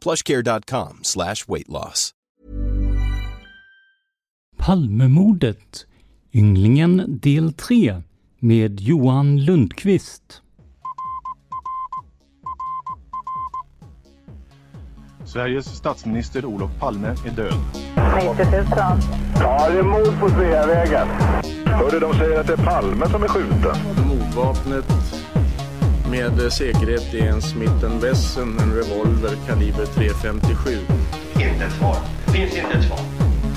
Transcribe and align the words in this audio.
plushcare.com 0.00 1.00
slash 1.02 1.48
weight 1.48 1.68
loss. 1.68 2.12
Palmemordet 4.56 5.86
Ynglingen 6.34 7.20
del 7.20 7.52
3 7.52 8.02
med 8.38 8.80
Johan 8.80 9.44
Lundqvist. 9.44 10.42
Sveriges 15.24 15.66
statsminister 15.66 16.44
Olof 16.44 16.70
Palme 16.80 17.08
är 17.08 17.30
död. 17.30 17.54
90 18.36 18.52
000. 18.52 18.66
Ja, 19.34 19.68
det 19.70 19.78
är 19.78 19.82
mord 19.82 20.20
på 20.20 20.28
Sveavägen. 20.28 21.08
Hörde 21.66 22.00
de 22.00 22.14
säger 22.14 22.40
att 22.40 22.46
det 22.46 22.52
är 22.52 22.64
Palme 22.64 23.08
som 23.08 23.22
är 23.22 23.28
skjuten. 23.28 23.76
Mordvapnet 24.08 25.17
med 26.10 26.52
säkerhet 26.52 27.14
är 27.14 27.28
en 27.28 27.42
Smith 27.42 28.00
Wesson, 28.02 28.58
en 28.58 28.74
revolver 28.74 29.36
kaliber 29.46 29.84
.357. 29.84 30.78
Inte 31.34 31.64
ett 31.64 31.72
svar. 31.72 31.96
Finns 32.26 32.56
inte 32.56 32.78
ett 32.78 32.84
svar. 32.84 32.98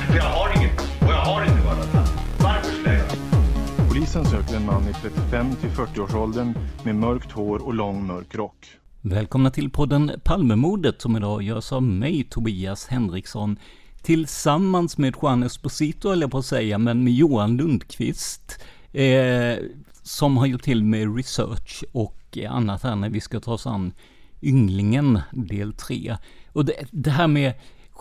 För 0.08 0.18
jag 0.18 0.24
har 0.24 0.58
inget. 0.58 0.80
Och 0.80 1.08
jag 1.08 1.22
har 1.22 1.42
inte 1.42 1.62
varit 1.66 1.94
Varför 2.40 2.72
skulle 2.74 2.98
jag 2.98 3.90
Polisen 3.90 4.26
söker 4.26 4.56
en 4.56 4.66
man 4.66 4.90
i 4.90 4.94
35 4.94 5.56
till 5.56 5.70
40-årsåldern 5.70 6.54
med 6.84 6.96
mörkt 6.96 7.32
hår 7.32 7.66
och 7.66 7.74
lång 7.74 8.08
mörk 8.08 8.36
rock. 8.36 8.68
Välkomna 9.02 9.52
till 9.52 9.70
podden 9.70 10.12
Palmemordet 10.24 11.02
som 11.02 11.18
idag 11.18 11.44
görs 11.44 11.72
av 11.72 11.84
mig, 11.84 12.24
Tobias 12.30 12.88
Henriksson, 12.88 13.60
tillsammans 14.02 14.98
med 14.98 15.16
Juan 15.22 15.44
Esposito, 15.44 16.10
höll 16.10 16.22
jag 16.22 16.32
på 16.32 16.38
att 16.38 16.46
säga, 16.46 16.78
men 16.78 17.04
med 17.04 17.14
Johan 17.14 17.58
Lundqvist, 17.58 18.64
eh, 18.92 19.58
som 20.04 20.38
har 20.38 20.46
gjort 20.46 20.64
till 20.64 20.84
med 20.84 21.16
research 21.16 21.84
och 21.92 22.21
annat 22.38 22.84
här 22.84 22.96
när 22.96 23.10
vi 23.10 23.22
ska 23.22 23.40
ta 23.40 23.54
oss 23.54 23.68
an 23.68 23.94
Ynglingen 24.42 25.22
del 25.32 25.74
3. 25.74 26.18
Och 26.54 26.66
det, 26.66 26.74
det 26.92 27.12
här 27.12 27.28
med 27.28 27.54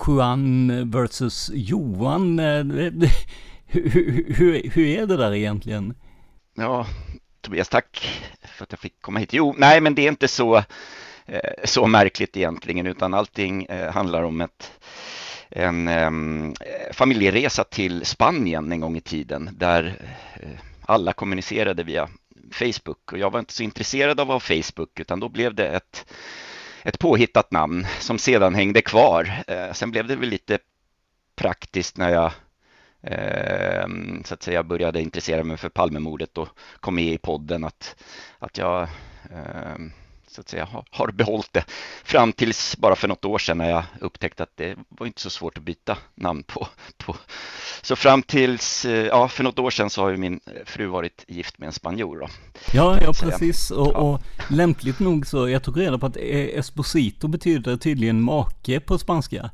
Juan 0.06 0.91
versus 0.91 1.50
Johan, 1.54 2.38
eh, 2.38 2.64
hur, 3.66 4.34
hur, 4.34 4.70
hur 4.70 4.86
är 4.86 5.06
det 5.06 5.16
där 5.16 5.34
egentligen? 5.34 5.94
Ja, 6.54 6.86
Tobias, 7.41 7.68
tack 7.68 8.20
för 8.42 8.64
att 8.64 8.72
jag 8.72 8.78
fick 8.78 9.02
komma 9.02 9.18
hit. 9.18 9.32
Jo, 9.32 9.54
nej, 9.58 9.80
men 9.80 9.94
det 9.94 10.02
är 10.02 10.08
inte 10.08 10.28
så, 10.28 10.56
eh, 11.26 11.50
så 11.64 11.86
märkligt 11.86 12.36
egentligen, 12.36 12.86
utan 12.86 13.14
allting 13.14 13.64
eh, 13.64 13.92
handlar 13.92 14.22
om 14.22 14.41
ett, 14.41 14.72
en 15.48 15.88
um, 15.88 16.54
familjeresa 16.92 17.64
till 17.64 18.04
Spanien 18.04 18.72
en 18.72 18.80
gång 18.80 18.97
i 18.97 19.00
tiden, 19.00 19.50
där 19.52 19.97
eh, 20.41 20.48
alla 20.82 21.12
kommunicerade 21.12 21.82
via 21.82 22.08
Facebook 22.52 23.12
och 23.12 23.18
jag 23.18 23.30
var 23.30 23.40
inte 23.40 23.52
så 23.52 23.62
intresserad 23.62 24.20
av 24.20 24.30
att 24.30 24.42
ha 24.42 24.54
Facebook, 24.62 25.00
utan 25.00 25.20
då 25.20 25.28
blev 25.28 25.54
det 25.54 25.68
ett, 25.68 26.12
ett 26.82 26.98
påhittat 26.98 27.50
namn 27.50 27.86
som 27.98 28.18
sedan 28.18 28.54
hängde 28.54 28.82
kvar. 28.82 29.42
Eh, 29.46 29.72
sen 29.72 29.90
blev 29.90 30.06
det 30.06 30.16
väl 30.16 30.28
lite 30.28 30.58
praktiskt 31.36 31.96
när 31.96 32.10
jag 32.10 32.32
eh, 33.02 33.86
så 34.24 34.34
att 34.34 34.42
säga 34.42 34.62
började 34.62 35.02
intressera 35.02 35.44
mig 35.44 35.56
för 35.56 35.68
Palmemordet 35.68 36.38
och 36.38 36.48
kom 36.80 36.94
med 36.94 37.12
i 37.12 37.18
podden 37.18 37.64
att, 37.64 37.96
att 38.38 38.58
jag 38.58 38.82
eh, 39.30 39.76
så 40.30 40.41
att 40.41 40.48
säga 40.48 40.68
har 40.91 41.10
behållit 41.10 41.52
det 41.52 41.64
fram 42.04 42.32
tills 42.32 42.76
bara 42.76 42.96
för 42.96 43.08
något 43.08 43.24
år 43.24 43.38
sedan 43.38 43.58
när 43.58 43.70
jag 43.70 43.84
upptäckte 44.00 44.42
att 44.42 44.56
det 44.56 44.76
var 44.88 45.06
inte 45.06 45.20
så 45.20 45.30
svårt 45.30 45.58
att 45.58 45.64
byta 45.64 45.96
namn 46.14 46.42
på. 46.42 46.68
på. 46.96 47.16
Så 47.82 47.96
fram 47.96 48.22
tills, 48.22 48.84
eh, 48.84 49.06
ja 49.06 49.28
för 49.28 49.44
något 49.44 49.58
år 49.58 49.70
sedan 49.70 49.91
så 49.91 50.02
har 50.02 50.10
ju 50.10 50.16
min 50.16 50.41
fru 50.64 50.86
varit 50.86 51.24
gift 51.28 51.58
med 51.58 51.66
en 51.66 51.72
spanjor 51.72 52.18
då. 52.20 52.28
Ja, 52.72 52.98
ja 53.02 53.12
precis 53.12 53.70
och, 53.70 53.92
ja. 53.94 53.98
och 53.98 54.20
lämpligt 54.50 54.98
nog 54.98 55.26
så, 55.26 55.48
jag 55.48 55.62
tog 55.62 55.80
reda 55.80 55.98
på 55.98 56.06
att 56.06 56.16
Esposito 56.16 57.28
betyder 57.28 57.76
tydligen 57.76 58.22
make 58.22 58.80
på 58.80 58.98
spanska. 58.98 59.50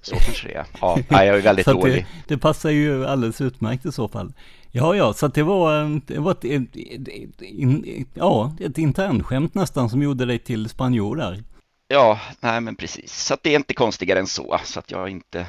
Så 0.00 0.16
kanske 0.16 0.48
det 0.48 0.54
är. 0.54 0.66
Ja, 0.80 0.98
jag 1.08 1.26
är 1.26 1.40
väldigt 1.40 1.66
dålig. 1.66 1.94
Det, 1.94 2.34
det, 2.34 2.38
passar 2.38 2.70
ju 2.70 3.06
alldeles 3.06 3.40
utmärkt 3.40 3.86
i 3.86 3.92
så 3.92 4.08
fall. 4.08 4.32
Ja, 4.70 4.96
ja, 4.96 5.12
så 5.12 5.28
det 5.28 5.42
var, 5.42 6.00
det 6.06 6.18
var 6.18 6.30
ett, 6.30 6.44
ett, 6.44 6.76
ett, 6.76 7.42
ett, 7.42 8.08
ja, 8.14 8.56
ett 8.60 8.78
internskämt 8.78 9.54
nästan 9.54 9.90
som 9.90 10.02
gjorde 10.02 10.24
dig 10.24 10.38
till 10.38 10.68
spanjor 10.68 11.16
där. 11.16 11.44
Ja, 11.88 12.20
nej 12.40 12.60
men 12.60 12.76
precis. 12.76 13.24
Så 13.24 13.36
det 13.42 13.50
är 13.50 13.56
inte 13.56 13.74
konstigare 13.74 14.18
än 14.18 14.26
så. 14.26 14.60
Så 14.64 14.78
att 14.78 14.90
jag 14.90 15.08
inte 15.08 15.46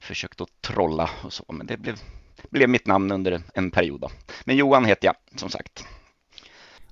försökt 0.00 0.40
att 0.40 0.48
trolla 0.60 1.10
och 1.24 1.32
så. 1.32 1.44
Men 1.48 1.66
det 1.66 1.76
blev, 1.76 1.96
blev 2.50 2.68
mitt 2.68 2.86
namn 2.86 3.12
under 3.12 3.32
en, 3.32 3.44
en 3.54 3.70
period 3.70 4.00
då. 4.00 4.10
Men 4.44 4.56
Johan 4.56 4.84
heter 4.84 5.06
jag, 5.06 5.40
som 5.40 5.50
sagt. 5.50 5.84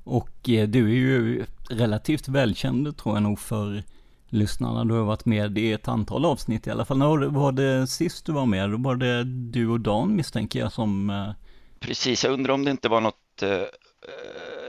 Och 0.04 0.48
eh, 0.48 0.68
du 0.68 0.84
är 0.84 0.94
ju 0.94 1.44
relativt 1.70 2.28
välkänd 2.28 2.96
tror 2.96 3.16
jag 3.16 3.22
nog 3.22 3.38
för 3.38 3.84
lyssnarna. 4.28 4.84
Du 4.84 4.94
har 4.94 5.04
varit 5.04 5.24
med 5.24 5.58
i 5.58 5.72
ett 5.72 5.88
antal 5.88 6.24
avsnitt 6.24 6.66
i 6.66 6.70
alla 6.70 6.84
fall. 6.84 6.98
När 6.98 7.26
var 7.26 7.52
det 7.52 7.86
sist 7.86 8.26
du 8.26 8.32
var 8.32 8.46
med? 8.46 8.70
Då 8.70 8.76
var 8.76 8.96
det 8.96 9.24
du 9.24 9.68
och 9.68 9.80
Dan 9.80 10.16
misstänker 10.16 10.58
jag 10.58 10.72
som... 10.72 11.10
Eh, 11.10 11.30
Precis, 11.80 12.24
jag 12.24 12.32
undrar 12.32 12.54
om 12.54 12.64
det 12.64 12.70
inte 12.70 12.88
var 12.88 13.00
något 13.00 13.42
uh, 13.42 13.48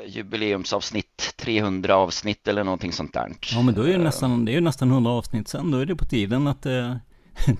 jubileumsavsnitt, 0.07 1.34
300 1.38 1.95
avsnitt 1.95 2.47
eller 2.47 2.63
någonting 2.63 2.91
sånt 2.91 3.13
där. 3.13 3.34
Ja, 3.51 3.62
men 3.62 3.73
då 3.73 3.81
är 3.81 3.97
det 3.97 4.03
nästan, 4.03 4.45
det 4.45 4.56
är 4.56 4.62
nästan 4.62 4.91
100 4.91 5.12
avsnitt 5.12 5.47
sen. 5.47 5.72
Då 5.72 5.78
är 5.78 5.85
det 5.85 5.95
på 5.95 6.06
tiden 6.06 6.47
att, 6.47 6.66
uh, 6.66 6.95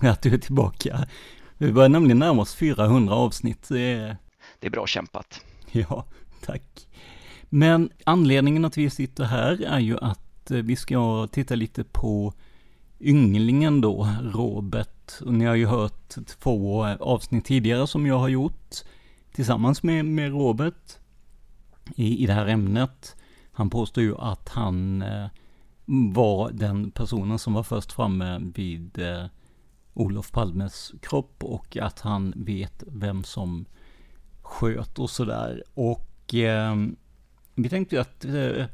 att 0.00 0.22
du 0.22 0.34
är 0.34 0.38
tillbaka. 0.38 1.06
Vi 1.58 1.72
börjar 1.72 1.88
nämligen 1.88 2.18
närma 2.18 2.42
oss 2.42 2.54
400 2.54 3.14
avsnitt. 3.14 3.68
Det 3.68 3.80
är, 3.80 4.16
det 4.58 4.66
är 4.66 4.70
bra 4.70 4.86
kämpat. 4.86 5.40
Ja, 5.70 6.04
tack. 6.44 6.62
Men 7.48 7.90
anledningen 8.04 8.64
att 8.64 8.76
vi 8.76 8.90
sitter 8.90 9.24
här 9.24 9.64
är 9.64 9.78
ju 9.78 9.98
att 9.98 10.27
Eh, 10.50 10.56
vi 10.56 10.76
ska 10.76 11.28
titta 11.32 11.54
lite 11.54 11.84
på 11.84 12.34
ynglingen 13.00 13.80
då, 13.80 14.08
Robert. 14.22 15.12
Och 15.20 15.34
ni 15.34 15.44
har 15.44 15.54
ju 15.54 15.66
hört 15.66 16.14
två 16.26 16.86
eh, 16.86 16.96
avsnitt 16.96 17.44
tidigare 17.44 17.86
som 17.86 18.06
jag 18.06 18.18
har 18.18 18.28
gjort 18.28 18.74
tillsammans 19.32 19.82
med, 19.82 20.04
med 20.04 20.30
Robert 20.30 20.98
i, 21.96 22.22
i 22.22 22.26
det 22.26 22.32
här 22.32 22.46
ämnet. 22.46 23.16
Han 23.52 23.70
påstår 23.70 24.04
ju 24.04 24.16
att 24.16 24.48
han 24.48 25.02
eh, 25.02 25.26
var 26.12 26.50
den 26.50 26.90
personen 26.90 27.38
som 27.38 27.54
var 27.54 27.62
först 27.62 27.92
framme 27.92 28.40
vid 28.54 28.98
eh, 28.98 29.24
Olof 29.94 30.32
Palmes 30.32 30.92
kropp 31.02 31.44
och 31.44 31.76
att 31.76 32.00
han 32.00 32.32
vet 32.36 32.82
vem 32.86 33.24
som 33.24 33.64
sköt 34.42 34.98
och 34.98 35.10
sådär. 35.10 35.62
Och 35.74 36.34
eh, 36.34 36.76
vi 37.54 37.68
tänkte 37.68 37.94
ju 37.94 38.00
att 38.00 38.24
eh, 38.24 38.66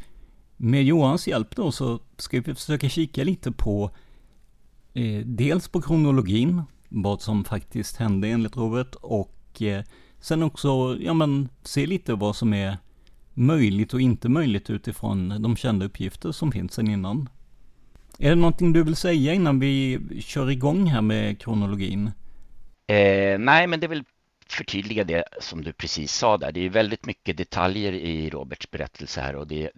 med 0.56 0.85
Johans 0.85 1.29
hjälp 1.29 1.56
då 1.56 1.73
så 1.73 2.01
ska 2.17 2.41
vi 2.41 2.55
försöka 2.55 2.89
kika 2.89 3.25
lite 3.25 3.53
på 3.53 3.91
eh, 4.95 5.27
dels 5.27 5.69
på 5.69 5.83
kronologin, 5.83 6.62
vad 6.89 7.23
som 7.23 7.45
faktiskt 7.45 7.97
hände 7.97 8.29
enligt 8.29 8.56
Robert, 8.56 8.95
och 8.95 9.62
eh, 9.62 9.85
sen 10.21 10.43
också, 10.43 10.97
ja 11.01 11.15
men, 11.15 11.49
se 11.62 11.87
lite 11.87 12.15
vad 12.15 12.37
som 12.37 12.55
är 12.55 12.79
möjligt 13.35 13.95
och 13.95 14.01
inte 14.01 14.29
möjligt 14.29 14.71
utifrån 14.71 15.43
de 15.43 15.56
kända 15.56 15.87
uppgifter 15.87 16.33
som 16.33 16.53
finns 16.53 16.73
sedan 16.73 16.89
innan. 16.89 17.29
Är 18.19 18.29
det 18.29 18.37
någonting 18.37 18.73
du 18.73 18.83
vill 18.83 18.97
säga 18.97 19.35
innan 19.35 19.61
vi 19.61 20.01
kör 20.21 20.51
igång 20.51 20.87
här 20.87 21.03
med 21.03 21.41
kronologin? 21.41 22.11
Eh, 22.87 23.39
nej, 23.39 23.67
men 23.67 23.81
det 23.81 23.87
är 23.87 23.89
väl 23.89 24.05
förtydliga 24.47 25.05
det 25.05 25.25
som 25.41 25.65
du 25.65 25.73
precis 25.73 26.12
sa 26.12 26.39
där. 26.39 26.53
Det 26.53 26.61
är 26.61 26.71
väldigt 26.71 27.06
mycket 27.06 27.37
detaljer 27.37 27.93
i 27.93 28.31
Roberts 28.31 28.71
berättelse 28.71 29.21
här 29.21 29.37
och 29.37 29.47
det, 29.47 29.71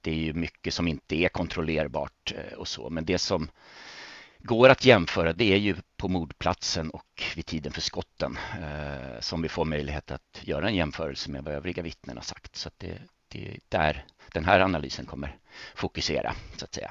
det 0.00 0.10
är 0.10 0.14
ju 0.14 0.32
mycket 0.32 0.74
som 0.74 0.88
inte 0.88 1.16
är 1.16 1.28
kontrollerbart 1.28 2.32
eh, 2.36 2.58
och 2.58 2.68
så. 2.68 2.90
Men 2.90 3.04
det 3.04 3.18
som 3.18 3.50
går 4.38 4.68
att 4.68 4.84
jämföra 4.84 5.32
det 5.32 5.52
är 5.52 5.56
ju 5.56 5.76
på 5.96 6.08
mordplatsen 6.08 6.90
och 6.90 7.22
vid 7.36 7.46
tiden 7.46 7.72
för 7.72 7.80
skotten 7.80 8.38
eh, 8.60 9.20
som 9.20 9.42
vi 9.42 9.48
får 9.48 9.64
möjlighet 9.64 10.10
att 10.10 10.40
göra 10.40 10.68
en 10.68 10.74
jämförelse 10.74 11.30
med 11.30 11.44
vad 11.44 11.54
övriga 11.54 11.82
vittnen 11.82 12.16
har 12.16 12.24
sagt. 12.24 12.56
Så 12.56 12.70
det, 12.78 12.98
det 13.28 13.48
är 13.48 13.58
där 13.68 14.04
den 14.32 14.44
här 14.44 14.60
analysen 14.60 15.06
kommer 15.06 15.36
fokusera 15.74 16.34
så 16.56 16.64
att 16.64 16.74
säga. 16.74 16.90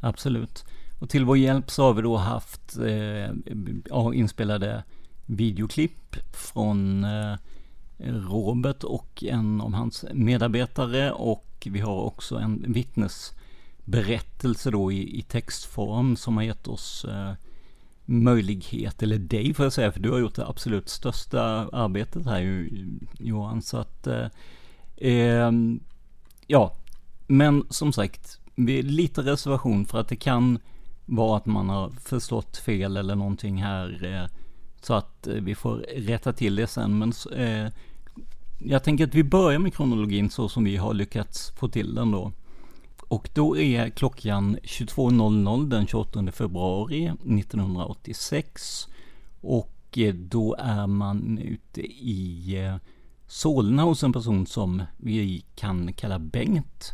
Absolut. 0.00 0.64
Och 1.00 1.10
till 1.10 1.24
vår 1.24 1.38
hjälp 1.38 1.70
så 1.70 1.82
har 1.82 1.94
vi 1.94 2.02
då 2.02 2.16
haft 2.16 2.76
eh, 2.76 3.30
inspelade 4.14 4.84
videoklipp 5.26 6.16
från 6.32 7.04
eh, 7.04 7.36
Robert 7.98 8.84
och 8.84 9.24
en 9.24 9.60
av 9.60 9.74
hans 9.74 10.04
medarbetare 10.12 11.12
och 11.12 11.66
vi 11.70 11.80
har 11.80 12.02
också 12.02 12.36
en 12.36 12.64
vittnesberättelse 12.68 14.70
då 14.70 14.92
i, 14.92 15.18
i 15.18 15.22
textform 15.22 16.16
som 16.16 16.36
har 16.36 16.44
gett 16.44 16.68
oss 16.68 17.04
eh, 17.04 17.32
möjlighet, 18.04 19.02
eller 19.02 19.18
dig 19.18 19.54
får 19.54 19.64
jag 19.64 19.72
säga, 19.72 19.92
för 19.92 20.00
du 20.00 20.10
har 20.10 20.18
gjort 20.18 20.34
det 20.34 20.46
absolut 20.46 20.88
största 20.88 21.40
arbetet 21.72 22.26
här 22.26 22.68
Johan, 23.18 23.62
så 23.62 23.76
att 23.76 24.06
eh, 24.06 24.26
eh, 24.96 25.52
ja, 26.46 26.76
men 27.26 27.66
som 27.70 27.92
sagt, 27.92 28.40
lite 28.56 29.22
reservation 29.22 29.86
för 29.86 30.00
att 30.00 30.08
det 30.08 30.16
kan 30.16 30.58
vara 31.06 31.36
att 31.36 31.46
man 31.46 31.68
har 31.68 31.90
förstått 31.90 32.56
fel 32.56 32.96
eller 32.96 33.14
någonting 33.14 33.62
här. 33.62 34.04
Eh, 34.04 34.26
så 34.86 34.94
att 34.94 35.26
eh, 35.26 35.34
vi 35.34 35.54
får 35.54 35.76
rätta 35.96 36.32
till 36.32 36.56
det 36.56 36.66
sen. 36.66 36.98
Men 36.98 37.12
eh, 37.32 37.72
jag 38.58 38.84
tänker 38.84 39.04
att 39.04 39.14
vi 39.14 39.24
börjar 39.24 39.58
med 39.58 39.74
kronologin 39.74 40.30
så 40.30 40.48
som 40.48 40.64
vi 40.64 40.76
har 40.76 40.94
lyckats 40.94 41.50
få 41.50 41.68
till 41.68 41.94
den 41.94 42.10
då. 42.10 42.32
Och 43.08 43.30
då 43.34 43.58
är 43.58 43.90
klockan 43.90 44.56
22.00 44.62 45.68
den 45.68 45.86
28 45.86 46.32
februari 46.32 47.04
1986. 47.06 48.88
Och 49.40 49.98
eh, 49.98 50.14
då 50.14 50.56
är 50.58 50.86
man 50.86 51.38
ute 51.38 51.80
i 51.82 52.54
eh, 52.64 52.76
Solna 53.26 53.82
hos 53.82 54.02
en 54.02 54.12
person 54.12 54.46
som 54.46 54.82
vi 54.96 55.44
kan 55.54 55.92
kalla 55.92 56.18
Bengt. 56.18 56.92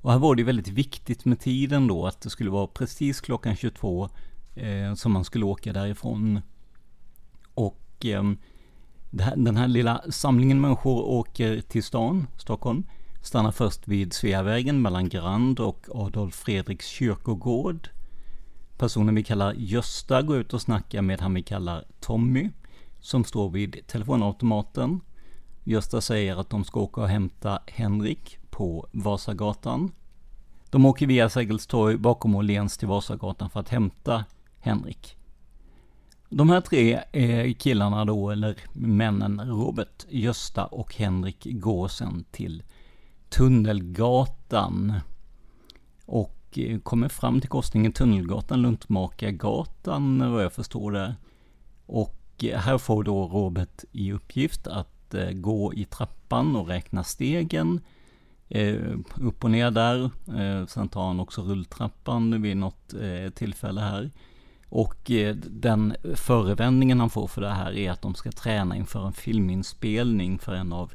Och 0.00 0.12
här 0.12 0.18
var 0.18 0.34
det 0.34 0.44
väldigt 0.44 0.68
viktigt 0.68 1.24
med 1.24 1.40
tiden 1.40 1.86
då, 1.86 2.06
att 2.06 2.20
det 2.20 2.30
skulle 2.30 2.50
vara 2.50 2.66
precis 2.66 3.20
klockan 3.20 3.56
22 3.56 4.08
eh, 4.54 4.94
som 4.94 5.12
man 5.12 5.24
skulle 5.24 5.44
åka 5.44 5.72
därifrån. 5.72 6.40
Och 8.02 8.06
eh, 8.06 8.24
här, 9.20 9.36
den 9.36 9.56
här 9.56 9.68
lilla 9.68 10.02
samlingen 10.10 10.60
människor 10.60 11.04
åker 11.04 11.60
till 11.60 11.82
stan, 11.82 12.26
Stockholm, 12.36 12.84
stannar 13.22 13.50
först 13.50 13.88
vid 13.88 14.12
Sveavägen 14.12 14.82
mellan 14.82 15.08
Grand 15.08 15.60
och 15.60 15.86
Adolf 15.94 16.34
Fredriks 16.34 16.86
kyrkogård. 16.86 17.88
Personen 18.78 19.14
vi 19.14 19.24
kallar 19.24 19.54
Gösta 19.56 20.22
går 20.22 20.36
ut 20.36 20.54
och 20.54 20.62
snackar 20.62 21.02
med 21.02 21.20
han 21.20 21.34
vi 21.34 21.42
kallar 21.42 21.84
Tommy, 22.00 22.50
som 23.00 23.24
står 23.24 23.50
vid 23.50 23.86
telefonautomaten. 23.86 25.00
Gösta 25.64 26.00
säger 26.00 26.36
att 26.36 26.50
de 26.50 26.64
ska 26.64 26.80
åka 26.80 27.00
och 27.00 27.08
hämta 27.08 27.62
Henrik 27.66 28.38
på 28.50 28.88
Vasagatan. 28.92 29.92
De 30.70 30.86
åker 30.86 31.06
via 31.06 31.28
Sergels 31.28 31.66
torg 31.66 31.96
bakom 31.96 32.34
Åhléns 32.34 32.78
till 32.78 32.88
Vasagatan 32.88 33.50
för 33.50 33.60
att 33.60 33.68
hämta 33.68 34.24
Henrik. 34.60 35.16
De 36.34 36.50
här 36.50 36.60
tre 36.60 37.00
eh, 37.12 37.54
killarna 37.54 38.04
då, 38.04 38.30
eller 38.30 38.56
männen, 38.72 39.40
Robert, 39.40 40.06
Gösta 40.08 40.64
och 40.64 40.94
Henrik, 40.94 41.46
går 41.50 41.88
sen 41.88 42.24
till 42.30 42.62
Tunnelgatan. 43.28 44.92
Och 46.06 46.58
eh, 46.58 46.78
kommer 46.78 47.08
fram 47.08 47.40
till 47.40 47.50
korsningen 47.50 47.92
Tunnelgatan, 47.92 48.62
Luntmakargatan, 48.62 50.32
vad 50.32 50.44
jag 50.44 50.52
förstår 50.52 50.92
det. 50.92 51.16
Och 51.86 52.44
eh, 52.44 52.58
här 52.58 52.78
får 52.78 53.04
då 53.04 53.28
Robert 53.28 53.84
i 53.92 54.12
uppgift 54.12 54.66
att 54.66 55.14
gå 55.32 55.74
i 55.74 55.84
trappan 55.84 56.56
och 56.56 56.68
räkna 56.68 57.04
stegen 57.04 57.80
upp 59.20 59.44
och 59.44 59.50
ner 59.50 59.70
där. 59.70 60.10
Sen 60.66 60.88
tar 60.88 61.06
han 61.06 61.20
också 61.20 61.42
rulltrappan 61.42 62.42
vid 62.42 62.56
något 62.56 62.94
tillfälle 63.34 63.80
här. 63.80 64.10
Och 64.74 65.10
eh, 65.10 65.36
den 65.36 65.94
förevändningen 66.14 67.00
han 67.00 67.10
får 67.10 67.26
för 67.26 67.40
det 67.40 67.50
här 67.50 67.72
är 67.72 67.90
att 67.90 68.02
de 68.02 68.14
ska 68.14 68.32
träna 68.32 68.76
inför 68.76 69.06
en 69.06 69.12
filminspelning 69.12 70.38
för 70.38 70.54
en 70.54 70.72
av 70.72 70.92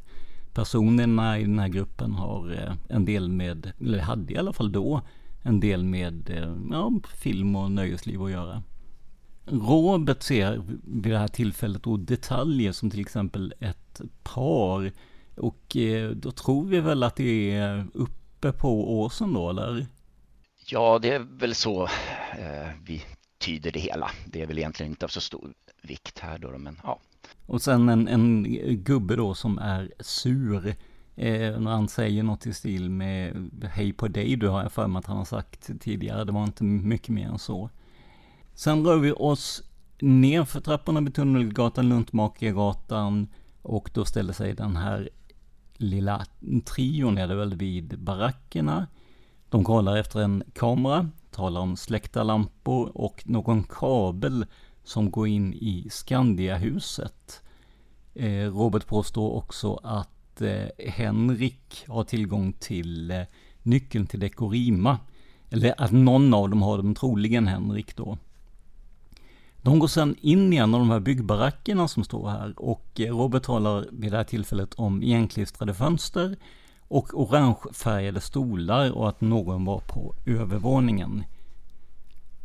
personerna 0.54 1.40
i 1.40 1.42
den 1.42 1.60
här 1.60 1.68
gruppen 1.68 2.12
har 2.12 2.52
eh, 2.52 2.96
en 2.96 3.06
del 3.06 3.30
med, 3.30 3.72
eller 3.82 4.00
hade 4.00 4.34
i 4.34 4.38
alla 4.38 4.54
fall 4.54 4.72
då, 4.72 5.02
en 5.44 5.60
del 5.60 5.84
med 5.84 6.30
eh, 6.30 6.56
ja, 6.72 6.92
film 7.16 7.56
och 7.56 7.72
nöjesliv 7.72 8.24
att 8.24 8.32
göra. 8.32 8.64
Robert 9.46 10.24
ser 10.24 10.62
vid 10.84 11.14
det 11.14 11.20
här 11.20 11.28
tillfället 11.28 11.84
då 11.84 11.98
detaljer 11.98 12.72
som 12.72 12.90
till 12.90 13.02
exempel 13.02 13.54
ett 13.60 14.02
par 14.24 14.92
och 15.36 15.78
då 16.14 16.32
tror 16.32 16.66
vi 16.66 16.80
väl 16.80 17.04
att 17.04 17.16
det 17.16 17.52
är 17.52 17.88
uppe 17.94 18.52
på 18.52 19.00
åsen 19.00 19.34
då, 19.34 19.50
eller? 19.50 19.88
Ja, 20.70 21.00
det 21.00 21.12
är 21.12 21.20
väl 21.20 21.56
så 21.56 21.84
eh, 22.38 22.72
vi 22.86 23.02
tyder 23.38 23.72
det 23.72 23.80
hela. 23.80 24.12
Det 24.26 24.42
är 24.42 24.48
väl 24.48 24.58
egentligen 24.58 24.92
inte 24.92 25.06
av 25.06 25.10
så 25.10 25.22
stor 25.22 25.54
vikt 25.82 26.20
här 26.20 26.38
då, 26.38 26.58
men 26.58 26.80
ja. 26.84 27.00
Och 27.46 27.62
sen 27.62 27.90
en, 27.90 28.08
en 28.08 28.44
gubbe 28.84 29.16
då 29.16 29.34
som 29.34 29.58
är 29.58 29.92
sur. 30.00 30.76
Eh, 31.16 31.60
när 31.60 31.72
han 31.72 31.88
säger 31.88 32.24
något 32.24 32.46
i 32.46 32.54
stil 32.54 32.90
med 32.90 33.50
Hej 33.74 33.94
på 33.94 34.08
dig, 34.08 34.36
du 34.36 34.48
har 34.48 34.64
jag 34.64 34.72
för 34.72 34.88
mig 34.88 35.00
att 35.00 35.06
han 35.06 35.18
har 35.18 35.26
sagt 35.26 35.70
tidigare. 35.80 36.24
Det 36.24 36.32
var 36.32 36.44
inte 36.44 36.64
mycket 36.64 37.10
mer 37.10 37.28
än 37.28 37.40
så. 37.40 37.70
Sen 38.54 38.86
rör 38.86 38.98
vi 38.98 39.12
oss 39.12 39.64
ner 40.00 40.46
för 40.46 40.62
trapporna 40.62 41.02
vid 41.02 41.16
Tunnelgatan, 41.16 41.90
Luntmakargatan 41.90 43.28
och 43.62 43.90
då 43.94 44.06
ställer 44.06 44.34
sig 44.34 44.54
den 44.54 44.76
här 44.76 45.10
lilla 45.78 46.26
trion 46.66 47.18
är 47.18 47.28
det 47.28 47.36
väl 47.36 47.56
vid 47.56 48.00
barackerna. 48.00 48.88
De 49.50 49.64
kollar 49.64 49.98
efter 49.98 50.20
en 50.20 50.44
kamera, 50.54 51.10
talar 51.38 51.62
om 51.62 51.78
släckta 51.78 52.24
lampor 52.24 52.92
och 52.98 53.24
någon 53.26 53.64
kabel 53.64 54.46
som 54.84 55.12
går 55.12 55.28
in 55.28 55.54
i 55.54 55.88
Skandiahuset. 55.90 57.42
Eh, 58.14 58.52
Robert 58.52 58.88
påstår 58.88 59.36
också 59.36 59.80
att 59.84 60.42
eh, 60.42 60.90
Henrik 60.90 61.86
har 61.88 62.04
tillgång 62.04 62.54
till 62.54 63.12
eh, 63.12 63.22
nyckeln 63.64 64.08
till 64.08 64.20
Dekorima. 64.20 65.00
Eller 65.50 65.74
att 65.78 65.92
någon 65.92 66.34
av 66.34 66.50
dem 66.50 66.62
har 66.62 66.78
dem, 66.78 66.96
troligen 66.96 67.48
Henrik 67.48 67.96
då. 67.96 68.18
De 69.62 69.80
går 69.80 69.88
sedan 69.88 70.16
in 70.22 70.54
i 70.54 70.56
en 70.56 70.74
av 70.74 70.80
de 70.80 70.90
här 70.90 71.00
byggbarackerna 71.00 71.88
som 71.88 72.04
står 72.04 72.30
här 72.30 72.54
och 72.58 72.92
Robert 72.96 73.44
talar 73.44 73.86
vid 73.92 74.12
det 74.12 74.18
här 74.18 74.24
tillfället 74.24 74.74
om 74.74 75.04
igenklistrade 75.04 75.74
fönster 75.74 76.38
och 76.88 77.20
orangefärgade 77.22 78.22
stolar 78.22 78.92
och 78.92 79.10
att 79.10 79.22
någon 79.22 79.66
var 79.66 79.80
på 79.80 80.16
övervåningen. 80.26 81.24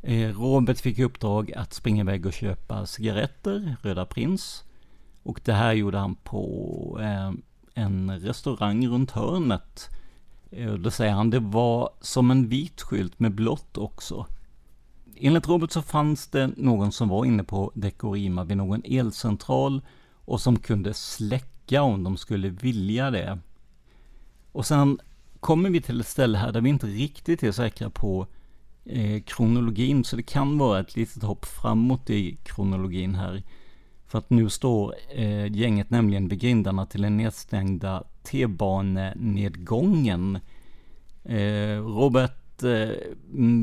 Eh, 0.02 0.28
Robert 0.28 0.80
fick 0.80 0.99
i 0.99 1.04
uppdrag 1.04 1.52
att 1.52 1.72
springa 1.72 2.00
iväg 2.02 2.26
och 2.26 2.32
köpa 2.32 2.87
cigaretter, 2.87 3.76
Röda 3.82 4.06
Prins. 4.06 4.64
Och 5.22 5.40
det 5.44 5.52
här 5.52 5.72
gjorde 5.72 5.99
han 5.99 6.14
på 6.14 6.99
eh, 7.00 7.32
en 7.75 8.20
restaurang 8.20 8.88
runt 8.88 9.11
hörnet. 9.11 9.88
Eh, 10.50 10.75
då 10.75 10.90
säger 10.90 11.12
han 11.12 11.30
det 11.30 11.40
var 11.40 11.90
som 12.00 12.30
en 12.30 12.49
vit 12.49 12.82
skylt 12.82 13.20
med 13.20 13.34
blått 13.34 13.78
också. 13.78 14.26
Enligt 15.16 15.49
Robert 15.49 15.70
så 15.70 15.82
fanns 15.82 16.26
det 16.26 16.46
någon 16.56 16.92
som 16.92 17.08
var 17.08 17.25
inne 17.25 17.44
på 17.44 17.72
Dekorima 17.75 18.44
vid 18.44 18.56
någon 18.56 18.82
elcentral 18.84 19.80
och 20.25 20.40
som 20.40 20.58
kunde 20.58 20.94
släcka 20.94 21.82
om 21.82 22.04
de 22.04 22.16
skulle 22.16 22.49
vilja 22.49 23.11
det. 23.11 23.38
Och 24.52 24.66
sen 24.66 24.99
kommer 25.40 25.71
vi 25.71 25.80
till 25.80 26.00
ett 26.00 26.06
ställe 26.06 26.38
här 26.38 26.52
där 26.52 26.61
vi 26.61 26.68
inte 26.68 26.87
riktigt 26.87 27.42
är 27.42 27.52
säkra 27.52 27.90
på 27.90 28.26
eh, 28.85 29.23
kronologin, 29.23 30.04
så 30.04 30.16
det 30.16 30.23
kan 30.23 30.59
vara 30.59 30.80
ett 30.80 30.97
litet 30.97 31.23
hopp 31.23 31.44
framåt 31.44 32.11
i 32.11 32.37
kronologin 32.42 33.14
här. 33.14 33.42
För 34.06 34.18
att 34.18 34.30
nu 34.30 34.50
står 34.50 34.94
eh, 35.14 35.56
gänget 35.56 35.90
nämligen 35.90 36.28
vid 36.28 36.40
grindarna 36.40 36.87
till 36.87 37.02
den 37.02 37.16
nedstängda 37.16 38.04
T-banenedgången. 38.23 40.38
Eh, 41.25 41.78
Robert 41.78 42.62
eh, 42.62 42.90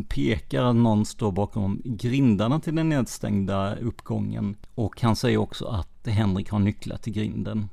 pekar 0.10 0.64
att 0.64 0.76
någon 0.76 1.06
står 1.06 1.32
bakom 1.32 1.82
grindarna 1.86 2.60
till 2.60 2.76
den 2.76 2.90
nedstängda 2.90 3.76
uppgången. 3.76 4.56
Och 4.76 5.02
han 5.02 5.16
säger 5.16 5.38
också 5.38 5.66
att 5.66 6.08
Henrik 6.08 6.50
har 6.50 6.60
nycklar 6.60 6.98
till 6.98 7.14
grinden. 7.14 7.70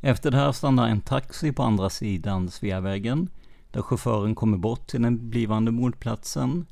Efter 0.00 0.30
det 0.30 0.36
här 0.36 0.52
stannar 0.52 0.88
en 0.88 1.00
taxi 1.00 1.52
på 1.52 1.62
andra 1.62 1.90
sidan 1.90 2.50
Sveavägen. 2.50 3.28
Där 3.70 3.82
chauffören 3.82 4.34
kommer 4.34 4.58
bort 4.58 4.86
till 4.86 5.02
den 5.02 5.30
blivande 5.30 5.70
mordplatsen. 5.70 6.66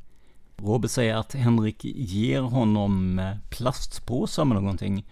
Robert 0.56 0.90
säger 0.90 1.16
att 1.16 1.34
Henrik 1.34 1.84
ger 1.84 2.40
honom 2.40 3.18
eh, 3.18 3.36
plastpåsar 3.50 4.44
med 4.44 4.62
någonting. 4.62 5.06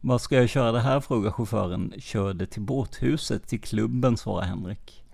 Vad 0.00 0.20
ska 0.20 0.36
jag 0.36 0.48
köra 0.48 0.72
det 0.72 0.80
här? 0.80 1.00
frågar 1.00 1.30
chauffören. 1.30 1.92
Kör 1.98 2.34
det 2.34 2.46
till 2.46 2.62
båthuset, 2.62 3.46
till 3.46 3.60
klubben, 3.60 4.16
svarar 4.16 4.44
Henrik. 4.44 5.04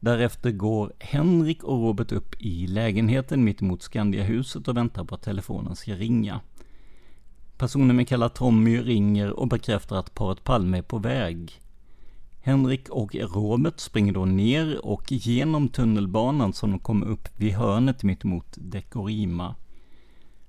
Därefter 0.00 0.50
går 0.50 0.92
Henrik 0.98 1.64
och 1.64 1.78
Robert 1.78 2.12
upp 2.12 2.34
i 2.38 2.66
lägenheten 2.66 3.44
mittemot 3.44 3.82
Skandiahuset 3.82 4.68
och 4.68 4.76
väntar 4.76 5.04
på 5.04 5.14
att 5.14 5.22
telefonen 5.22 5.76
ska 5.76 5.92
ringa. 5.92 6.40
Personen 7.62 7.96
vi 7.96 8.04
kallar 8.04 8.28
Tommy 8.28 8.80
ringer 8.80 9.30
och 9.30 9.48
bekräftar 9.48 9.96
att 9.96 10.14
paret 10.14 10.44
Palme 10.44 10.78
är 10.78 10.82
på 10.82 10.98
väg. 10.98 11.60
Henrik 12.40 12.88
och 12.88 13.14
Robert 13.14 13.80
springer 13.80 14.12
då 14.12 14.24
ner 14.24 14.86
och 14.86 15.12
genom 15.12 15.68
tunnelbanan 15.68 16.52
som 16.52 16.70
de 16.70 16.78
kommer 16.78 17.06
upp 17.06 17.28
vid 17.36 17.52
hörnet 17.52 18.02
mittemot 18.02 18.46
Dekorima. 18.54 19.54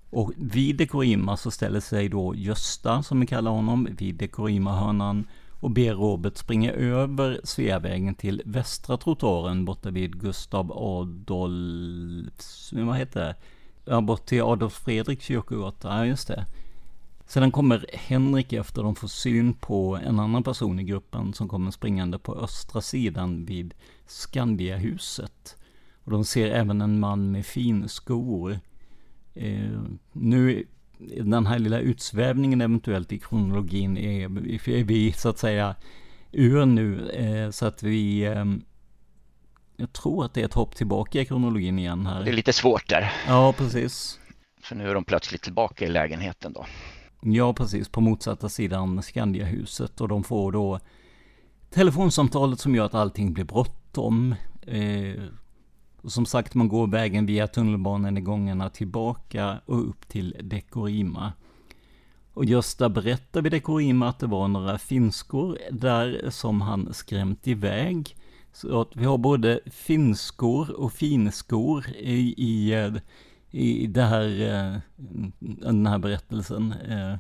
Och 0.10 0.32
vid 0.38 0.77
Dekorima 0.77 1.38
så 1.38 1.51
ställer 1.51 1.79
sig 1.79 2.10
då 2.10 2.36
Gösta, 2.36 3.03
som 3.03 3.20
vi 3.20 3.27
kallar 3.27 3.51
honom, 3.51 3.88
vid 3.98 4.15
Dekorima-hörnan 4.15 5.27
och 5.60 5.72
ber 5.72 5.93
Robert 5.93 6.38
springa 6.38 6.72
över 6.72 7.41
Sveavägen 7.43 8.15
till 8.15 8.41
västra 8.46 8.98
trottoaren 8.98 9.65
borta 9.65 9.89
vid 9.89 10.22
Gustav 10.22 10.72
Adolfs, 10.72 12.74
vad 12.74 12.98
heter 12.98 13.20
det? 13.20 13.36
Ja, 13.86 14.01
bort 14.01 14.25
till 14.25 14.41
Adolf 14.41 14.74
Fredriks 14.74 15.25
kyrkogata, 15.25 15.98
ja 15.98 16.05
just 16.05 16.27
det. 16.27 16.46
Sedan 17.33 17.51
kommer 17.51 17.85
Henrik 17.93 18.53
efter 18.53 18.83
de 18.83 18.95
får 18.95 19.07
syn 19.07 19.53
på 19.53 19.99
en 20.05 20.19
annan 20.19 20.43
person 20.43 20.79
i 20.79 20.83
gruppen 20.83 21.33
som 21.33 21.47
kommer 21.47 21.71
springande 21.71 22.19
på 22.19 22.35
östra 22.35 22.81
sidan 22.81 23.45
vid 23.45 23.73
Skandiahuset. 24.07 25.57
Och 26.03 26.11
de 26.11 26.25
ser 26.25 26.51
även 26.51 26.81
en 26.81 26.99
man 26.99 27.31
med 27.31 27.45
finskor. 27.45 28.59
Eh, 29.33 29.81
nu, 30.11 30.67
den 31.21 31.45
här 31.45 31.59
lilla 31.59 31.79
utsvävningen 31.79 32.61
eventuellt 32.61 33.11
i 33.11 33.19
kronologin 33.19 33.97
är, 33.97 34.23
är 34.69 34.83
vi 34.83 35.11
så 35.11 35.29
att 35.29 35.39
säga 35.39 35.75
ur 36.31 36.65
nu. 36.65 37.09
Eh, 37.09 37.49
så 37.49 37.65
att 37.65 37.83
vi, 37.83 38.23
eh, 38.23 38.45
jag 39.77 39.93
tror 39.93 40.25
att 40.25 40.33
det 40.33 40.41
är 40.41 40.45
ett 40.45 40.53
hopp 40.53 40.75
tillbaka 40.75 41.21
i 41.21 41.25
kronologin 41.25 41.79
igen 41.79 42.05
här. 42.05 42.23
Det 42.23 42.31
är 42.31 42.33
lite 42.33 42.53
svårt 42.53 42.89
där. 42.89 43.13
Ja, 43.27 43.53
precis. 43.57 44.19
För 44.61 44.75
nu 44.75 44.89
är 44.89 44.93
de 44.93 45.03
plötsligt 45.03 45.41
tillbaka 45.41 45.85
i 45.85 45.89
lägenheten 45.89 46.53
då. 46.53 46.65
Ja, 47.25 47.53
precis. 47.53 47.89
På 47.89 48.01
motsatta 48.01 48.49
sidan 48.49 49.01
Skandiahuset. 49.01 50.01
Och 50.01 50.07
de 50.07 50.23
får 50.23 50.51
då 50.51 50.79
telefonsamtalet 51.69 52.59
som 52.59 52.75
gör 52.75 52.85
att 52.85 52.93
allting 52.93 53.33
blir 53.33 53.45
bråttom. 53.45 54.35
Eh, 54.61 55.23
som 56.03 56.25
sagt, 56.25 56.53
man 56.53 56.67
går 56.67 56.87
vägen 56.87 57.25
via 57.25 57.47
tunnelbanan 57.47 58.17
i 58.17 58.21
gångarna 58.21 58.69
tillbaka 58.69 59.59
och 59.65 59.89
upp 59.89 60.07
till 60.07 60.35
Dekorima. 60.41 61.33
Och 62.33 62.45
Gösta 62.45 62.89
berättar 62.89 63.41
vid 63.41 63.51
Dekorima 63.51 64.09
att 64.09 64.19
det 64.19 64.27
var 64.27 64.47
några 64.47 64.77
finskor 64.77 65.57
där 65.71 66.29
som 66.29 66.61
han 66.61 66.93
skrämt 66.93 67.47
iväg. 67.47 68.15
Så 68.53 68.81
att 68.81 68.95
vi 68.95 69.05
har 69.05 69.17
både 69.17 69.59
finskor 69.65 70.71
och 70.79 70.93
finskor 70.93 71.89
i, 71.89 72.33
i 72.37 72.73
eh, 72.73 72.93
i 73.53 73.88
det 73.88 74.03
här, 74.03 74.41
eh, 74.41 74.79
den 75.39 75.88
här 75.88 75.98
berättelsen. 75.98 76.74
Eh, 76.89 77.15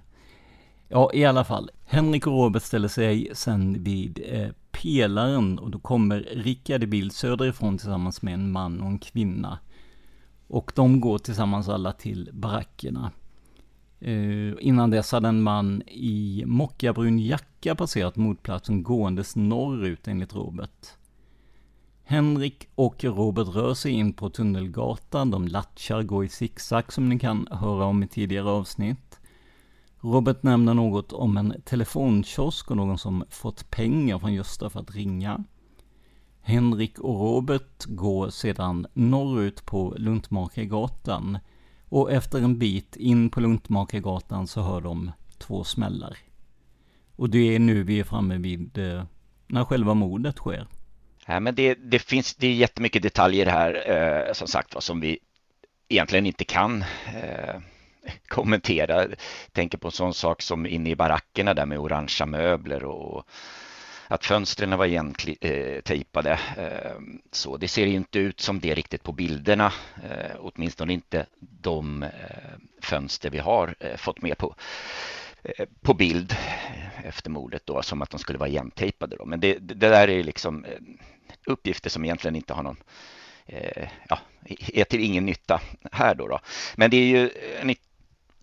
ja, 0.87 1.11
i 1.13 1.25
alla 1.25 1.43
fall. 1.43 1.69
Henrik 1.85 2.27
och 2.27 2.33
Robert 2.33 2.63
ställer 2.63 2.87
sig 2.87 3.29
sen 3.33 3.83
vid 3.83 4.21
eh, 4.25 4.49
pelaren 4.71 5.59
och 5.59 5.71
då 5.71 5.79
kommer 5.79 6.19
Rickard 6.19 6.83
i 6.83 6.87
bild 6.87 7.13
söderifrån 7.13 7.77
tillsammans 7.77 8.21
med 8.21 8.33
en 8.33 8.51
man 8.51 8.81
och 8.81 8.87
en 8.87 8.99
kvinna. 8.99 9.59
Och 10.47 10.71
de 10.75 11.01
går 11.01 11.17
tillsammans 11.17 11.69
alla 11.69 11.91
till 11.91 12.29
barackerna. 12.33 13.11
Innan 14.59 14.89
dess 14.89 15.11
hade 15.11 15.27
en 15.27 15.41
man 15.41 15.81
i 15.87 16.43
mockabrun 16.45 17.19
jacka 17.19 17.75
passerat 17.75 18.15
motplatsen 18.15 18.83
gåendes 18.83 19.35
norrut 19.35 20.07
enligt 20.07 20.35
Robert. 20.35 20.97
Henrik 22.13 22.67
och 22.75 23.03
Robert 23.03 23.47
rör 23.47 23.73
sig 23.73 23.91
in 23.91 24.13
på 24.13 24.29
Tunnelgatan, 24.29 25.31
de 25.31 25.47
latchar, 25.47 26.03
går 26.03 26.25
i 26.25 26.29
zigzag 26.29 26.93
som 26.93 27.09
ni 27.09 27.19
kan 27.19 27.47
höra 27.51 27.85
om 27.85 28.03
i 28.03 28.07
tidigare 28.07 28.49
avsnitt. 28.49 29.19
Robert 30.01 30.43
nämner 30.43 30.73
något 30.73 31.13
om 31.13 31.37
en 31.37 31.61
telefonkiosk 31.65 32.71
och 32.71 32.77
någon 32.77 32.97
som 32.97 33.23
fått 33.29 33.71
pengar 33.71 34.19
från 34.19 34.33
Gösta 34.33 34.69
för 34.69 34.79
att 34.79 34.95
ringa. 34.95 35.43
Henrik 36.41 36.99
och 36.99 37.19
Robert 37.19 37.85
går 37.85 38.29
sedan 38.29 38.87
norrut 38.93 39.65
på 39.65 39.93
Luntmakargatan 39.97 41.37
och 41.89 42.11
efter 42.11 42.41
en 42.41 42.59
bit 42.59 42.95
in 42.95 43.29
på 43.29 43.39
Luntmakargatan 43.39 44.47
så 44.47 44.61
hör 44.61 44.81
de 44.81 45.11
två 45.37 45.63
smällar. 45.63 46.17
Och 47.15 47.29
det 47.29 47.55
är 47.55 47.59
nu 47.59 47.83
vi 47.83 47.99
är 47.99 48.03
framme 48.03 48.37
vid 48.37 48.77
eh, 48.77 49.03
när 49.47 49.65
själva 49.65 49.93
mordet 49.93 50.37
sker. 50.37 50.67
Ja, 51.25 51.39
men 51.39 51.55
det, 51.55 51.73
det 51.73 51.99
finns 51.99 52.35
det 52.35 52.47
är 52.47 52.53
jättemycket 52.53 53.03
detaljer 53.03 53.45
här 53.45 53.91
eh, 53.91 54.33
som 54.33 54.47
sagt 54.47 54.73
var 54.73 54.81
som 54.81 54.99
vi 54.99 55.19
egentligen 55.89 56.25
inte 56.25 56.45
kan 56.45 56.81
eh, 57.15 57.55
kommentera. 58.27 59.07
Tänker 59.51 59.77
på 59.77 59.87
en 59.87 59.91
sån 59.91 60.13
sak 60.13 60.41
som 60.41 60.65
inne 60.65 60.89
i 60.89 60.95
barackerna 60.95 61.53
där 61.53 61.65
med 61.65 61.79
orangea 61.79 62.25
möbler 62.25 62.83
och 62.83 63.27
att 64.07 64.25
fönstren 64.25 64.77
var 64.77 64.85
igentejpade. 64.85 66.39
Eh, 66.57 66.63
eh, 66.65 66.97
så 67.31 67.57
det 67.57 67.67
ser 67.67 67.85
inte 67.85 68.19
ut 68.19 68.39
som 68.39 68.59
det 68.59 68.73
riktigt 68.73 69.03
på 69.03 69.11
bilderna, 69.11 69.73
eh, 70.03 70.35
åtminstone 70.39 70.93
inte 70.93 71.25
de 71.39 72.03
eh, 72.03 72.09
fönster 72.81 73.29
vi 73.29 73.39
har 73.39 73.75
eh, 73.79 73.97
fått 73.97 74.21
med 74.21 74.37
på 74.37 74.55
Eh, 75.43 75.65
på 75.81 75.93
bild 75.93 76.35
efter 77.03 77.29
mordet 77.29 77.61
då, 77.65 77.81
som 77.81 78.01
att 78.01 78.09
de 78.09 78.19
skulle 78.19 78.39
vara 78.39 78.49
igentejpade. 78.49 79.15
Då. 79.15 79.25
Men 79.25 79.39
det, 79.39 79.53
det 79.53 79.73
där 79.73 80.07
är 80.07 80.23
liksom 80.23 80.65
eh, 80.65 80.71
uppgifter 81.45 81.89
som 81.89 82.05
egentligen 82.05 82.35
inte 82.35 82.53
har 82.53 82.63
någon 82.63 82.77
eh, 83.45 83.87
ja, 84.09 84.19
är 84.73 84.83
till 84.83 84.99
ingen 84.99 85.25
nytta 85.25 85.61
här 85.91 86.15
då, 86.15 86.27
då. 86.27 86.39
Men 86.75 86.89
det 86.89 86.97
är 86.97 87.07
ju 87.07 87.29
en 87.61 87.75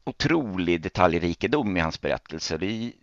otrolig 0.04 0.80
detaljrikedom 0.80 1.76
i 1.76 1.80
hans 1.80 2.00
berättelse. 2.00 2.56
Vi, 2.56 2.96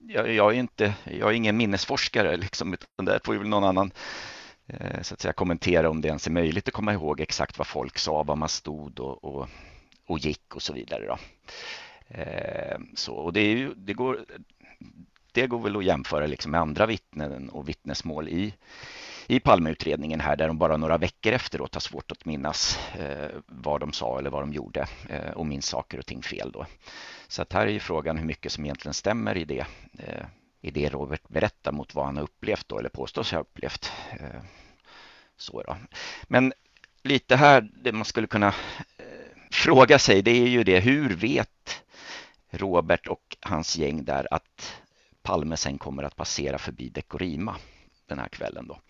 jag, 0.00 0.32
jag, 0.32 0.54
är 0.54 0.58
inte, 0.58 0.94
jag 1.04 1.30
är 1.30 1.34
ingen 1.34 1.56
minnesforskare 1.56 2.36
liksom, 2.36 2.74
utan 2.74 3.04
där 3.04 3.20
får 3.24 3.34
ju 3.34 3.44
någon 3.44 3.64
annan 3.64 3.92
eh, 4.66 5.02
så 5.02 5.14
att 5.14 5.20
säga 5.20 5.32
kommentera 5.32 5.90
om 5.90 6.00
det 6.00 6.08
ens 6.08 6.26
är 6.26 6.30
möjligt 6.30 6.68
att 6.68 6.74
komma 6.74 6.92
ihåg 6.92 7.20
exakt 7.20 7.58
vad 7.58 7.66
folk 7.66 7.98
sa, 7.98 8.22
var 8.22 8.36
man 8.36 8.48
stod 8.48 9.00
och, 9.00 9.24
och, 9.24 9.48
och 10.06 10.18
gick 10.18 10.54
och 10.54 10.62
så 10.62 10.72
vidare. 10.72 11.06
Då. 11.06 11.18
Eh, 12.08 12.78
så, 12.94 13.14
och 13.14 13.32
det, 13.32 13.40
är 13.40 13.56
ju, 13.56 13.74
det, 13.74 13.94
går, 13.94 14.24
det 15.32 15.46
går 15.46 15.58
väl 15.58 15.76
att 15.76 15.84
jämföra 15.84 16.26
liksom 16.26 16.50
med 16.50 16.60
andra 16.60 16.86
vittnen 16.86 17.48
och 17.50 17.68
vittnesmål 17.68 18.28
i, 18.28 18.54
i 19.26 19.40
Palmeutredningen 19.40 20.20
här 20.20 20.36
där 20.36 20.46
de 20.46 20.58
bara 20.58 20.76
några 20.76 20.98
veckor 20.98 21.32
efteråt 21.32 21.74
har 21.74 21.80
svårt 21.80 22.12
att 22.12 22.24
minnas 22.24 22.78
eh, 22.98 23.30
vad 23.46 23.80
de 23.80 23.92
sa 23.92 24.18
eller 24.18 24.30
vad 24.30 24.42
de 24.42 24.52
gjorde 24.52 24.86
eh, 25.08 25.30
och 25.30 25.46
minns 25.46 25.66
saker 25.66 25.98
och 25.98 26.06
ting 26.06 26.22
fel 26.22 26.50
då. 26.52 26.66
Så 27.28 27.42
att 27.42 27.52
här 27.52 27.66
är 27.66 27.70
ju 27.70 27.80
frågan 27.80 28.18
hur 28.18 28.26
mycket 28.26 28.52
som 28.52 28.64
egentligen 28.64 28.94
stämmer 28.94 29.36
i 29.36 29.44
det, 29.44 29.66
eh, 29.98 30.24
i 30.60 30.70
det 30.70 30.88
Robert 30.88 31.28
berättar 31.28 31.72
mot 31.72 31.94
vad 31.94 32.04
han 32.04 32.16
har 32.16 32.24
upplevt 32.24 32.68
då 32.68 32.78
eller 32.78 32.88
påstås 32.88 33.32
ha 33.32 33.38
upplevt. 33.38 33.92
Eh, 34.10 34.40
så 35.36 35.62
då. 35.62 35.76
Men 36.22 36.52
lite 37.02 37.36
här, 37.36 37.70
det 37.82 37.92
man 37.92 38.04
skulle 38.04 38.26
kunna 38.26 38.48
eh, 38.96 39.04
fråga 39.50 39.98
sig, 39.98 40.22
det 40.22 40.30
är 40.30 40.48
ju 40.48 40.64
det, 40.64 40.80
hur 40.80 41.14
vet 41.14 41.83
Robert 42.58 43.06
och 43.06 43.36
hans 43.40 43.76
gäng 43.76 44.04
där 44.04 44.28
att 44.30 44.82
Palme 45.22 45.56
sen 45.56 45.78
kommer 45.78 46.02
att 46.02 46.16
passera 46.16 46.58
förbi 46.58 46.88
Dekorima? 46.88 47.56
den 48.06 48.18
här 48.18 48.28
kvällen. 48.28 48.66
Då. 48.68 48.80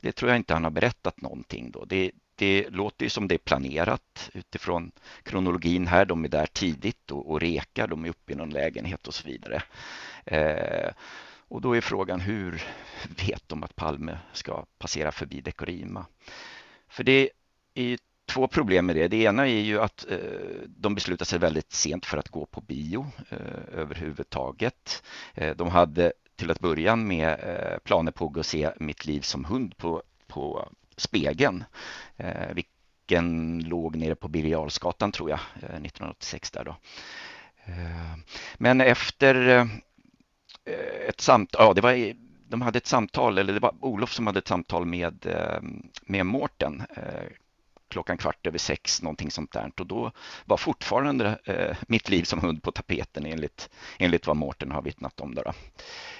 Det 0.00 0.12
tror 0.12 0.30
jag 0.30 0.36
inte 0.36 0.54
han 0.54 0.64
har 0.64 0.70
berättat 0.70 1.20
någonting 1.20 1.70
då. 1.70 1.84
Det, 1.84 2.10
det 2.34 2.70
låter 2.70 3.04
ju 3.04 3.10
som 3.10 3.28
det 3.28 3.34
är 3.34 3.38
planerat 3.38 4.30
utifrån 4.34 4.92
kronologin 5.22 5.86
här. 5.86 6.04
De 6.04 6.24
är 6.24 6.28
där 6.28 6.46
tidigt 6.46 7.10
och, 7.10 7.30
och 7.30 7.40
rekar, 7.40 7.86
de 7.86 8.04
är 8.04 8.08
uppe 8.08 8.32
i 8.32 8.36
någon 8.36 8.50
lägenhet 8.50 9.06
och 9.06 9.14
så 9.14 9.28
vidare. 9.28 9.62
Eh, 10.24 10.92
och 11.50 11.60
då 11.60 11.76
är 11.76 11.80
frågan 11.80 12.20
hur 12.20 12.62
vet 13.26 13.48
de 13.48 13.62
att 13.62 13.76
Palme 13.76 14.18
ska 14.32 14.64
passera 14.78 15.12
förbi 15.12 15.40
Dekorima? 15.40 16.06
För 16.88 17.04
det 17.04 17.30
är 17.74 17.98
två 18.28 18.48
problem 18.48 18.86
med 18.86 18.96
det. 18.96 19.08
Det 19.08 19.16
ena 19.16 19.48
är 19.48 19.60
ju 19.60 19.80
att 19.80 20.06
eh, 20.10 20.18
de 20.66 20.94
beslutar 20.94 21.24
sig 21.24 21.38
väldigt 21.38 21.72
sent 21.72 22.06
för 22.06 22.18
att 22.18 22.28
gå 22.28 22.46
på 22.46 22.60
bio 22.60 23.06
eh, 23.28 23.78
överhuvudtaget. 23.80 25.02
Eh, 25.34 25.56
de 25.56 25.68
hade 25.68 26.12
till 26.36 26.50
att 26.50 26.60
börja 26.60 26.96
med 26.96 27.28
eh, 27.28 27.78
planer 27.78 28.12
på 28.12 28.26
att 28.26 28.32
gå 28.32 28.40
och 28.40 28.46
se 28.46 28.70
Mitt 28.76 29.06
liv 29.06 29.20
som 29.20 29.44
hund 29.44 29.76
på, 29.76 30.02
på 30.26 30.68
Spegeln, 30.96 31.64
eh, 32.16 32.54
vilken 32.54 33.58
låg 33.58 33.96
nere 33.96 34.14
på 34.14 34.28
Birger 34.28 35.10
tror 35.10 35.30
jag, 35.30 35.40
eh, 35.54 35.62
1986 35.62 36.50
där 36.50 36.64
då. 36.64 36.76
Eh, 37.64 38.18
men 38.58 38.80
efter 38.80 39.48
eh, 39.48 39.66
ett 41.08 41.20
samtal, 41.20 41.66
ja 41.66 41.74
det 41.74 41.80
var 41.80 42.12
de 42.50 42.62
hade 42.62 42.78
ett 42.78 42.86
samtal, 42.86 43.38
eller 43.38 43.52
det 43.52 43.60
var 43.60 43.74
Olof 43.80 44.12
som 44.12 44.26
hade 44.26 44.38
ett 44.38 44.48
samtal 44.48 44.86
med, 44.86 45.26
med 46.02 46.26
Mårten 46.26 46.82
klockan 47.88 48.16
kvart 48.16 48.46
över 48.46 48.58
sex, 48.58 49.02
någonting 49.02 49.30
sånt 49.30 49.52
där. 49.52 49.72
Och 49.78 49.86
då 49.86 50.12
var 50.44 50.56
fortfarande 50.56 51.38
eh, 51.44 51.76
mitt 51.88 52.08
liv 52.08 52.22
som 52.22 52.40
hund 52.40 52.62
på 52.62 52.72
tapeten 52.72 53.26
enligt, 53.26 53.70
enligt 53.98 54.26
vad 54.26 54.36
Mårten 54.36 54.72
har 54.72 54.82
vittnat 54.82 55.20
om. 55.20 55.34
Då, 55.34 55.42
då. 55.42 55.52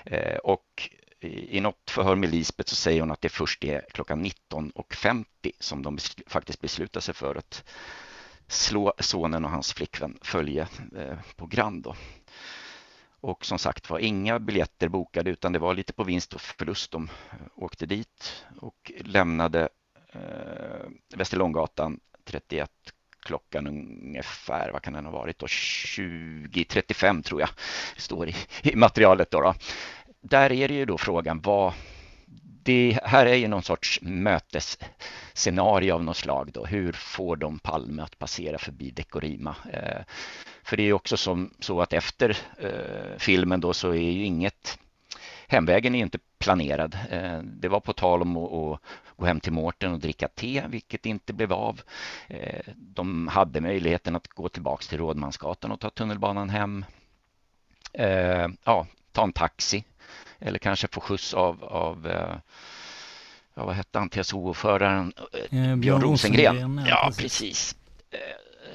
Eh, 0.05 0.37
och 0.37 0.91
i, 1.21 1.57
i 1.57 1.61
något 1.61 1.91
förhör 1.91 2.15
med 2.15 2.31
Lisbeth 2.31 2.71
så 2.71 2.77
säger 2.77 3.01
hon 3.01 3.11
att 3.11 3.21
det 3.21 3.29
först 3.29 3.65
är 3.65 3.85
klockan 3.93 4.25
19.50 4.25 5.25
som 5.61 5.83
de 5.83 5.97
besl 5.97 6.21
faktiskt 6.27 6.61
beslutar 6.61 7.01
sig 7.01 7.15
för 7.15 7.35
att 7.35 7.65
slå 8.47 8.93
sonen 8.99 9.45
och 9.45 9.51
hans 9.51 9.73
flickvän 9.73 10.19
följe 10.23 10.69
eh, 10.97 11.19
på 11.37 11.47
Grand. 11.47 11.83
Då. 11.83 11.95
Och 13.21 13.45
som 13.45 13.59
sagt 13.59 13.91
var 13.91 13.99
inga 13.99 14.39
biljetter 14.39 14.89
bokade 14.89 15.31
utan 15.31 15.53
det 15.53 15.59
var 15.59 15.75
lite 15.75 15.93
på 15.93 16.05
vinst 16.05 16.35
och 16.35 16.41
förlust. 16.41 16.91
De 16.91 17.05
eh, 17.31 17.37
åkte 17.55 17.87
dit 17.87 18.45
och 18.61 18.93
lämnade 19.01 19.69
eh, 20.13 20.89
Västerlånggatan 21.17 22.01
31 22.25 22.71
klockan 23.21 23.67
ungefär, 23.67 24.71
vad 24.73 24.83
kan 24.83 24.93
den 24.93 25.05
ha 25.05 25.13
varit 25.13 25.39
då, 25.39 25.47
20.35 25.47 27.23
tror 27.23 27.41
jag, 27.41 27.51
står 27.97 28.29
i, 28.29 28.35
i 28.63 28.77
materialet 28.77 29.31
då, 29.31 29.41
då. 29.41 29.55
Där 30.21 30.53
är 30.53 30.69
det 30.69 30.75
ju 30.75 30.85
då 30.85 30.99
frågan 30.99 31.41
vad 31.41 31.73
det 32.63 32.99
här 33.05 33.27
är 33.27 33.35
ju 33.35 33.49
någon 33.49 33.63
sorts 33.63 34.01
mötesscenario 34.03 35.93
av 35.93 36.05
något 36.05 36.17
slag 36.17 36.51
då. 36.53 36.65
Hur 36.65 36.93
får 36.93 37.37
de 37.37 37.59
Palme 37.59 38.03
att 38.03 38.19
passera 38.19 38.59
förbi 38.59 38.91
Dekorima? 38.91 39.57
Eh, 39.73 40.03
för 40.63 40.77
det 40.77 40.83
är 40.83 40.87
ju 40.87 40.93
också 40.93 41.17
som, 41.17 41.55
så 41.61 41.81
att 41.81 41.93
efter 41.93 42.37
eh, 42.59 43.19
filmen 43.19 43.61
då 43.61 43.73
så 43.73 43.91
är 43.91 44.11
ju 44.11 44.25
inget 44.25 44.79
Hemvägen 45.51 45.95
är 45.95 45.99
inte 45.99 46.19
planerad. 46.39 46.99
Eh, 47.11 47.39
det 47.43 47.69
var 47.69 47.81
på 47.81 47.93
tal 47.93 48.23
om 48.23 48.37
att 48.37 48.81
gå 49.19 49.27
hem 49.27 49.41
till 49.41 49.53
Mårten 49.53 49.93
och 49.93 49.99
dricka 49.99 50.29
te, 50.29 50.65
vilket 50.69 51.07
inte 51.07 51.33
blev 51.33 51.53
av. 51.53 51.81
Eh, 52.27 52.73
de 52.77 53.29
hade 53.29 53.61
möjligheten 53.61 54.17
att 54.17 54.29
gå 54.29 54.49
tillbaka 54.49 54.83
till 54.83 54.99
Rådmansgatan 54.99 55.73
och 55.73 55.81
ta 55.81 55.91
tunnelbanan 55.91 56.51
hem. 56.51 56.85
Eh, 57.93 58.49
ja, 58.65 58.87
ta 59.13 59.23
en 59.23 59.33
taxi 59.33 59.85
eller 60.39 60.59
kanske 60.59 60.89
få 60.93 61.01
skjuts 61.01 61.35
av, 61.35 61.65
av 61.65 62.07
ja, 63.55 63.65
vad 63.65 63.75
hette 63.75 63.99
han, 63.99 64.09
TSO-föraren 64.09 65.13
Björn, 65.51 65.81
Björn 65.81 66.01
Rosengren. 66.01 66.55
Rosengren 66.55 66.87
ja, 66.87 66.89
ja, 66.89 67.13
precis. 67.19 67.77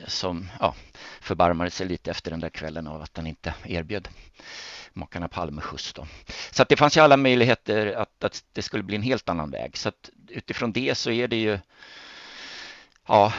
Som 0.07 0.49
ja, 0.59 0.75
förbarmade 1.21 1.71
sig 1.71 1.87
lite 1.87 2.11
efter 2.11 2.31
den 2.31 2.39
där 2.39 2.49
kvällen 2.49 2.87
av 2.87 3.01
att 3.01 3.17
han 3.17 3.27
inte 3.27 3.53
erbjöd 3.63 4.07
makarna 4.93 5.27
Palme 5.27 5.61
skjuts. 5.61 5.93
Då. 5.93 6.07
Så 6.51 6.61
att 6.61 6.69
det 6.69 6.75
fanns 6.75 6.97
ju 6.97 7.01
alla 7.01 7.17
möjligheter 7.17 7.93
att, 7.93 8.23
att 8.23 8.43
det 8.53 8.61
skulle 8.61 8.83
bli 8.83 8.95
en 8.95 9.01
helt 9.01 9.29
annan 9.29 9.51
väg. 9.51 9.77
Så 9.77 9.89
att 9.89 10.09
utifrån 10.33 10.71
det 10.71 10.95
så 10.95 11.11
är 11.11 11.27
det 11.27 11.41
ju 11.41 11.59
ja, 13.07 13.33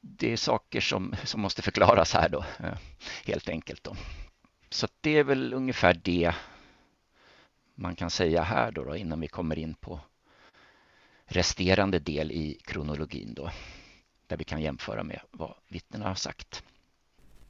det 0.00 0.32
är 0.32 0.36
saker 0.36 0.80
som, 0.80 1.14
som 1.24 1.40
måste 1.40 1.62
förklaras 1.62 2.14
här 2.14 2.28
då, 2.28 2.44
eh, 2.58 2.78
helt 3.24 3.48
enkelt. 3.48 3.84
Då. 3.84 3.96
Så 4.70 4.88
det 5.00 5.18
är 5.18 5.24
väl 5.24 5.52
ungefär 5.52 6.00
det 6.02 6.34
man 7.74 7.96
kan 7.96 8.10
säga 8.10 8.42
här 8.42 8.72
då, 8.72 8.84
då 8.84 8.96
innan 8.96 9.20
vi 9.20 9.28
kommer 9.28 9.58
in 9.58 9.74
på 9.74 10.00
resterande 11.26 11.98
del 11.98 12.32
i 12.32 12.58
kronologin 12.64 13.34
då, 13.34 13.50
där 14.26 14.36
vi 14.36 14.44
kan 14.44 14.62
jämföra 14.62 15.02
med 15.02 15.20
vad 15.30 15.54
vittnena 15.68 16.08
har 16.08 16.14
sagt. 16.14 16.62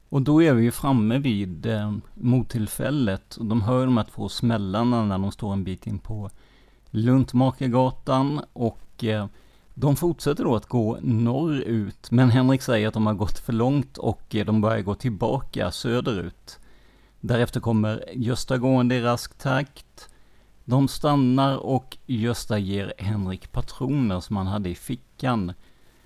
Och 0.09 0.21
då 0.21 0.43
är 0.43 0.53
vi 0.53 0.63
ju 0.63 0.71
framme 0.71 1.17
vid 1.17 1.65
eh, 1.65 1.93
mottillfället. 2.13 3.35
Och 3.35 3.45
de 3.45 3.61
hör 3.61 3.85
de 3.85 3.97
här 3.97 4.03
två 4.03 4.29
smällarna 4.29 5.05
när 5.05 5.17
de 5.17 5.31
står 5.31 5.53
en 5.53 5.63
bit 5.63 5.87
in 5.87 5.99
på 5.99 6.29
Luntmakargatan. 6.95 8.41
Och 8.53 9.03
eh, 9.03 9.25
de 9.73 9.95
fortsätter 9.95 10.43
då 10.43 10.55
att 10.55 10.65
gå 10.65 10.97
norrut. 11.01 12.11
Men 12.11 12.29
Henrik 12.29 12.61
säger 12.61 12.87
att 12.87 12.93
de 12.93 13.05
har 13.05 13.13
gått 13.13 13.39
för 13.39 13.53
långt 13.53 13.97
och 13.97 14.35
eh, 14.35 14.45
de 14.45 14.61
börjar 14.61 14.81
gå 14.81 14.95
tillbaka 14.95 15.71
söderut. 15.71 16.59
Därefter 17.19 17.59
kommer 17.59 18.03
Gösta 18.13 18.57
gående 18.57 18.95
i 18.95 19.01
rask 19.01 19.37
takt. 19.37 20.09
De 20.65 20.87
stannar 20.87 21.57
och 21.57 21.97
Gösta 22.05 22.57
ger 22.57 22.93
Henrik 22.97 23.51
patroner 23.51 24.19
som 24.19 24.37
han 24.37 24.47
hade 24.47 24.69
i 24.69 24.75
fickan. 24.75 25.53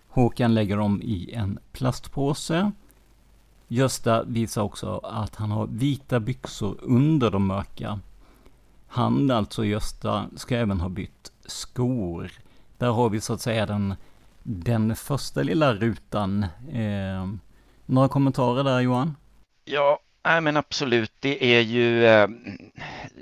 Håkan 0.08 0.54
lägger 0.54 0.78
dem 0.78 1.02
i 1.02 1.34
en 1.34 1.60
plastpåse. 1.72 2.72
Gösta 3.68 4.24
visar 4.24 4.62
också 4.62 4.98
att 4.98 5.36
han 5.36 5.52
har 5.52 5.68
vita 5.68 6.20
byxor 6.20 6.78
under 6.82 7.32
de 7.32 7.48
mörka. 7.48 8.00
Han, 8.90 9.32
alltså 9.32 9.66
Gösta, 9.66 10.30
ska 10.36 10.56
även 10.56 10.80
ha 10.80 10.90
bytt 10.90 11.32
skor. 11.46 12.32
Där 12.78 12.90
har 12.90 13.10
vi 13.10 13.22
så 13.22 13.34
att 13.34 13.42
säga 13.42 13.66
den, 13.66 13.96
den 14.44 14.96
första 14.96 15.44
lilla 15.44 15.74
rutan. 15.74 16.46
Eh, 16.72 17.28
några 17.86 18.08
kommentarer 18.08 18.64
där 18.64 18.80
Johan? 18.80 19.16
Ja, 19.66 20.00
nej 20.24 20.42
men 20.42 20.58
absolut. 20.58 21.12
Det 21.20 21.56
är 21.56 21.62
ju 21.62 22.06
eh, 22.06 22.28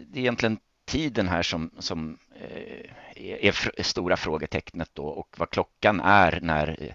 det 0.07 0.19
är 0.19 0.21
egentligen 0.21 0.57
tiden 0.85 1.27
här 1.27 1.43
som, 1.43 1.71
som 1.79 2.17
eh, 2.35 2.91
är, 3.15 3.79
är 3.79 3.83
stora 3.83 4.17
frågetecknet 4.17 4.89
då 4.93 5.05
och 5.07 5.35
vad 5.37 5.49
klockan 5.49 5.99
är 5.99 6.39
när 6.41 6.77
eh, 6.79 6.93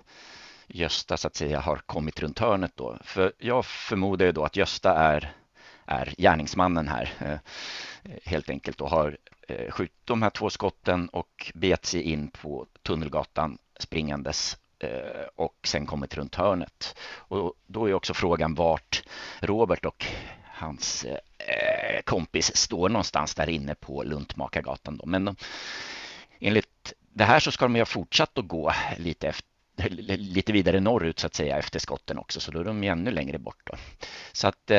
Gösta 0.67 1.17
så 1.17 1.27
att 1.27 1.37
säga 1.37 1.61
har 1.61 1.77
kommit 1.77 2.21
runt 2.21 2.39
hörnet 2.39 2.73
då. 2.75 2.99
För 3.05 3.33
jag 3.39 3.67
förmodar 3.67 4.27
ju 4.27 4.33
då 4.33 4.45
att 4.45 4.57
Gösta 4.57 4.95
är, 4.95 5.33
är 5.87 6.15
gärningsmannen 6.19 6.89
här 6.89 7.13
eh, 7.21 7.39
Eh, 8.05 8.19
helt 8.25 8.51
enkelt 8.51 8.81
och 8.81 8.91
har 8.91 9.17
eh, 9.49 9.71
skjutit 9.71 9.97
de 10.05 10.23
här 10.23 10.31
två 10.31 10.51
skotten 10.51 11.09
och 11.09 11.53
bet 11.55 11.87
sig 11.87 12.03
in 12.03 12.29
på 12.29 12.67
Tunnelgatan 12.83 13.59
springandes 13.79 14.57
eh, 14.79 15.27
och 15.37 15.57
sen 15.65 15.87
kommit 15.87 16.17
runt 16.17 16.35
hörnet. 16.35 16.97
Och 17.15 17.55
då 17.67 17.89
är 17.89 17.95
också 17.95 18.15
frågan 18.15 18.55
vart 18.55 19.03
Robert 19.41 19.85
och 19.85 20.07
hans 20.45 21.07
kompis 22.05 22.57
står 22.57 22.89
någonstans 22.89 23.35
där 23.35 23.49
inne 23.49 23.75
på 23.75 24.03
Luntmakargatan. 24.03 24.97
Då. 24.97 25.07
Men 25.07 25.37
enligt 26.41 26.93
det 27.13 27.25
här 27.25 27.41
så 27.41 27.51
ska 27.51 27.65
de 27.65 27.75
ju 27.75 27.81
ha 27.81 27.87
fortsatt 27.87 28.39
att 28.39 28.49
gå 28.49 28.73
lite 28.99 29.29
efter 29.29 29.49
lite 30.17 30.53
vidare 30.53 30.81
norrut 30.81 31.19
så 31.19 31.27
att 31.27 31.35
säga 31.35 31.59
efter 31.59 31.79
skotten 31.79 32.19
också, 32.19 32.41
så 32.41 32.51
då 32.51 32.61
är 32.61 32.65
de 32.65 32.85
ju 32.85 32.91
ännu 32.91 33.11
längre 33.11 33.39
bort. 33.39 33.61
Då. 33.65 33.77
Så 34.33 34.49
att, 34.49 34.71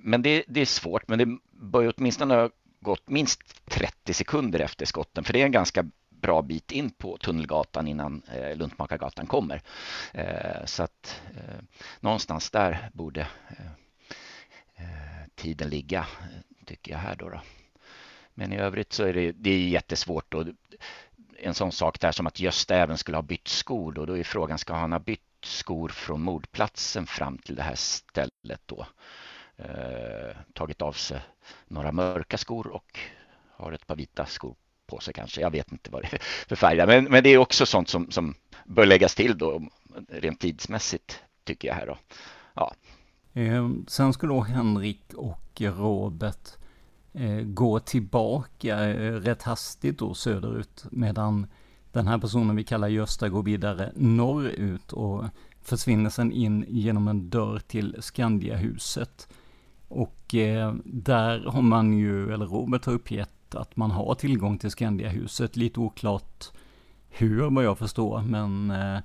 men 0.00 0.22
det, 0.22 0.44
det, 0.48 0.60
är 0.60 0.64
svårt, 0.64 1.08
men 1.08 1.18
det 1.18 1.38
bör 1.50 1.82
ju 1.82 1.92
åtminstone 1.96 2.50
gått 2.86 3.08
minst 3.08 3.40
30 3.70 4.14
sekunder 4.14 4.60
efter 4.60 4.86
skotten, 4.86 5.24
för 5.24 5.32
det 5.32 5.42
är 5.42 5.46
en 5.46 5.52
ganska 5.52 5.84
bra 6.08 6.42
bit 6.42 6.72
in 6.72 6.90
på 6.90 7.16
Tunnelgatan 7.16 7.88
innan 7.88 8.22
eh, 8.32 8.56
Luntmakargatan 8.56 9.26
kommer. 9.26 9.62
Eh, 10.12 10.64
så 10.64 10.82
att 10.82 11.20
eh, 11.36 11.64
någonstans 12.00 12.50
där 12.50 12.90
borde 12.92 13.20
eh, 13.20 13.66
eh, 14.76 15.26
tiden 15.34 15.68
ligga, 15.68 16.06
tycker 16.64 16.92
jag 16.92 16.98
här 16.98 17.16
då. 17.16 17.28
då. 17.28 17.40
Men 18.34 18.52
i 18.52 18.56
övrigt 18.56 18.92
så 18.92 19.04
är 19.04 19.12
det, 19.12 19.32
det 19.32 19.50
är 19.50 19.68
jättesvårt. 19.68 20.34
Och 20.34 20.46
en 21.38 21.54
sån 21.54 21.72
sak 21.72 22.00
där 22.00 22.12
som 22.12 22.26
att 22.26 22.40
Gösta 22.40 22.76
även 22.76 22.98
skulle 22.98 23.16
ha 23.16 23.22
bytt 23.22 23.48
skor 23.48 23.92
då, 23.92 24.06
då 24.06 24.18
är 24.18 24.24
frågan, 24.24 24.58
ska 24.58 24.74
han 24.74 24.92
ha 24.92 24.98
bytt 24.98 25.20
skor 25.42 25.88
från 25.88 26.22
mordplatsen 26.22 27.06
fram 27.06 27.38
till 27.38 27.54
det 27.54 27.62
här 27.62 27.74
stället 27.74 28.62
då? 28.66 28.86
Eh, 29.58 30.36
tagit 30.52 30.82
av 30.82 30.92
sig 30.92 31.20
några 31.68 31.92
mörka 31.92 32.38
skor 32.38 32.66
och 32.66 32.98
har 33.50 33.72
ett 33.72 33.86
par 33.86 33.96
vita 33.96 34.26
skor 34.26 34.54
på 34.86 35.00
sig 35.00 35.14
kanske. 35.14 35.40
Jag 35.40 35.50
vet 35.50 35.72
inte 35.72 35.90
vad 35.90 36.02
det 36.02 36.12
är 36.12 36.18
för 36.48 36.56
färg. 36.56 36.86
Men, 36.86 37.04
men 37.04 37.22
det 37.22 37.30
är 37.30 37.38
också 37.38 37.66
sånt 37.66 37.88
som, 37.88 38.10
som 38.10 38.34
bör 38.64 38.86
läggas 38.86 39.14
till 39.14 39.38
då 39.38 39.62
rent 40.08 40.40
tidsmässigt 40.40 41.22
tycker 41.44 41.68
jag 41.68 41.74
här 41.74 41.86
då. 41.86 41.98
Ja. 42.54 42.74
Ehm, 43.32 43.84
sen 43.88 44.12
skulle 44.12 44.32
då 44.32 44.40
Henrik 44.40 45.14
och 45.14 45.60
Robert 45.60 46.48
eh, 47.12 47.40
gå 47.40 47.80
tillbaka 47.80 48.84
eh, 48.84 49.12
rätt 49.12 49.42
hastigt 49.42 49.98
då 49.98 50.14
söderut, 50.14 50.84
medan 50.90 51.46
den 51.92 52.06
här 52.06 52.18
personen 52.18 52.56
vi 52.56 52.64
kallar 52.64 52.88
Gösta 52.88 53.28
går 53.28 53.42
vidare 53.42 53.92
norrut 53.94 54.92
och 54.92 55.24
försvinner 55.62 56.10
sen 56.10 56.32
in 56.32 56.64
genom 56.68 57.08
en 57.08 57.30
dörr 57.30 57.58
till 57.58 57.96
Skandiahuset. 58.00 59.28
Och 59.88 60.34
eh, 60.34 60.74
där 60.84 61.44
har 61.44 61.62
man 61.62 61.92
ju, 61.92 62.32
eller 62.32 62.46
Robert 62.46 62.84
har 62.84 62.92
uppgett 62.92 63.54
att 63.54 63.76
man 63.76 63.90
har 63.90 64.14
tillgång 64.14 64.58
till 64.58 64.70
Skandiahuset, 64.70 65.56
lite 65.56 65.80
oklart 65.80 66.44
hur 67.08 67.50
vad 67.50 67.64
jag 67.64 67.78
förstår, 67.78 68.22
men 68.22 68.70
eh, 68.70 68.96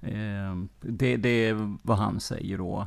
eh 0.00 0.56
det, 0.80 1.16
det 1.16 1.28
är 1.48 1.76
vad 1.82 1.98
han 1.98 2.20
säger 2.20 2.58
då. 2.58 2.86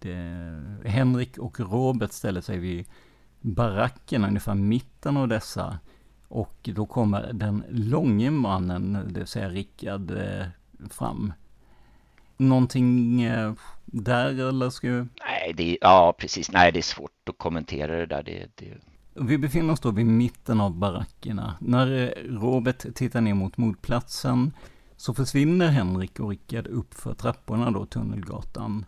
Det, 0.00 0.62
Henrik 0.84 1.38
och 1.38 1.60
Robert 1.60 2.12
ställer 2.12 2.40
sig 2.40 2.58
vid 2.58 2.86
barackerna, 3.40 4.28
ungefär 4.28 4.54
mitten 4.54 5.16
av 5.16 5.28
dessa. 5.28 5.78
Och 6.28 6.68
då 6.74 6.86
kommer 6.86 7.32
den 7.32 7.64
långe 7.70 8.30
mannen, 8.30 8.92
det 9.08 9.18
vill 9.20 9.26
säga 9.26 9.48
Rickard, 9.48 10.10
eh, 10.10 10.46
fram. 10.90 11.32
Någonting 12.36 13.22
eh, 13.22 13.52
där 13.84 14.48
eller 14.48 14.70
ska 14.70 14.88
jag... 14.88 15.08
Nej, 15.26 15.52
det 15.56 15.70
är, 15.70 15.78
ja 15.80 16.14
precis. 16.18 16.52
Nej, 16.52 16.72
det 16.72 16.78
är 16.78 16.82
svårt 16.82 17.28
att 17.30 17.38
kommentera 17.38 17.96
det 17.96 18.06
där. 18.06 18.22
Det, 18.22 18.46
det... 18.54 18.74
Vi 19.14 19.38
befinner 19.38 19.72
oss 19.72 19.80
då 19.80 19.90
vid 19.90 20.06
mitten 20.06 20.60
av 20.60 20.74
barackerna. 20.74 21.56
När 21.60 22.02
eh, 22.02 22.38
Robert 22.40 22.94
tittar 22.94 23.20
ner 23.20 23.34
mot 23.34 23.56
mordplatsen 23.56 24.52
så 24.96 25.14
försvinner 25.14 25.68
Henrik 25.68 26.20
och 26.20 26.30
Rickard 26.30 26.66
upp 26.66 26.94
för 26.94 27.14
trapporna 27.14 27.70
då, 27.70 27.86
Tunnelgatan. 27.86 28.84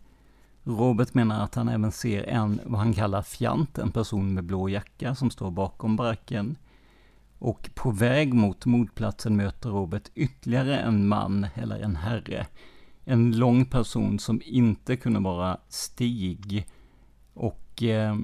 Robert 0.64 1.14
menar 1.14 1.44
att 1.44 1.55
han 1.55 1.68
även 1.68 1.92
ser 1.92 2.22
en, 2.22 2.61
vad 2.64 2.81
han 2.81 2.94
kallar 2.94 3.22
fjant, 3.22 3.79
en 3.79 3.92
person 3.92 4.35
med 4.35 4.44
blå 4.44 4.68
jacka 4.68 5.14
som 5.14 5.31
står 5.31 5.51
bakom 5.51 5.96
baracken. 5.96 6.57
Och 7.38 7.70
på 7.75 7.90
väg 7.90 8.35
mot 8.35 8.66
mordplatsen 8.66 9.37
möter 9.37 9.70
Robert 9.70 10.11
ytterligare 10.14 10.79
en 10.79 11.09
man, 11.09 11.46
eller 11.55 11.81
en 11.81 11.96
herre. 11.96 12.46
En 13.05 13.37
lång 13.38 13.64
person 13.64 14.18
som 14.18 14.40
inte 14.44 14.96
kunde 14.96 15.20
vara 15.20 15.59
Stig. 15.68 16.66
Och 17.35 17.83
eh, 17.83 18.16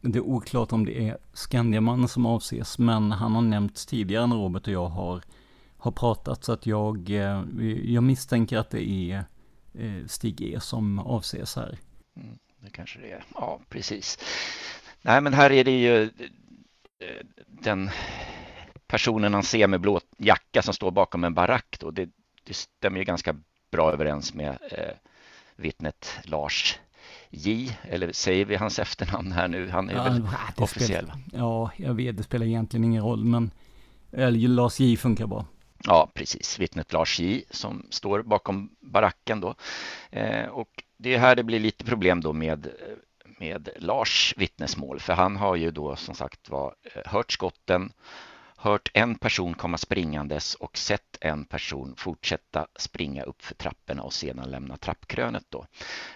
det 0.00 0.18
är 0.18 0.26
oklart 0.26 0.72
om 0.72 0.84
det 0.84 1.08
är 1.08 1.18
Skandiamannen 1.32 2.08
som 2.08 2.26
avses, 2.26 2.78
men 2.78 3.12
han 3.12 3.34
har 3.34 3.42
nämnts 3.42 3.86
tidigare 3.86 4.26
när 4.26 4.36
Robert 4.36 4.66
och 4.66 4.72
jag 4.72 4.88
har, 4.88 5.22
har 5.76 5.90
pratat, 5.90 6.44
så 6.44 6.52
att 6.52 6.66
jag, 6.66 7.10
eh, 7.10 7.44
jag 7.84 8.02
misstänker 8.02 8.58
att 8.58 8.70
det 8.70 8.90
är 8.90 9.24
Stig 10.06 10.42
E 10.42 10.60
som 10.60 10.98
avses 10.98 11.56
här. 11.56 11.78
Mm, 12.16 12.38
det 12.60 12.70
kanske 12.70 12.98
det 12.98 13.10
är, 13.10 13.24
ja 13.34 13.60
precis. 13.68 14.18
Nej 15.02 15.20
men 15.20 15.34
här 15.34 15.52
är 15.52 15.64
det 15.64 15.80
ju 15.80 16.02
eh, 16.02 17.26
den 17.46 17.90
personen 18.86 19.34
han 19.34 19.42
ser 19.42 19.66
med 19.66 19.80
blå 19.80 20.00
jacka 20.18 20.62
som 20.62 20.74
står 20.74 20.90
bakom 20.90 21.24
en 21.24 21.34
barack 21.34 21.76
då, 21.80 21.90
det, 21.90 22.08
det 22.44 22.54
stämmer 22.54 22.98
ju 22.98 23.04
ganska 23.04 23.36
bra 23.70 23.92
överens 23.92 24.34
med 24.34 24.58
eh, 24.70 24.94
vittnet 25.56 26.18
Lars 26.24 26.78
J, 27.30 27.76
eller 27.82 28.12
säger 28.12 28.44
vi 28.44 28.56
hans 28.56 28.78
efternamn 28.78 29.32
här 29.32 29.48
nu? 29.48 29.68
Han 29.68 29.90
är 29.90 29.94
ja, 29.94 30.02
väl 30.02 30.22
officiell? 30.56 31.04
Spelar, 31.04 31.18
ja, 31.32 31.70
jag 31.76 31.94
vet, 31.94 32.16
det 32.16 32.22
spelar 32.22 32.46
egentligen 32.46 32.84
ingen 32.84 33.02
roll, 33.02 33.24
men 33.24 33.50
eller, 34.12 34.48
Lars 34.48 34.80
J 34.80 34.96
funkar 34.96 35.26
bra. 35.26 35.46
Ja, 35.86 36.10
precis. 36.14 36.58
Vittnet 36.58 36.92
Lars 36.92 37.20
J 37.20 37.44
som 37.50 37.86
står 37.90 38.22
bakom 38.22 38.76
baracken 38.80 39.40
då. 39.40 39.54
Eh, 40.10 40.46
och 40.46 40.82
det 40.96 41.14
är 41.14 41.18
här 41.18 41.36
det 41.36 41.42
blir 41.42 41.60
lite 41.60 41.84
problem 41.84 42.20
då 42.20 42.32
med, 42.32 42.66
eh, 42.66 42.72
med 43.38 43.68
Lars 43.76 44.34
vittnesmål, 44.36 45.00
för 45.00 45.12
han 45.12 45.36
har 45.36 45.56
ju 45.56 45.70
då 45.70 45.96
som 45.96 46.14
sagt 46.14 46.48
var 46.48 46.74
eh, 46.82 47.02
hört 47.12 47.32
skotten, 47.32 47.92
hört 48.56 48.90
en 48.94 49.14
person 49.14 49.54
komma 49.54 49.78
springandes 49.78 50.54
och 50.54 50.78
sett 50.78 51.18
en 51.20 51.44
person 51.44 51.94
fortsätta 51.96 52.66
springa 52.76 53.22
upp 53.22 53.42
för 53.42 53.54
trapporna 53.54 54.02
och 54.02 54.12
sedan 54.12 54.50
lämna 54.50 54.76
trappkrönet 54.76 55.44
då. 55.48 55.66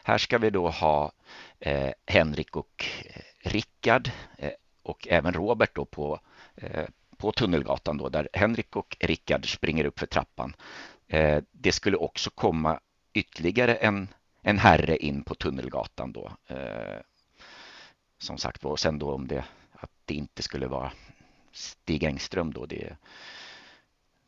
Här 0.04 0.18
ska 0.18 0.38
vi 0.38 0.50
då 0.50 0.68
ha 0.68 1.12
eh, 1.60 1.92
Henrik 2.06 2.56
och 2.56 2.86
eh, 3.04 3.50
Rickard 3.50 4.10
eh, 4.38 4.52
och 4.82 5.08
även 5.10 5.32
Robert 5.32 5.74
då 5.74 5.84
på, 5.84 6.20
eh, 6.56 6.84
på 7.18 7.32
Tunnelgatan 7.32 7.96
då 7.96 8.08
där 8.08 8.28
Henrik 8.32 8.76
och 8.76 8.96
Rickard 9.00 9.52
springer 9.52 9.84
upp 9.84 9.98
för 9.98 10.06
trappan. 10.06 10.56
Eh, 11.08 11.42
det 11.50 11.72
skulle 11.72 11.96
också 11.96 12.30
komma 12.30 12.80
ytterligare 13.12 13.74
en, 13.74 14.08
en 14.42 14.58
herre 14.58 14.96
in 14.96 15.22
på 15.22 15.34
Tunnelgatan 15.34 16.12
då. 16.12 16.32
Eh, 16.46 17.00
som 18.18 18.38
sagt 18.38 18.64
var, 18.64 18.70
och 18.70 18.80
sen 18.80 18.98
då 18.98 19.12
om 19.12 19.28
det 19.28 19.44
att 19.72 19.90
det 20.04 20.14
inte 20.14 20.42
skulle 20.42 20.66
vara 20.66 20.92
Stig 21.52 22.04
Engström 22.04 22.52
då, 22.52 22.66
det, 22.66 22.96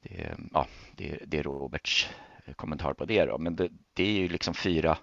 det, 0.01 0.37
ja, 0.53 0.67
det, 0.97 1.19
det 1.27 1.39
är 1.39 1.43
Roberts 1.43 2.09
eh, 2.45 2.55
kommentar 2.55 2.95
på 2.95 3.05
det 3.05 3.25
då. 3.25 3.39
Men 3.39 3.57
det, 3.57 3.69
det 3.93 4.05
är 4.05 4.13
ju 4.13 4.29
liksom 4.29 4.55
fyra, 4.55 4.99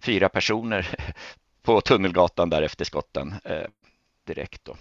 fyra 0.00 0.28
personer 0.28 0.88
på 1.62 1.80
Tunnelgatan 1.80 2.50
där 2.50 2.62
efter 2.62 2.84
skotten 2.84 3.34
eh, 3.44 3.66
direkt 4.24 4.64
då. 4.64 4.76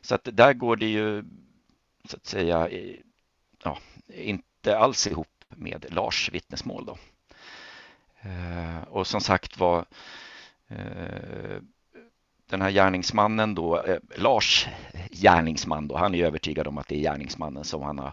Så 0.00 0.14
att 0.14 0.28
där 0.32 0.52
går 0.52 0.76
det 0.76 0.86
ju 0.86 1.24
så 2.04 2.16
att 2.16 2.26
säga 2.26 2.68
ja, 3.62 3.78
inte 4.08 4.78
alls 4.78 5.06
ihop 5.06 5.44
med 5.48 5.86
Lars 5.88 6.30
vittnesmål 6.32 6.86
då. 6.86 6.98
Eh, 8.20 8.82
och 8.88 9.06
som 9.06 9.20
sagt 9.20 9.58
var 9.58 9.84
eh, 10.68 11.58
den 12.46 12.62
här 12.62 12.70
gärningsmannen 12.70 13.54
då, 13.54 13.82
eh, 13.82 13.98
Lars 14.16 14.68
gärningsman 15.10 15.88
då, 15.88 15.96
han 15.96 16.14
är 16.14 16.24
övertygad 16.24 16.66
om 16.66 16.78
att 16.78 16.88
det 16.88 16.96
är 16.96 17.00
gärningsmannen 17.00 17.64
som 17.64 17.82
han 17.82 17.98
har 17.98 18.12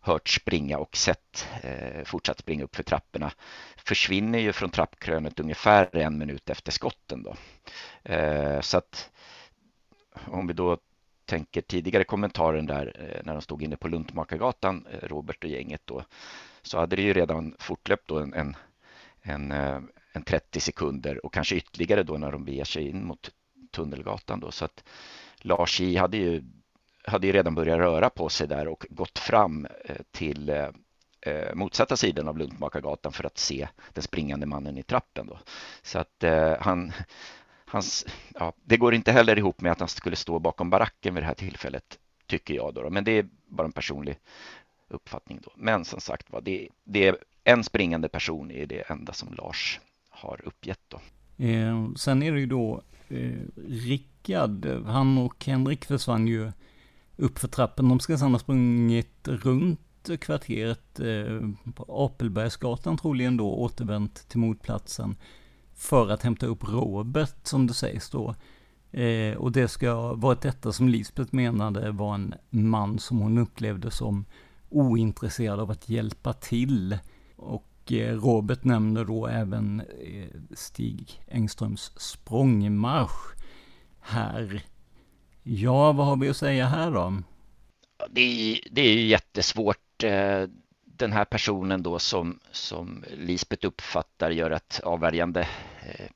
hört 0.00 0.28
springa 0.28 0.78
och 0.78 0.96
sett 0.96 1.48
eh, 1.62 2.04
fortsatt 2.04 2.38
springa 2.38 2.64
upp 2.64 2.76
för 2.76 2.82
trapporna 2.82 3.30
försvinner 3.76 4.38
ju 4.38 4.52
från 4.52 4.70
trappkrönet 4.70 5.40
ungefär 5.40 5.96
en 5.96 6.18
minut 6.18 6.50
efter 6.50 6.72
skotten 6.72 7.22
då. 7.22 7.36
Eh, 8.12 8.60
så 8.60 8.78
att 8.78 9.10
om 10.26 10.46
vi 10.46 10.52
då 10.52 10.78
tänker 11.26 11.60
tidigare 11.60 12.04
kommentaren 12.04 12.66
där 12.66 12.92
eh, 12.98 13.20
när 13.24 13.32
de 13.32 13.42
stod 13.42 13.62
inne 13.62 13.76
på 13.76 13.88
Luntmakargatan, 13.88 14.86
eh, 14.90 15.08
Robert 15.08 15.44
och 15.44 15.50
gänget 15.50 15.82
då, 15.84 16.04
så 16.62 16.78
hade 16.78 16.96
det 16.96 17.02
ju 17.02 17.12
redan 17.12 17.54
fortlöpt 17.58 18.08
då 18.08 18.18
en, 18.18 18.34
en, 18.34 18.56
en, 19.22 19.52
eh, 19.52 19.80
en 20.12 20.22
30 20.22 20.60
sekunder 20.60 21.26
och 21.26 21.34
kanske 21.34 21.56
ytterligare 21.56 22.02
då 22.02 22.18
när 22.18 22.32
de 22.32 22.44
beger 22.44 22.64
sig 22.64 22.88
in 22.88 23.04
mot 23.04 23.30
Tunnelgatan 23.70 24.40
då. 24.40 24.50
Så 24.50 24.64
att 24.64 24.84
Lars 25.38 25.80
J 25.80 25.96
hade 25.96 26.16
ju, 26.16 26.42
hade 27.04 27.26
ju 27.26 27.32
redan 27.32 27.54
börjat 27.54 27.78
röra 27.78 28.10
på 28.10 28.28
sig 28.28 28.48
där 28.48 28.68
och 28.68 28.86
gått 28.90 29.18
fram 29.18 29.66
till 30.10 30.50
eh, 31.24 31.54
motsatta 31.54 31.96
sidan 31.96 32.28
av 32.28 32.38
Luntmakargatan 32.38 33.12
för 33.12 33.26
att 33.26 33.38
se 33.38 33.68
den 33.92 34.02
springande 34.02 34.46
mannen 34.46 34.78
i 34.78 34.82
trappen. 34.82 35.26
Då. 35.26 35.38
Så 35.82 35.98
att 35.98 36.24
eh, 36.24 36.56
han, 36.60 36.92
hans, 37.74 38.06
ja, 38.34 38.52
det 38.64 38.76
går 38.76 38.94
inte 38.94 39.12
heller 39.12 39.38
ihop 39.38 39.60
med 39.60 39.72
att 39.72 39.80
han 39.80 39.88
skulle 39.88 40.16
stå 40.16 40.38
bakom 40.38 40.70
baracken 40.70 41.14
vid 41.14 41.22
det 41.22 41.26
här 41.26 41.34
tillfället, 41.34 41.98
tycker 42.26 42.54
jag. 42.54 42.74
Då, 42.74 42.82
då. 42.82 42.90
Men 42.90 43.04
det 43.04 43.18
är 43.18 43.28
bara 43.48 43.64
en 43.66 43.72
personlig 43.72 44.18
uppfattning 44.88 45.40
då. 45.42 45.52
Men 45.56 45.84
som 45.84 46.00
sagt 46.00 46.30
var, 46.30 46.40
det, 46.40 46.68
det 46.84 47.08
är 47.08 47.16
en 47.44 47.64
springande 47.64 48.08
person 48.08 48.50
är 48.50 48.66
det 48.66 48.90
enda 48.90 49.12
som 49.12 49.34
Lars 49.34 49.80
har 50.08 50.40
uppgett 50.44 50.80
då. 50.88 51.00
Eh, 51.44 51.92
sen 51.96 52.22
är 52.22 52.32
det 52.32 52.40
ju 52.40 52.46
då 52.46 52.82
eh, 53.08 53.40
Rickard, 53.68 54.66
han 54.86 55.18
och 55.18 55.44
Henrik 55.44 55.84
försvann 55.84 56.26
ju 56.26 56.52
uppför 57.16 57.48
trappen. 57.48 57.88
De 57.88 58.00
ska 58.00 58.18
sedan 58.18 58.32
ha 58.32 58.38
sprungit 58.38 59.28
runt 59.28 60.10
kvarteret 60.20 61.00
eh, 61.00 61.72
på 61.74 61.84
Apelbergsgatan 61.88 62.98
troligen 62.98 63.36
då, 63.36 63.54
återvänt 63.54 64.28
till 64.28 64.38
motplatsen 64.38 65.16
för 65.84 66.10
att 66.10 66.22
hämta 66.22 66.46
upp 66.46 66.68
Robert 66.68 67.36
som 67.42 67.66
det 67.66 67.74
sägs 67.74 68.10
då. 68.10 68.34
Eh, 68.90 69.36
och 69.36 69.52
det 69.52 69.68
ska 69.68 69.92
ha 69.92 70.14
varit 70.14 70.40
detta 70.40 70.72
som 70.72 70.88
Lisbeth 70.88 71.34
menade 71.34 71.90
var 71.90 72.14
en 72.14 72.34
man 72.50 72.98
som 72.98 73.18
hon 73.18 73.38
upplevde 73.38 73.90
som 73.90 74.24
ointresserad 74.70 75.60
av 75.60 75.70
att 75.70 75.88
hjälpa 75.88 76.32
till. 76.32 76.98
Och 77.36 77.92
eh, 77.92 78.16
Robert 78.16 78.64
nämner 78.64 79.04
då 79.04 79.26
även 79.26 79.80
eh, 79.80 80.28
Stig 80.50 81.22
Engströms 81.28 81.92
språngmarsch 81.96 83.34
här. 84.00 84.62
Ja, 85.42 85.92
vad 85.92 86.06
har 86.06 86.16
vi 86.16 86.28
att 86.28 86.36
säga 86.36 86.66
här 86.66 86.90
då? 86.90 87.22
Det 88.10 88.20
är, 88.20 88.58
det 88.70 88.80
är 88.80 89.04
jättesvårt. 89.04 90.02
Eh, 90.02 90.48
den 90.96 91.12
här 91.12 91.24
personen 91.24 91.82
då 91.82 91.98
som, 91.98 92.38
som 92.52 93.04
Lisbeth 93.16 93.66
uppfattar 93.66 94.30
gör 94.30 94.50
ett 94.50 94.80
avvärjande 94.84 95.48
Eh, 95.84 96.06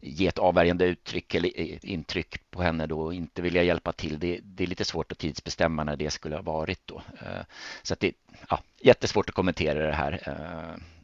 ge 0.00 0.26
ett 0.26 0.38
avvärjande 0.38 0.84
uttryck 0.84 1.34
eller 1.34 1.50
eh, 1.60 1.78
intryck 1.82 2.50
på 2.50 2.62
henne 2.62 2.86
då 2.86 3.00
och 3.00 3.14
inte 3.14 3.42
vilja 3.42 3.62
hjälpa 3.62 3.92
till. 3.92 4.18
Det, 4.18 4.40
det, 4.42 4.64
är 4.64 4.68
lite 4.68 4.84
svårt 4.84 5.12
att 5.12 5.18
tidsbestämma 5.18 5.84
när 5.84 5.96
det 5.96 6.10
skulle 6.10 6.34
ha 6.34 6.42
varit 6.42 6.80
då. 6.84 7.02
Eh, 7.20 7.42
så 7.82 7.94
att 7.94 8.00
det 8.00 8.06
är 8.06 8.14
ja, 8.50 8.60
jättesvårt 8.80 9.28
att 9.28 9.34
kommentera 9.34 9.86
det 9.86 9.94
här 9.94 10.20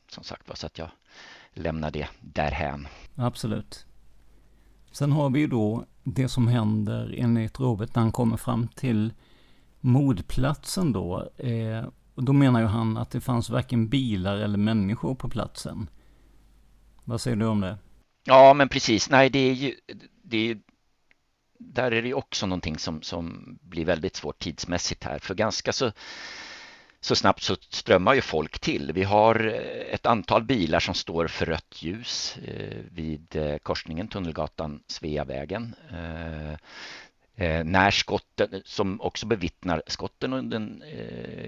som 0.09 0.25
sagt 0.25 0.49
var 0.49 0.57
så 0.57 0.67
att 0.67 0.79
jag 0.79 0.91
lämnar 1.53 1.91
det 1.91 2.09
därhän. 2.21 2.89
Absolut. 3.15 3.87
Sen 4.93 5.13
har 5.13 5.31
vi 5.31 5.41
ju 5.41 5.47
då 5.47 5.85
det 6.03 6.29
som 6.29 6.49
händer 6.49 7.15
enligt 7.19 7.61
Robert 7.61 7.95
när 7.95 8.03
han 8.03 8.13
kommer 8.13 8.37
fram 8.37 8.69
till 8.69 9.13
mordplatsen 9.81 10.93
då. 10.93 11.31
Eh, 11.37 11.85
och 12.15 12.25
då 12.25 12.33
menar 12.33 12.61
ju 12.61 12.67
han 12.67 12.97
att 12.97 13.11
det 13.11 13.21
fanns 13.21 13.51
varken 13.51 13.89
bilar 13.89 14.37
eller 14.37 14.59
människor 14.59 15.15
på 15.15 15.29
platsen. 15.29 15.89
Vad 17.11 17.21
säger 17.21 17.37
du 17.37 17.47
om 17.47 17.61
det? 17.61 17.79
Ja, 18.25 18.55
men 18.55 18.69
precis. 18.69 19.11
Nej, 19.11 19.31
det 19.31 19.39
är 19.39 19.53
ju... 19.53 19.75
Det 20.23 20.51
är, 20.51 20.59
där 21.59 21.93
är 21.93 22.03
det 22.03 22.09
ju 22.09 22.15
också 22.15 22.47
någonting 22.47 22.79
som, 22.79 23.03
som 23.03 23.59
blir 23.63 23.85
väldigt 23.85 24.17
svårt 24.17 24.39
tidsmässigt 24.39 25.05
här. 25.05 25.19
För 25.19 25.35
ganska 25.35 25.73
så, 25.73 25.93
så 27.01 27.17
snabbt 27.17 27.43
så 27.43 27.57
strömmar 27.57 28.15
ju 28.15 28.21
folk 28.21 28.59
till. 28.59 28.93
Vi 28.93 29.03
har 29.03 29.47
eh, 29.47 29.95
ett 29.95 30.07
antal 30.07 30.45
bilar 30.45 30.81
som 30.81 30.95
står 30.95 31.27
för 31.27 31.47
rött 31.47 31.83
ljus 31.83 32.39
eh, 32.45 32.79
vid 32.91 33.37
eh, 33.37 33.59
korsningen 33.59 34.09
Tunnelgatan-Sveavägen. 34.09 35.75
När 37.65 37.91
skotten, 37.91 38.63
som 38.65 39.01
också 39.01 39.27
bevittnar 39.27 39.83
skotten 39.87 40.33
och 40.33 40.45
den 40.45 40.83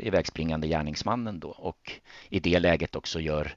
ivägspringande 0.00 0.68
gärningsmannen 0.68 1.40
då 1.40 1.48
och 1.48 1.92
i 2.28 2.40
det 2.40 2.58
läget 2.58 2.96
också 2.96 3.20
gör 3.20 3.56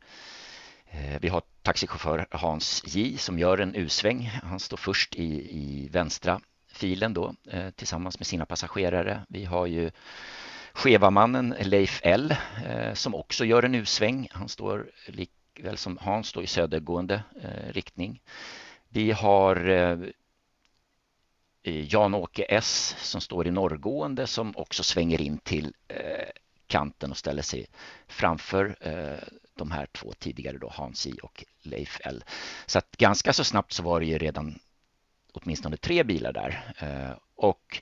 Eh, 0.96 1.18
vi 1.22 1.30
har 1.30 1.42
taxichaufför 1.62 2.28
Hans 2.32 2.84
J 2.86 3.18
som 3.18 3.40
gör 3.40 3.58
en 3.58 3.76
U-sväng. 3.76 4.32
Han 4.44 4.60
står 4.60 4.78
först 4.78 5.16
i, 5.16 5.58
i 5.58 5.90
vänstra 5.92 6.42
filen 6.68 7.14
då 7.14 7.36
eh, 7.50 7.70
tillsammans 7.70 8.20
med 8.20 8.28
sina 8.28 8.46
passagerare. 8.46 9.26
Vi 9.30 9.46
har 9.46 9.66
ju 9.66 9.92
Chevamannen 10.74 11.56
Leif 11.60 12.00
L 12.04 12.36
eh, 12.66 12.94
som 12.94 13.16
också 13.16 13.46
gör 13.46 13.64
en 13.64 13.76
U-sväng. 13.76 14.28
Han 14.32 14.50
står 14.50 14.92
likväl 15.08 15.78
som 15.78 15.98
Hans 15.98 16.28
står 16.28 16.44
i 16.44 16.48
södergående 16.48 17.24
riktning. 17.70 18.22
Vi 18.90 19.12
har 19.12 19.56
Jan-Åke 21.64 22.46
S 22.50 22.96
som 23.00 23.22
står 23.22 23.48
i 23.48 23.52
norrgående 23.52 24.28
som 24.28 24.54
också 24.58 24.84
svänger 24.84 25.22
in 25.22 25.38
till 25.38 25.74
kanten 26.68 27.12
och 27.12 27.18
ställer 27.18 27.42
sig 27.42 27.68
framför 28.08 28.76
de 29.56 29.72
här 29.72 29.86
två 29.86 30.14
tidigare 30.20 30.58
då 30.58 30.70
Hans 30.70 31.06
J 31.06 31.14
och 31.24 31.44
Leif 31.62 32.00
L. 32.04 32.24
Så 32.66 32.78
att 32.78 32.98
ganska 32.98 33.34
så 33.34 33.44
snabbt 33.44 33.74
så 33.74 33.84
var 33.84 34.00
det 34.00 34.06
ju 34.06 34.18
redan 34.18 34.60
åtminstone 35.36 35.78
tre 35.78 36.04
bilar 36.04 36.34
där 36.34 36.74
eh, 36.78 37.18
och 37.36 37.82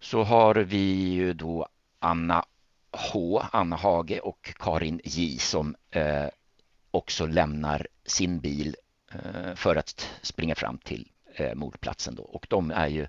så 0.00 0.22
har 0.22 0.54
vi 0.54 1.10
ju 1.10 1.32
då 1.32 1.68
Anna 1.98 2.44
H, 2.92 3.42
Anna 3.52 3.76
Hage 3.76 4.20
och 4.20 4.54
Karin 4.58 5.00
J 5.04 5.38
som 5.38 5.76
eh, 5.90 6.26
också 6.90 7.26
lämnar 7.26 7.86
sin 8.04 8.40
bil 8.40 8.76
eh, 9.12 9.54
för 9.54 9.76
att 9.76 10.08
springa 10.22 10.54
fram 10.54 10.78
till 10.78 11.08
mordplatsen 11.54 12.14
då. 12.14 12.22
Och 12.22 12.46
de 12.50 12.70
är 12.70 12.86
ju, 12.86 13.06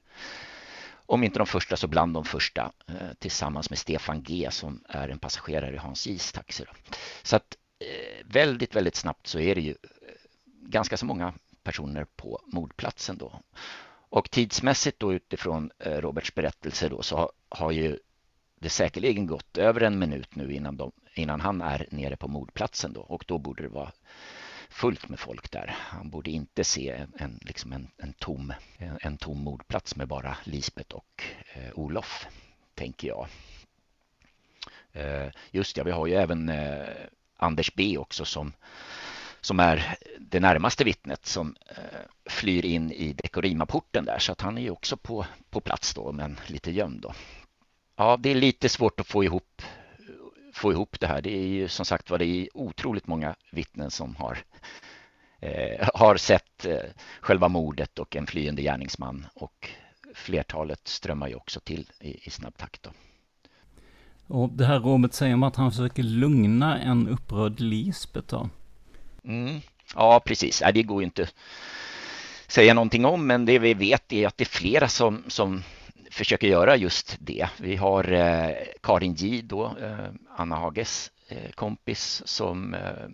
om 1.06 1.24
inte 1.24 1.40
de 1.40 1.48
första 1.48 1.78
så 1.78 1.88
bland 1.88 2.14
de 2.14 2.26
första 2.26 2.72
tillsammans 3.20 3.70
med 3.70 3.80
Stefan 3.80 4.24
G 4.24 4.48
som 4.52 4.84
är 4.90 5.10
en 5.10 5.20
passagerare 5.20 5.76
i 5.76 5.78
Hans 5.78 6.08
Js 6.08 6.32
taxi. 6.32 6.64
Då. 6.64 6.74
Så 7.24 7.36
att 7.36 7.58
Eh, 7.82 8.26
väldigt, 8.26 8.76
väldigt 8.76 8.96
snabbt 8.96 9.28
så 9.28 9.40
är 9.40 9.56
det 9.56 9.62
ju 9.62 9.72
eh, 9.72 9.78
ganska 10.62 10.98
så 10.98 11.06
många 11.06 11.34
personer 11.64 12.06
på 12.16 12.42
mordplatsen 12.46 13.18
då. 13.18 13.42
Och 14.10 14.32
tidsmässigt 14.32 15.00
då 15.00 15.14
utifrån 15.14 15.72
eh, 15.80 15.98
Roberts 15.98 16.36
berättelse 16.36 16.90
då 16.90 17.02
så 17.02 17.32
har, 17.50 17.72
ju 17.72 18.00
det 18.60 18.70
säkerligen 18.70 19.28
gått 19.28 19.58
över 19.58 19.82
en 19.82 20.00
minut 20.00 20.36
nu 20.36 20.54
innan, 20.54 20.78
de, 20.78 20.92
innan 21.14 21.42
han 21.42 21.62
är 21.62 21.88
nere 21.92 22.16
på 22.16 22.28
mordplatsen 22.28 22.94
då 22.94 23.02
och 23.02 23.24
då 23.28 23.38
borde 23.38 23.64
det 23.64 23.70
vara 23.70 23.92
fullt 24.70 25.10
med 25.10 25.20
folk 25.20 25.52
där. 25.52 25.76
Han 25.78 26.10
borde 26.10 26.32
inte 26.32 26.64
se 26.64 27.06
en, 27.18 27.40
liksom 27.42 27.74
en, 27.74 27.88
en, 27.98 28.14
tom, 28.14 28.54
en, 28.78 28.98
en 29.02 29.18
tom 29.18 29.44
mordplats 29.44 29.96
med 29.96 30.08
bara 30.08 30.38
Lisbet 30.44 30.92
och 30.92 31.24
eh, 31.54 31.72
Olof, 31.74 32.28
tänker 32.76 33.08
jag. 33.08 33.28
Eh, 34.92 35.32
just 35.52 35.78
ja, 35.78 35.84
vi 35.84 35.92
har 35.92 36.08
ju 36.08 36.14
även 36.14 36.50
eh, 36.50 36.88
Anders 37.42 37.74
B 37.76 37.98
också 37.98 38.26
som, 38.26 38.54
som 39.42 39.60
är 39.60 39.98
det 40.20 40.40
närmaste 40.40 40.84
vittnet 40.84 41.26
som 41.26 41.56
eh, 41.70 42.30
flyr 42.30 42.66
in 42.66 42.92
i 42.92 43.14
Dekorimaporten 43.14 44.06
där 44.06 44.20
så 44.20 44.32
att 44.32 44.42
han 44.42 44.58
är 44.58 44.62
ju 44.62 44.70
också 44.70 44.98
på, 44.98 45.26
på 45.50 45.60
plats 45.60 45.94
då 45.94 46.12
men 46.12 46.40
lite 46.48 46.72
gömd 46.72 47.02
då. 47.02 47.14
Ja, 47.96 48.18
det 48.18 48.30
är 48.30 48.36
lite 48.36 48.70
svårt 48.70 49.00
att 49.00 49.08
få 49.08 49.24
ihop 49.24 49.62
få 50.54 50.72
ihop 50.72 51.00
det 51.00 51.08
här. 51.08 51.22
Det 51.22 51.32
är 51.32 51.48
ju 51.48 51.68
som 51.68 51.86
sagt 51.86 52.10
var 52.10 52.18
det 52.18 52.26
är 52.26 52.58
otroligt 52.58 53.08
många 53.08 53.36
vittnen 53.52 53.92
som 53.92 54.16
har, 54.16 54.38
eh, 55.40 55.90
har 55.94 56.18
sett 56.18 56.66
eh, 56.66 56.80
själva 57.22 57.48
mordet 57.48 58.00
och 58.00 58.16
en 58.16 58.28
flyende 58.28 58.62
gärningsman 58.62 59.28
och 59.34 59.70
flertalet 60.14 60.88
strömmar 60.88 61.28
ju 61.28 61.36
också 61.36 61.60
till 61.60 61.92
i, 62.00 62.28
i 62.28 62.30
snabb 62.30 62.58
takt. 62.58 62.84
Då. 62.84 62.90
Och 64.32 64.50
det 64.50 64.66
här 64.66 64.80
Robert 64.80 65.14
säger 65.14 65.34
om 65.34 65.44
att 65.44 65.56
han 65.56 65.72
försöker 65.72 66.04
lugna 66.04 66.80
en 66.80 67.08
upprörd 67.08 67.60
Lisbeth 67.60 68.28
då? 68.28 68.50
Mm, 69.24 69.62
ja, 69.96 70.22
precis. 70.26 70.62
Nej, 70.62 70.74
det 70.74 70.84
går 70.84 71.02
ju 71.02 71.06
inte 71.06 71.30
säga 72.48 72.74
någonting 72.74 73.06
om, 73.06 73.28
men 73.28 73.46
det 73.46 73.60
vi 73.60 73.74
vet 73.74 74.14
är 74.14 74.28
att 74.28 74.38
det 74.38 74.44
är 74.44 74.60
flera 74.60 74.88
som, 74.88 75.24
som 75.28 75.64
försöker 76.12 76.48
göra 76.48 76.76
just 76.76 77.18
det. 77.20 77.48
Vi 77.58 77.76
har 77.76 78.12
eh, 78.12 78.56
Karin 78.82 79.14
J 79.14 79.42
då, 79.42 79.66
eh, 79.66 80.10
Anna 80.38 80.56
Hages 80.56 81.12
eh, 81.28 81.52
kompis 81.52 82.22
som 82.26 82.74
eh, 82.74 83.10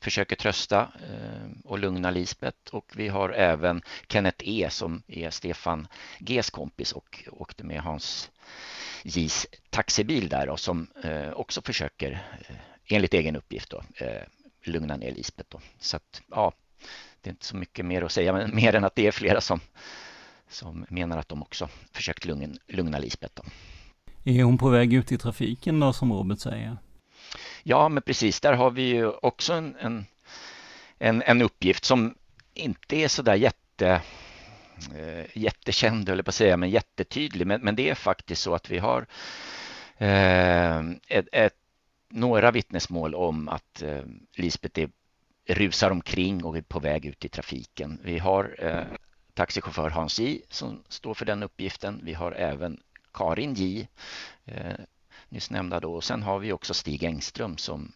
försöker 0.00 0.36
trösta 0.36 0.80
eh, 0.80 1.50
och 1.64 1.78
lugna 1.78 2.10
Lisbeth 2.10 2.74
och 2.74 2.92
vi 2.96 3.08
har 3.08 3.30
även 3.30 3.82
Kenneth 4.08 4.48
E 4.48 4.68
som 4.70 5.02
är 5.06 5.30
Stefan 5.30 5.88
Gs 6.18 6.50
kompis 6.50 6.92
och 6.92 7.24
åkte 7.32 7.64
med 7.64 7.80
Hans 7.80 8.30
J's 9.02 9.46
taxibil 9.70 10.28
där 10.28 10.48
och 10.48 10.60
som 10.60 10.86
också 11.34 11.62
försöker 11.62 12.22
enligt 12.86 13.14
egen 13.14 13.36
uppgift 13.36 13.70
då, 13.70 13.82
lugna 14.64 14.96
ner 14.96 15.12
Lisbeth. 15.12 15.48
Då. 15.50 15.60
Så 15.78 15.96
att, 15.96 16.22
ja, 16.30 16.52
det 17.20 17.30
är 17.30 17.32
inte 17.32 17.46
så 17.46 17.56
mycket 17.56 17.84
mer 17.84 18.02
att 18.02 18.12
säga, 18.12 18.32
men 18.32 18.54
mer 18.54 18.74
än 18.74 18.84
att 18.84 18.94
det 18.94 19.06
är 19.06 19.12
flera 19.12 19.40
som 19.40 19.60
som 20.48 20.86
menar 20.88 21.18
att 21.18 21.28
de 21.28 21.42
också 21.42 21.68
försökt 21.92 22.24
lugna, 22.24 22.54
lugna 22.66 22.98
Lisbeth. 22.98 23.34
Då. 23.34 23.42
Är 24.24 24.42
hon 24.42 24.58
på 24.58 24.68
väg 24.68 24.92
ut 24.92 25.12
i 25.12 25.18
trafiken 25.18 25.80
då 25.80 25.92
som 25.92 26.12
Robert 26.12 26.40
säger? 26.40 26.76
Ja, 27.62 27.88
men 27.88 28.02
precis. 28.02 28.40
Där 28.40 28.52
har 28.52 28.70
vi 28.70 28.82
ju 28.82 29.10
också 29.10 29.52
en, 29.52 29.76
en, 29.80 30.06
en, 30.98 31.22
en 31.22 31.42
uppgift 31.42 31.84
som 31.84 32.14
inte 32.54 32.96
är 32.96 33.08
så 33.08 33.22
där 33.22 33.34
jätte, 33.34 34.02
eh, 34.96 35.24
jättekänd, 35.34 36.08
jag 36.08 36.24
på 36.24 36.28
att 36.28 36.34
säga, 36.34 36.56
men 36.56 36.70
jättetydlig. 36.70 37.46
Men, 37.46 37.60
men 37.60 37.76
det 37.76 37.90
är 37.90 37.94
faktiskt 37.94 38.42
så 38.42 38.54
att 38.54 38.70
vi 38.70 38.78
har 38.78 39.06
eh, 39.98 40.78
ett, 41.08 41.28
ett, 41.32 41.56
några 42.08 42.50
vittnesmål 42.50 43.14
om 43.14 43.48
att 43.48 43.82
eh, 43.82 44.02
Lisbeth 44.36 44.80
är, 44.80 44.90
rusar 45.46 45.90
omkring 45.90 46.44
och 46.44 46.56
är 46.56 46.62
på 46.62 46.78
väg 46.78 47.06
ut 47.06 47.24
i 47.24 47.28
trafiken. 47.28 48.00
Vi 48.02 48.18
har 48.18 48.56
eh, 48.58 48.84
taxichaufför 49.34 49.90
Hans 49.90 50.18
J 50.18 50.40
som 50.48 50.82
står 50.88 51.14
för 51.14 51.24
den 51.24 51.42
uppgiften. 51.42 52.00
Vi 52.04 52.14
har 52.14 52.32
även 52.32 52.80
Karin 53.12 53.54
J 53.54 53.88
eh, 54.44 54.72
nyss 55.28 55.50
nämnda 55.50 55.80
då. 55.80 55.94
Och 55.94 56.04
sen 56.04 56.22
har 56.22 56.38
vi 56.38 56.52
också 56.52 56.74
Stig 56.74 57.04
Engström 57.04 57.56
som 57.56 57.92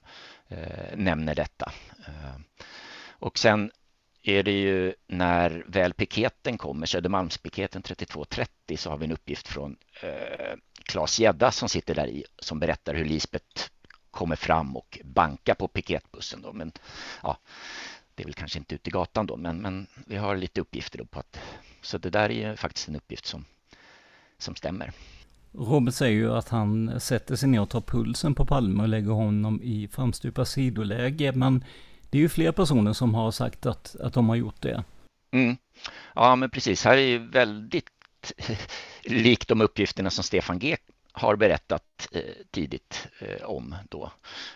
eh, 0.48 0.96
nämner 0.96 1.34
detta. 1.34 1.72
Eh, 2.06 2.40
och 3.10 3.38
sen 3.38 3.70
är 4.22 4.42
det 4.42 4.60
ju 4.60 4.94
när 5.06 5.64
väl 5.66 5.94
piketen 5.94 6.58
kommer, 6.58 6.86
Södermalmspiketen 6.86 7.82
3230, 7.82 8.76
så 8.76 8.90
har 8.90 8.96
vi 8.96 9.04
en 9.04 9.12
uppgift 9.12 9.48
från 9.48 9.76
eh, 10.02 10.56
Claes 10.84 11.18
Gedda 11.18 11.50
som 11.50 11.68
sitter 11.68 11.94
där 11.94 12.06
i 12.06 12.24
som 12.38 12.60
berättar 12.60 12.94
hur 12.94 13.04
Lisbet 13.04 13.70
kommer 14.10 14.36
fram 14.36 14.76
och 14.76 14.98
bankar 15.04 15.54
på 15.54 15.68
piketbussen. 15.68 16.42
Då. 16.42 16.52
Men 16.52 16.72
ja, 17.22 17.38
det 18.14 18.22
är 18.22 18.24
väl 18.24 18.34
kanske 18.34 18.58
inte 18.58 18.74
ute 18.74 18.90
i 18.90 18.92
gatan 18.92 19.26
då, 19.26 19.36
men, 19.36 19.62
men 19.62 19.86
vi 20.06 20.16
har 20.16 20.36
lite 20.36 20.60
uppgifter 20.60 20.98
då 20.98 21.04
på 21.04 21.20
att 21.20 21.40
så 21.80 21.98
det 21.98 22.10
där 22.10 22.30
är 22.30 22.56
faktiskt 22.56 22.88
en 22.88 22.96
uppgift 22.96 23.26
som, 23.26 23.44
som 24.38 24.54
stämmer. 24.54 24.92
Robert 25.52 25.94
säger 25.94 26.16
ju 26.16 26.32
att 26.32 26.48
han 26.48 27.00
sätter 27.00 27.36
sig 27.36 27.48
ner 27.48 27.60
och 27.60 27.70
tar 27.70 27.80
pulsen 27.80 28.34
på 28.34 28.46
Palme 28.46 28.82
och 28.82 28.88
lägger 28.88 29.10
honom 29.10 29.62
i 29.62 29.88
framstupa 29.88 30.44
sidoläge, 30.44 31.32
men 31.32 31.64
det 32.12 32.18
är 32.18 32.22
ju 32.22 32.28
fler 32.28 32.52
personer 32.52 32.92
som 32.92 33.14
har 33.14 33.30
sagt 33.30 33.66
att, 33.66 33.96
att 34.00 34.12
de 34.12 34.28
har 34.28 34.36
gjort 34.36 34.60
det. 34.60 34.84
Mm. 35.30 35.56
Ja, 36.14 36.36
men 36.36 36.50
precis. 36.50 36.84
Här 36.84 36.96
är 36.96 37.06
ju 37.06 37.18
väldigt 37.18 37.90
likt 39.04 39.48
de 39.48 39.60
uppgifterna 39.60 40.10
som 40.10 40.24
Stefan 40.24 40.58
G 40.58 40.76
har 41.12 41.36
berättat 41.36 42.08
eh, 42.12 42.22
tidigt 42.50 43.08
eh, 43.18 43.44
om 43.44 43.74
då. 43.88 44.10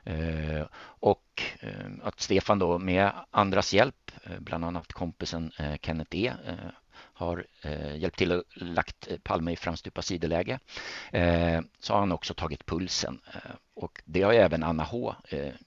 Eh, 0.05 0.67
och 0.83 1.43
eh, 1.61 1.91
att 2.03 2.21
Stefan 2.21 2.59
då 2.59 2.79
med 2.79 3.11
andras 3.31 3.75
hjälp, 3.75 4.11
eh, 4.25 4.39
bland 4.41 4.65
annat 4.65 4.93
kompisen 4.93 5.53
eh, 5.59 5.75
Kenneth 5.83 6.17
E 6.17 6.33
har 7.17 7.47
eh, 7.63 7.97
hjälpt 7.97 8.19
till 8.19 8.33
och 8.33 8.43
lagt 8.55 9.11
eh, 9.11 9.19
Palme 9.19 9.53
i 9.53 9.57
framstupa 9.57 10.03
sidoläge. 10.03 10.59
Eh, 11.13 11.61
så 11.79 11.93
har 11.93 12.01
han 12.01 12.13
också 12.13 12.35
tagit 12.35 12.67
pulsen 12.67 13.21
och 13.75 14.03
det 14.05 14.23
har 14.23 14.33
även 14.33 14.63
Anna 14.63 14.83
H 14.83 15.15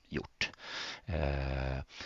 gjort. 0.10 0.52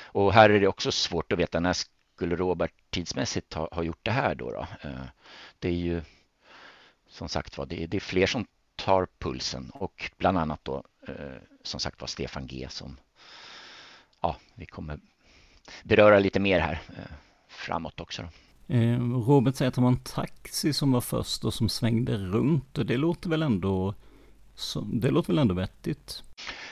och 0.03 0.33
här 0.33 0.49
är 0.49 0.59
det 0.59 0.67
också 0.67 0.91
svårt 0.91 1.31
att 1.31 1.39
veta 1.39 1.59
när 1.59 1.73
skulle 2.15 2.35
Robert 2.35 2.73
tidsmässigt 2.89 3.53
ha, 3.53 3.69
ha 3.71 3.83
gjort 3.83 4.05
det 4.05 4.11
här 4.11 4.35
då? 4.35 4.51
då? 4.51 4.67
det 5.59 5.67
är 5.67 5.73
ju 5.73 6.01
som 7.07 7.29
sagt 7.29 7.57
var, 7.57 7.65
det, 7.65 7.87
det 7.87 7.97
är 7.97 8.01
fler 8.01 8.27
som 8.27 8.45
tar 8.75 9.07
pulsen 9.19 9.69
och 9.69 10.11
bland 10.17 10.37
annat 10.37 10.59
då 10.65 10.83
eh, 11.07 11.37
som 11.63 11.79
sagt 11.79 12.01
var 12.01 12.07
Stefan 12.07 12.47
G 12.47 12.67
som 12.69 12.97
ja, 14.21 14.35
vi 14.55 14.65
kommer 14.65 14.99
beröra 15.83 16.19
lite 16.19 16.39
mer 16.39 16.59
här 16.59 16.81
eh, 16.97 17.15
framåt 17.47 17.99
också. 17.99 18.21
Då. 18.21 18.29
Eh, 18.67 18.99
Robert 19.27 19.55
säger 19.55 19.69
att 19.69 19.75
det 19.75 19.81
var 19.81 19.87
en 19.87 20.03
taxi 20.03 20.73
som 20.73 20.91
var 20.91 21.01
först 21.01 21.43
och 21.43 21.53
som 21.53 21.69
svängde 21.69 22.17
runt 22.17 22.77
och 22.77 22.85
det 22.85 22.97
låter 22.97 23.29
väl 23.29 23.41
ändå 23.41 23.95
det 24.85 25.11
låter 25.11 25.27
väl 25.27 25.37
ändå 25.37 25.55
vettigt? 25.55 26.23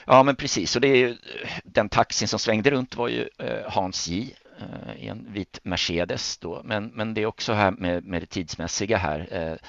Ja, 0.05 0.23
men 0.23 0.35
precis. 0.35 0.75
Och 0.75 0.81
det 0.81 0.87
är 0.87 0.95
ju, 0.95 1.17
den 1.63 1.89
taxin 1.89 2.27
som 2.27 2.39
svängde 2.39 2.71
runt 2.71 2.95
var 2.95 3.07
ju 3.07 3.29
eh, 3.37 3.71
Hans 3.71 4.07
J 4.07 4.35
eh, 4.59 5.03
i 5.03 5.07
en 5.07 5.33
vit 5.33 5.59
Mercedes 5.63 6.37
då. 6.37 6.61
Men, 6.65 6.87
men 6.87 7.13
det 7.13 7.21
är 7.21 7.25
också 7.25 7.53
här 7.53 7.71
med, 7.71 8.05
med 8.05 8.21
det 8.21 8.25
tidsmässiga 8.25 8.97
här 8.97 9.59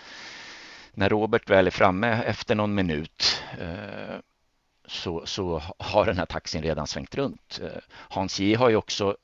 när 0.95 1.09
Robert 1.09 1.51
väl 1.51 1.67
är 1.67 1.71
framme 1.71 2.09
efter 2.09 2.55
någon 2.55 2.75
minut 2.75 3.43
eh, 3.61 4.17
så, 4.93 5.27
så, 5.27 5.63
har 5.79 6.07
den 6.07 6.19
här 6.19 6.27
taxin 6.27 6.63
redan 6.63 6.87
svängt 6.87 7.15
runt. 7.15 7.61
Eh, 7.63 7.81
Hans 7.91 8.41
J 8.41 8.55
har 8.55 8.69
ju 8.69 8.77
också 8.77 9.17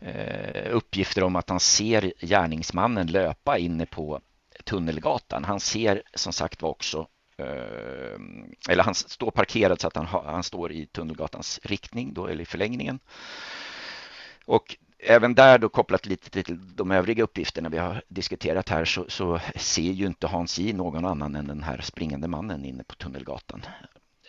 eh, 0.00 0.70
uppgifter 0.70 1.22
om 1.24 1.36
att 1.36 1.50
han 1.50 1.60
ser 1.60 2.12
gärningsmannen 2.20 3.06
löpa 3.06 3.58
inne 3.58 3.86
på 3.86 4.20
Tunnelgatan. 4.64 5.44
Han 5.44 5.60
ser 5.60 6.02
som 6.14 6.32
sagt 6.32 6.62
var 6.62 6.70
också 6.70 7.06
eh, 7.38 8.20
eller 8.68 8.82
han 8.82 8.94
står 8.94 9.30
parkerad 9.30 9.80
så 9.80 9.86
att 9.86 9.96
han, 9.96 10.06
han 10.06 10.42
står 10.42 10.72
i 10.72 10.86
Tunnelgatans 10.86 11.60
riktning 11.62 12.14
då, 12.14 12.26
eller 12.26 12.42
i 12.42 12.46
förlängningen. 12.46 12.98
Och 14.44 14.76
även 14.98 15.34
där 15.34 15.58
då 15.58 15.68
kopplat 15.68 16.06
lite 16.06 16.30
till 16.30 16.76
de 16.76 16.90
övriga 16.90 17.24
uppgifterna 17.24 17.68
vi 17.68 17.78
har 17.78 18.02
diskuterat 18.08 18.68
här 18.68 18.84
så, 18.84 19.04
så 19.08 19.40
ser 19.56 19.92
ju 19.92 20.06
inte 20.06 20.26
Hans 20.26 20.58
J 20.58 20.72
någon 20.72 21.04
annan 21.04 21.34
än 21.34 21.46
den 21.46 21.62
här 21.62 21.80
springande 21.80 22.28
mannen 22.28 22.64
inne 22.64 22.84
på 22.84 22.94
Tunnelgatan. 22.94 23.62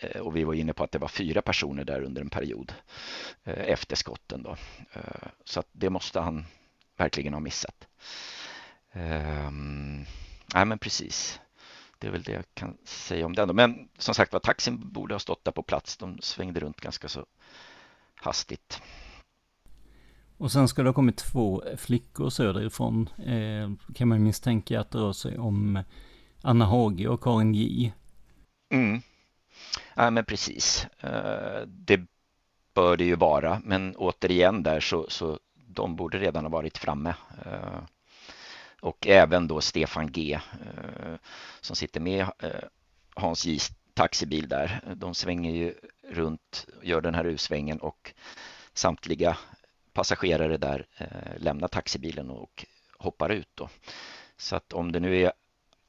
Eh, 0.00 0.20
och 0.20 0.36
vi 0.36 0.44
var 0.44 0.54
inne 0.54 0.72
på 0.72 0.84
att 0.84 0.92
det 0.92 0.98
var 0.98 1.08
fyra 1.08 1.42
personer 1.42 1.84
där 1.84 2.02
under 2.02 2.22
en 2.22 2.30
period 2.30 2.72
eh, 3.44 3.70
efter 3.72 3.96
skotten. 3.96 4.42
Då. 4.42 4.56
Eh, 4.92 5.28
så 5.44 5.62
det 5.72 5.90
måste 5.90 6.20
han 6.20 6.44
verkligen 6.96 7.32
ha 7.32 7.40
missat. 7.40 7.88
Um, 8.92 10.06
nej 10.54 10.64
men 10.64 10.78
precis. 10.78 11.40
Det 11.98 12.06
är 12.06 12.10
väl 12.10 12.22
det 12.22 12.32
jag 12.32 12.44
kan 12.54 12.76
säga 12.84 13.26
om 13.26 13.34
den. 13.34 13.56
Men 13.56 13.88
som 13.98 14.14
sagt 14.14 14.32
var, 14.32 14.40
taxin 14.40 14.92
borde 14.92 15.14
ha 15.14 15.18
stått 15.18 15.44
där 15.44 15.52
på 15.52 15.62
plats. 15.62 15.96
De 15.96 16.18
svängde 16.20 16.60
runt 16.60 16.80
ganska 16.80 17.08
så 17.08 17.26
hastigt. 18.14 18.82
Och 20.36 20.52
sen 20.52 20.68
ska 20.68 20.82
det 20.82 20.88
ha 20.88 20.94
kommit 20.94 21.16
två 21.16 21.62
flickor 21.76 22.30
söderifrån. 22.30 23.08
Eh, 23.26 23.70
kan 23.94 24.08
man 24.08 24.22
misstänka 24.22 24.80
att 24.80 24.90
det 24.90 24.98
rör 24.98 25.12
sig 25.12 25.38
om 25.38 25.82
Anna 26.42 26.64
Hage 26.64 27.08
och 27.08 27.22
Karin 27.22 27.54
J. 27.54 27.92
Mm. 28.70 29.02
Ja 29.94 30.10
men 30.10 30.24
precis. 30.24 30.86
Eh, 31.00 31.62
det 31.66 32.00
bör 32.74 32.96
det 32.96 33.04
ju 33.04 33.16
vara. 33.16 33.60
Men 33.64 33.96
återigen 33.96 34.62
där 34.62 34.80
så, 34.80 35.06
så 35.10 35.38
de 35.54 35.96
borde 35.96 36.18
redan 36.18 36.44
ha 36.44 36.50
varit 36.50 36.78
framme. 36.78 37.14
Eh, 37.44 37.80
och 38.80 39.06
även 39.06 39.48
då 39.48 39.60
Stefan 39.60 40.12
G 40.12 40.34
eh, 40.34 41.14
som 41.60 41.76
sitter 41.76 42.00
med 42.00 42.26
Hans 43.14 43.46
J's 43.46 43.72
taxibil 43.94 44.48
där. 44.48 44.94
De 44.96 45.14
svänger 45.14 45.50
ju 45.50 45.74
runt, 46.10 46.66
gör 46.82 47.00
den 47.00 47.14
här 47.14 47.24
U-svängen 47.24 47.78
och 47.78 48.14
samtliga 48.72 49.38
passagerare 49.92 50.56
där 50.56 50.86
lämnar 51.36 51.68
taxibilen 51.68 52.30
och 52.30 52.66
hoppar 52.98 53.30
ut. 53.30 53.48
Då. 53.54 53.68
Så 54.36 54.56
att 54.56 54.72
om 54.72 54.92
det 54.92 55.00
nu 55.00 55.22
är 55.22 55.32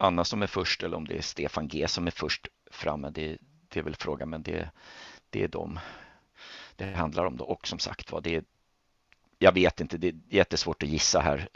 Anna 0.01 0.25
som 0.25 0.41
är 0.41 0.47
först 0.47 0.83
eller 0.83 0.97
om 0.97 1.07
det 1.07 1.17
är 1.17 1.21
Stefan 1.21 1.67
G 1.67 1.87
som 1.87 2.07
är 2.07 2.11
först 2.11 2.47
framme, 2.71 3.09
det, 3.09 3.37
det 3.69 3.79
är 3.79 3.83
väl 3.83 3.95
frågan, 3.95 4.29
men 4.29 4.43
det, 4.43 4.69
det 5.29 5.43
är 5.43 5.47
de 5.47 5.79
det 6.75 6.95
handlar 6.95 7.25
om. 7.25 7.37
Då. 7.37 7.43
Och 7.43 7.67
som 7.67 7.79
sagt 7.79 8.11
var, 8.11 8.21
det 8.21 8.35
är, 8.35 8.43
jag 9.39 9.51
vet 9.51 9.81
inte, 9.81 9.97
det 9.97 10.07
är 10.07 10.15
jättesvårt 10.29 10.83
att 10.83 10.89
gissa 10.89 11.19
här 11.19 11.49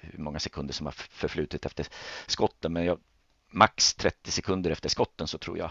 hur 0.00 0.18
många 0.18 0.38
sekunder 0.38 0.74
som 0.74 0.86
har 0.86 0.92
förflutit 0.92 1.66
efter 1.66 1.86
skotten, 2.26 2.72
men 2.72 2.84
jag, 2.84 2.98
max 3.50 3.94
30 3.94 4.30
sekunder 4.30 4.70
efter 4.70 4.88
skotten 4.88 5.26
så 5.26 5.38
tror 5.38 5.58
jag 5.58 5.70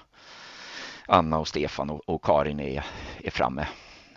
Anna 1.07 1.37
och 1.37 1.47
Stefan 1.47 1.89
och, 1.89 2.09
och 2.09 2.23
Karin 2.23 2.59
är, 2.59 2.85
är 3.17 3.31
framme 3.31 3.67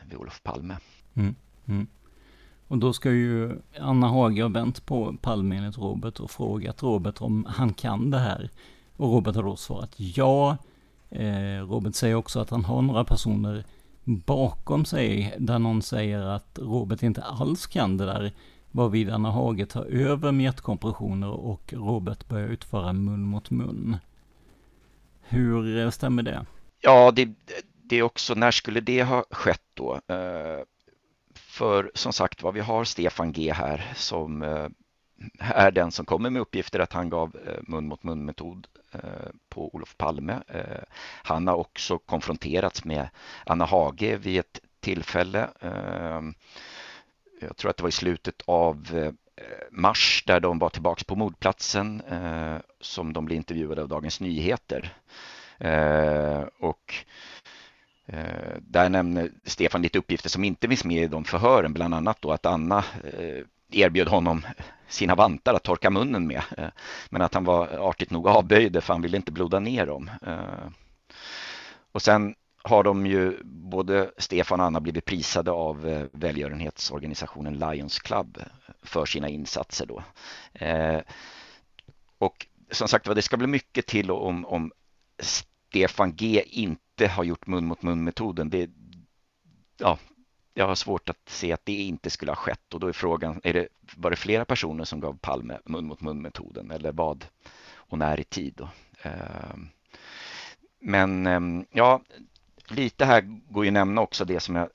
vid 0.08 0.18
Olof 0.18 0.42
Palme. 0.42 0.76
Mm, 1.14 1.34
mm. 1.66 1.86
Och 2.68 2.78
då 2.78 2.92
ska 2.92 3.10
ju 3.10 3.60
Anna 3.80 4.08
Hage 4.08 4.42
ha 4.42 4.48
vänt 4.48 4.86
på 4.86 5.16
Palme 5.22 5.56
enligt 5.56 5.78
Robert 5.78 6.20
och 6.20 6.30
frågat 6.30 6.82
Robert 6.82 7.20
om 7.20 7.46
han 7.48 7.74
kan 7.74 8.10
det 8.10 8.18
här. 8.18 8.50
Och 8.96 9.12
Robert 9.12 9.36
har 9.36 9.42
då 9.42 9.56
svarat 9.56 9.94
ja. 9.96 10.56
Eh, 11.12 11.68
Robert 11.68 11.94
säger 11.94 12.14
också 12.14 12.40
att 12.40 12.50
han 12.50 12.64
har 12.64 12.82
några 12.82 13.04
personer 13.04 13.64
bakom 14.04 14.84
sig 14.84 15.34
där 15.38 15.58
någon 15.58 15.82
säger 15.82 16.20
att 16.22 16.58
Robert 16.62 17.02
inte 17.02 17.22
alls 17.22 17.66
kan 17.66 17.96
det 17.96 18.06
där. 18.06 18.32
Varvid 18.70 19.10
Anna 19.10 19.30
Hage 19.30 19.66
tar 19.66 19.84
över 19.84 20.32
mjärtkompressioner 20.32 21.30
och 21.30 21.72
Robert 21.72 22.28
börjar 22.28 22.48
utföra 22.48 22.92
mun 22.92 23.22
mot 23.22 23.50
mun. 23.50 23.96
Hur 25.22 25.78
eh, 25.78 25.90
stämmer 25.90 26.22
det? 26.22 26.46
Ja, 26.80 27.10
det, 27.10 27.28
det 27.82 27.96
är 27.96 28.02
också, 28.02 28.34
när 28.34 28.50
skulle 28.50 28.80
det 28.80 29.02
ha 29.02 29.24
skett 29.30 29.62
då? 29.74 29.94
Eh, 29.94 30.64
för 31.34 31.90
som 31.94 32.12
sagt 32.12 32.42
var, 32.42 32.52
vi 32.52 32.60
har 32.60 32.84
Stefan 32.84 33.32
G 33.32 33.52
här 33.52 33.92
som 33.96 34.42
eh, 34.42 34.68
är 35.38 35.70
den 35.70 35.92
som 35.92 36.04
kommer 36.04 36.30
med 36.30 36.42
uppgifter 36.42 36.80
att 36.80 36.92
han 36.92 37.10
gav 37.10 37.36
eh, 37.46 37.62
mun 37.62 37.88
mot 37.88 38.02
mun 38.02 38.24
metod 38.24 38.66
Eh, 38.92 39.30
på 39.48 39.74
Olof 39.74 39.96
Palme. 39.96 40.42
Eh, 40.48 40.82
han 41.22 41.46
har 41.46 41.54
också 41.54 41.98
konfronterats 41.98 42.84
med 42.84 43.08
Anna 43.46 43.64
Hage 43.64 44.16
vid 44.16 44.40
ett 44.40 44.60
tillfälle. 44.80 45.50
Eh, 45.60 46.20
jag 47.40 47.56
tror 47.56 47.70
att 47.70 47.76
det 47.76 47.82
var 47.82 47.88
i 47.88 47.92
slutet 47.92 48.42
av 48.44 49.10
mars 49.70 50.24
där 50.26 50.40
de 50.40 50.58
var 50.58 50.68
tillbaks 50.68 51.04
på 51.04 51.16
mordplatsen 51.16 52.02
som 52.80 53.12
de 53.12 53.24
blev 53.24 53.36
intervjuade 53.36 53.82
av 53.82 53.88
Dagens 53.88 54.20
Nyheter. 54.20 54.94
Och 56.58 56.94
där 58.60 58.88
nämner 58.88 59.30
Stefan 59.44 59.82
lite 59.82 59.98
uppgifter 59.98 60.28
som 60.28 60.44
inte 60.44 60.68
finns 60.68 60.84
med 60.84 61.02
i 61.02 61.06
de 61.06 61.24
förhören, 61.24 61.72
bland 61.72 61.94
annat 61.94 62.22
då 62.22 62.32
att 62.32 62.46
Anna 62.46 62.84
erbjöd 63.74 64.08
honom 64.08 64.42
sina 64.92 65.14
vantar 65.14 65.54
att 65.54 65.62
torka 65.62 65.90
munnen 65.90 66.26
med. 66.26 66.42
Eh, 66.58 66.68
men 67.10 67.22
att 67.22 67.34
han 67.34 67.44
var 67.44 67.68
artigt 67.68 68.10
nog 68.10 68.28
avböjde 68.28 68.80
för 68.80 68.92
han 68.92 69.02
ville 69.02 69.16
inte 69.16 69.32
bloda 69.32 69.60
ner 69.60 69.86
dem. 69.86 70.10
Eh, 70.26 70.70
och 71.92 72.02
sen 72.02 72.34
har 72.62 72.84
de 72.84 73.06
ju 73.06 73.38
både 73.44 74.10
Stefan 74.18 74.60
och 74.60 74.66
Anna 74.66 74.80
blivit 74.80 75.04
prisade 75.04 75.50
av 75.50 75.88
eh, 75.88 76.06
välgörenhetsorganisationen 76.12 77.58
Lions 77.58 77.98
Club 77.98 78.38
för 78.82 79.04
sina 79.04 79.28
insatser 79.28 79.86
då. 79.86 80.02
Och 82.18 82.46
som 82.70 82.88
sagt 82.88 83.06
var, 83.06 83.14
det 83.14 83.22
ska 83.22 83.36
bli 83.36 83.46
mycket 83.46 83.86
till 83.86 84.10
om, 84.10 84.46
om 84.46 84.72
Stefan 85.18 86.16
G 86.16 86.42
inte 86.46 87.06
har 87.06 87.24
gjort 87.24 87.46
mun 87.46 87.66
mot 87.66 87.82
mun 87.82 88.04
metoden, 88.04 88.50
det, 88.50 88.70
ja, 89.78 89.98
jag 90.54 90.66
har 90.66 90.74
svårt 90.74 91.08
att 91.08 91.28
se 91.28 91.52
att 91.52 91.66
det 91.66 91.72
inte 91.72 92.10
skulle 92.10 92.30
ha 92.30 92.36
skett 92.36 92.74
och 92.74 92.80
då 92.80 92.86
är 92.86 92.92
frågan, 92.92 93.40
är 93.44 93.52
det, 93.52 93.68
var 93.96 94.10
det 94.10 94.16
flera 94.16 94.44
personer 94.44 94.84
som 94.84 95.00
gav 95.00 95.18
Palme 95.18 95.58
mun 95.64 95.86
mot 95.86 96.00
mun 96.00 96.22
metoden 96.22 96.70
eller 96.70 96.92
vad 96.92 97.24
och 97.74 97.98
när 97.98 98.20
i 98.20 98.24
tid? 98.24 98.54
Då? 98.56 98.68
Ehm, 99.02 99.68
men 100.80 101.26
ehm, 101.26 101.66
ja, 101.70 102.02
lite 102.68 103.04
här 103.04 103.20
går 103.48 103.64
ju 103.64 103.68
att 103.68 103.74
nämna 103.74 104.00
också 104.00 104.24
det 104.24 104.40
som 104.40 104.56
jag 104.56 104.68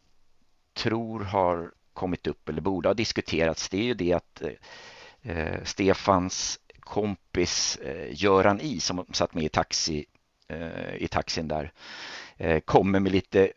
tror 0.73 1.19
har 1.19 1.71
kommit 1.93 2.27
upp 2.27 2.49
eller 2.49 2.61
borde 2.61 2.89
ha 2.89 2.93
diskuterats. 2.93 3.69
Det 3.69 3.77
är 3.77 3.83
ju 3.83 3.93
det 3.93 4.13
att 4.13 4.41
eh, 4.41 5.31
eh 5.31 5.63
Stefans 5.63 6.59
kompis 6.79 7.77
eh, 7.77 8.07
Göran 8.23 8.61
I 8.61 8.79
som 8.79 9.05
satt 9.11 9.33
med 9.33 9.43
i, 9.43 9.49
taxi, 9.49 10.05
eh, 10.47 10.95
i 10.95 11.07
taxin 11.07 11.47
där 11.47 11.71
eh, 12.37 12.59
kommer 12.59 12.99
med 12.99 13.11
lite 13.11 13.51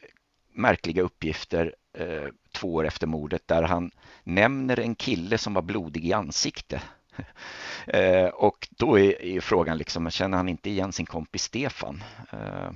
märkliga 0.53 1.03
uppgifter 1.03 1.74
eh, 1.92 2.28
två 2.53 2.74
år 2.74 2.86
efter 2.86 3.07
mordet 3.07 3.48
där 3.48 3.62
han 3.62 3.90
nämner 4.24 4.80
en 4.80 4.94
kille 4.94 5.38
som 5.38 5.55
var 5.55 5.62
blodig 5.62 6.07
i 6.07 6.12
ansikte. 6.12 6.82
eh, 7.86 8.26
och 8.26 8.68
då 8.70 8.98
är, 8.98 9.22
är, 9.22 9.40
frågan 9.40 9.78
liksom, 9.78 10.11
känner 10.11 10.36
han 10.36 10.48
inte 10.48 10.70
igen 10.70 10.92
sin 10.92 11.07
kompis 11.07 11.42
Stefan? 11.42 12.05
Eh, 12.32 12.70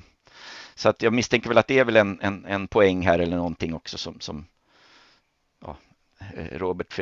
så 0.74 0.88
att 0.88 1.02
jag 1.02 1.12
misstänker 1.12 1.48
väl 1.48 1.58
att 1.58 1.68
det 1.68 1.78
är 1.78 1.84
väl 1.84 1.96
en, 1.96 2.20
en, 2.20 2.44
en 2.44 2.68
poäng 2.68 3.06
här 3.06 3.18
eller 3.18 3.36
någonting 3.36 3.74
också 3.74 3.98
som, 3.98 4.20
som 4.20 4.46
ja, 5.60 5.76
eh, 6.34 6.58
Robert 6.58 7.00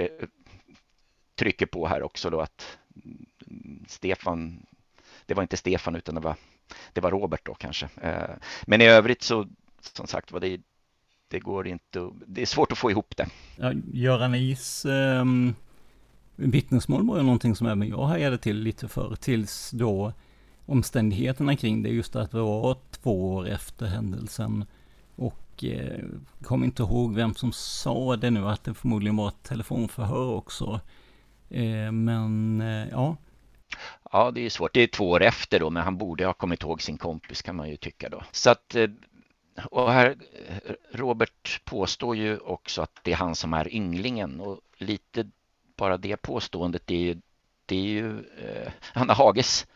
trycker 1.35 1.67
på 1.67 1.87
här 1.87 2.03
också 2.03 2.31
då 2.31 2.41
att 2.41 2.79
Stefan, 3.87 4.67
det 5.27 5.35
var 5.35 5.43
inte 5.43 5.57
Stefan 5.57 5.97
utan 5.97 6.15
det 6.15 6.21
var, 6.21 6.37
det 6.93 7.01
var 7.01 7.11
Robert 7.11 7.41
då 7.47 7.55
kanske. 7.55 7.89
Eh, 8.03 8.31
men 8.63 8.81
i 8.81 8.87
övrigt 8.87 9.23
så 9.23 9.49
som 9.83 10.07
sagt 10.07 10.33
var 10.33 10.41
det, 10.41 10.61
det 11.29 11.39
går 11.39 11.67
inte, 11.67 12.11
det 12.27 12.43
är 12.43 12.47
svårt 12.47 12.73
att 12.73 12.79
få 12.79 12.91
ihop 12.91 13.17
det. 13.17 13.29
Ja, 13.57 13.73
Göran 13.93 14.35
Is 14.35 14.85
eh, 14.85 15.25
vittnesmål 16.37 17.07
var 17.07 17.17
ju 17.17 17.23
någonting 17.23 17.57
som 17.57 17.67
även 17.67 17.89
jag 17.89 18.07
hajade 18.07 18.39
till 18.39 18.57
lite 18.57 18.89
för 18.89 19.17
tills 19.17 19.71
då 19.71 20.13
omständigheterna 20.67 21.57
kring 21.57 21.83
det, 21.83 21.89
just 21.89 22.17
att 22.17 22.31
det 22.31 22.41
var 22.41 22.77
två 22.91 23.35
år 23.35 23.49
efter 23.49 23.87
händelsen 23.87 24.65
och 25.17 25.65
eh, 25.65 26.05
kom 26.43 26.65
inte 26.65 26.83
ihåg 26.83 27.15
vem 27.15 27.35
som 27.35 27.53
sa 27.53 28.17
det 28.17 28.31
nu, 28.31 28.49
att 28.49 28.65
det 28.65 28.75
förmodligen 28.75 29.17
var 29.17 29.29
ett 29.29 29.43
telefonförhör 29.43 30.27
också. 30.35 30.81
Eh, 31.51 31.93
men 31.93 32.61
eh, 32.61 32.89
ja. 32.91 33.17
Ja, 34.13 34.31
det 34.31 34.41
är 34.41 34.51
svårt. 34.51 34.75
Det 34.75 34.81
är 34.81 34.87
två 34.87 35.11
år 35.11 35.23
efter 35.23 35.61
då, 35.61 35.71
men 35.71 35.83
han 35.83 35.99
borde 35.99 36.27
ha 36.27 36.33
kommit 36.33 36.63
ihåg 36.63 36.83
sin 36.83 36.99
kompis 36.99 37.43
kan 37.43 37.57
man 37.57 37.69
ju 37.69 37.77
tycka 37.77 38.09
då. 38.09 38.23
Så 38.33 38.51
att 38.51 38.75
eh, 38.75 38.87
och 39.71 39.93
här, 39.93 40.17
Robert 40.93 41.65
påstår 41.65 42.17
ju 42.17 42.39
också 42.39 42.83
att 42.83 43.01
det 43.03 43.13
är 43.13 43.17
han 43.17 43.37
som 43.37 43.55
är 43.55 43.75
ynglingen 43.75 44.41
och 44.41 44.61
lite 44.77 45.31
bara 45.77 45.97
det 45.97 46.17
påståendet 46.17 46.87
det 46.87 46.95
är 46.95 47.01
ju, 47.01 47.21
det 47.67 47.77
är 47.77 47.83
ju 47.83 48.19
eh, 48.19 48.73
Anna 48.93 49.13
Hages 49.13 49.67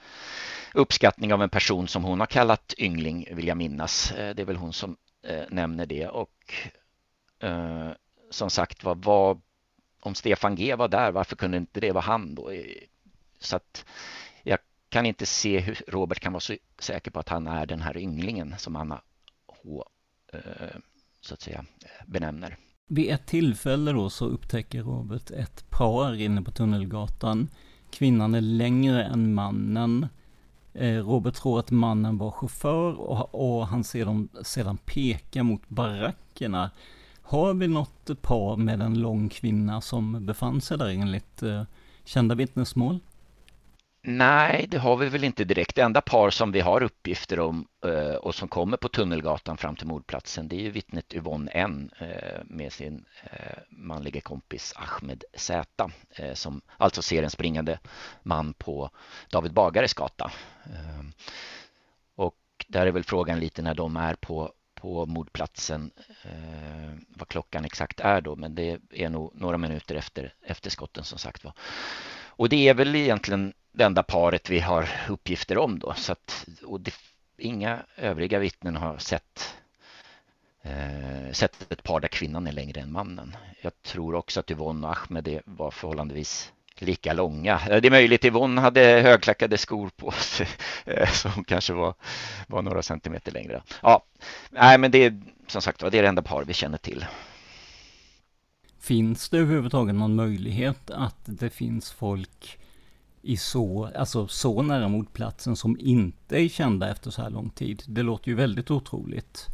uppskattning 0.75 1.33
av 1.33 1.43
en 1.43 1.49
person 1.49 1.89
som 1.89 2.05
hon 2.05 2.21
har 2.21 2.27
kallat 2.27 2.75
yngling 2.79 3.29
vill 3.33 3.49
jag 3.49 3.57
minnas. 3.57 4.13
Eh, 4.13 4.35
det 4.35 4.43
är 4.43 4.47
väl 4.47 4.57
hon 4.57 4.73
som 4.73 4.97
eh, 5.23 5.45
nämner 5.49 5.87
det 5.87 6.09
och 6.09 6.55
eh, 7.39 7.91
som 8.31 8.51
sagt 8.51 8.85
var, 8.85 8.95
vad, 8.95 9.41
om 10.01 10.15
Stefan 10.15 10.55
G 10.55 10.75
var 10.75 10.89
där, 10.89 11.13
varför 11.13 11.37
kunde 11.37 11.57
inte 11.57 11.81
det 11.81 11.93
vara 11.93 12.05
han 12.05 12.35
då? 12.35 12.51
Eh, 12.51 12.65
så 13.39 13.57
att 13.57 13.85
jag 14.43 14.59
kan 14.89 15.07
inte 15.07 15.27
se 15.27 15.61
hur 15.61 15.83
Robert 15.89 16.21
kan 16.21 16.33
vara 16.33 16.41
så 16.41 16.57
säker 16.79 17.11
på 17.11 17.21
att 17.21 17.29
han 17.29 17.47
är 17.47 17.67
den 17.67 17.81
här 17.81 17.97
ynglingen 17.97 18.55
som 18.59 18.77
Anna 18.77 19.01
H 19.67 19.85
eh, 20.33 20.41
så 21.21 21.35
att 21.35 21.41
säga 21.41 21.65
eh, 21.83 22.07
benämner. 22.07 22.57
Vid 22.89 23.11
ett 23.11 23.27
tillfälle 23.27 23.93
då 23.93 24.11
så 24.11 24.27
upptäcker 24.27 24.83
Robert 24.83 25.31
ett 25.31 25.71
par 25.71 26.15
inne 26.15 26.43
på 26.43 26.51
Tunnelgatan. 26.51 27.49
Kvinnan 27.91 28.35
är 28.35 28.41
längre 28.41 29.05
än 29.05 29.35
mannen. 29.35 30.09
Eh, 30.75 31.07
Robert 31.07 31.35
tror 31.35 31.59
att 31.59 31.71
mannen 31.71 32.19
var 32.19 32.31
chaufför 32.31 33.01
och, 33.01 33.59
och 33.59 33.67
han 33.67 33.85
ser 33.85 34.05
dem 34.05 34.29
sedan 34.43 34.77
peka 34.77 35.43
mot 35.43 35.69
barackerna. 35.69 36.71
Har 37.23 37.55
vi 37.55 37.69
något 37.69 38.23
par 38.23 38.57
med 38.57 38.83
en 38.83 39.01
lång 39.01 39.29
kvinna 39.29 39.81
som 39.81 40.27
befann 40.27 40.61
sig 40.61 40.79
där 40.79 40.89
enligt 40.89 41.43
eh, 41.43 41.63
kända 42.05 42.35
vittnesmål? 42.35 42.99
Nej, 44.09 44.67
det 44.69 44.79
har 44.79 44.97
vi 44.97 45.09
väl 45.09 45.25
inte 45.25 45.45
direkt. 45.45 45.77
Det 45.77 45.83
enda 45.83 46.01
par 46.01 46.31
som 46.31 46.53
vi 46.53 46.61
har 46.61 46.83
uppgifter 46.83 47.41
om 47.41 47.69
eh, 47.85 48.15
och 48.15 48.35
som 48.35 48.49
kommer 48.49 48.77
på 48.77 48.89
Tunnelgatan 48.89 49.57
fram 49.57 49.77
till 49.77 49.87
mordplatsen 49.87 50.49
det 50.49 50.57
är 50.57 50.61
ju 50.61 50.71
vittnet 50.71 51.15
Yvonne 51.15 51.51
N 51.51 51.91
eh, 51.99 52.41
med 52.45 52.73
sin 52.73 53.05
eh, 53.23 53.59
manliga 53.69 54.21
kompis 54.21 54.75
Ahmed 54.77 55.25
Z 55.35 55.91
som 56.35 56.61
alltså 56.77 57.03
ser 57.03 57.23
en 57.23 57.31
springande 57.31 57.79
man 58.23 58.55
på 58.55 58.91
David 59.31 59.53
Bagares 59.53 59.95
gata. 59.95 60.33
Och 62.17 62.37
där 62.69 62.87
är 62.87 62.93
väl 62.93 63.05
frågan 63.05 63.41
lite 63.41 63.63
när 63.63 63.75
de 63.75 63.97
är 63.97 64.15
på 64.15 64.53
på 64.75 65.07
mordplatsen 65.07 65.91
vad 67.09 67.29
klockan 67.29 67.65
exakt 67.65 68.01
är 68.01 68.21
då 68.21 68.37
men 68.37 68.55
det 68.55 68.79
är 68.91 69.09
nog 69.09 69.31
några 69.35 69.59
minuter 69.59 69.95
efter, 69.95 70.35
efter 70.43 70.71
skotten 70.71 71.05
som 71.05 71.19
sagt 71.19 71.45
var. 71.45 71.53
Och 72.37 72.49
det 72.49 72.69
är 72.69 72.75
väl 72.75 72.97
egentligen 72.97 73.53
det 73.73 73.85
enda 73.85 74.03
paret 74.03 74.51
vi 74.51 74.61
har 74.61 74.89
uppgifter 75.09 75.59
om 75.59 75.79
då. 75.79 75.95
Så 75.95 76.13
att, 76.13 76.47
och 76.65 76.81
det, 76.81 76.95
inga 77.39 77.79
övriga 77.97 78.39
vittnen 78.39 78.77
har 78.77 78.99
sett, 78.99 79.55
eh, 80.63 81.33
sett 81.33 81.73
ett 81.73 81.83
par 81.83 82.01
där 82.01 82.09
kvinnan 82.09 82.47
är 82.47 82.53
längre 82.53 82.81
än 82.81 82.93
mannen. 82.93 83.37
Jag 83.61 83.83
tror 83.83 84.15
också 84.15 84.41
att 84.41 84.51
Yvonne 84.51 84.87
och 84.87 84.97
Ahmed 84.97 85.41
var 85.45 85.71
förhållandevis 85.71 86.53
lika 86.79 87.13
långa. 87.13 87.61
Eh, 87.71 87.81
det 87.81 87.89
är 87.89 87.91
möjligt 87.91 88.25
Yvonne 88.25 88.61
hade 88.61 88.81
högklackade 88.81 89.59
skor 89.59 89.91
på 89.97 90.11
sig 90.11 90.49
eh, 90.85 91.09
som 91.09 91.45
kanske 91.45 91.73
var, 91.73 91.95
var 92.47 92.63
några 92.63 92.83
centimeter 92.83 93.33
längre. 93.33 93.63
Ja, 93.83 94.03
nej 94.51 94.79
men 94.79 94.91
det 94.91 95.05
är 95.05 95.21
som 95.47 95.63
sagt 95.63 95.83
var 95.83 95.91
det 95.91 95.99
är 95.99 96.03
det 96.03 96.09
enda 96.09 96.23
par 96.23 96.45
vi 96.45 96.55
känner 96.55 96.79
till. 96.79 97.05
Finns 98.79 99.29
det 99.29 99.39
överhuvudtaget 99.39 99.95
någon 99.95 100.15
möjlighet 100.15 100.91
att 100.91 101.21
det 101.25 101.51
finns 101.51 101.93
folk 101.93 102.59
i 103.23 103.37
så, 103.37 103.91
alltså 103.97 104.29
så 104.29 104.63
nära 104.63 104.89
mordplatsen 104.89 105.57
som 105.57 105.77
inte 105.81 106.37
är 106.37 106.49
kända 106.49 106.91
efter 106.91 107.11
så 107.11 107.23
här 107.23 107.31
lång 107.31 107.51
tid. 107.51 107.83
Det 107.87 108.03
låter 108.03 108.29
ju 108.29 108.35
väldigt 108.35 108.71
otroligt. 108.71 109.47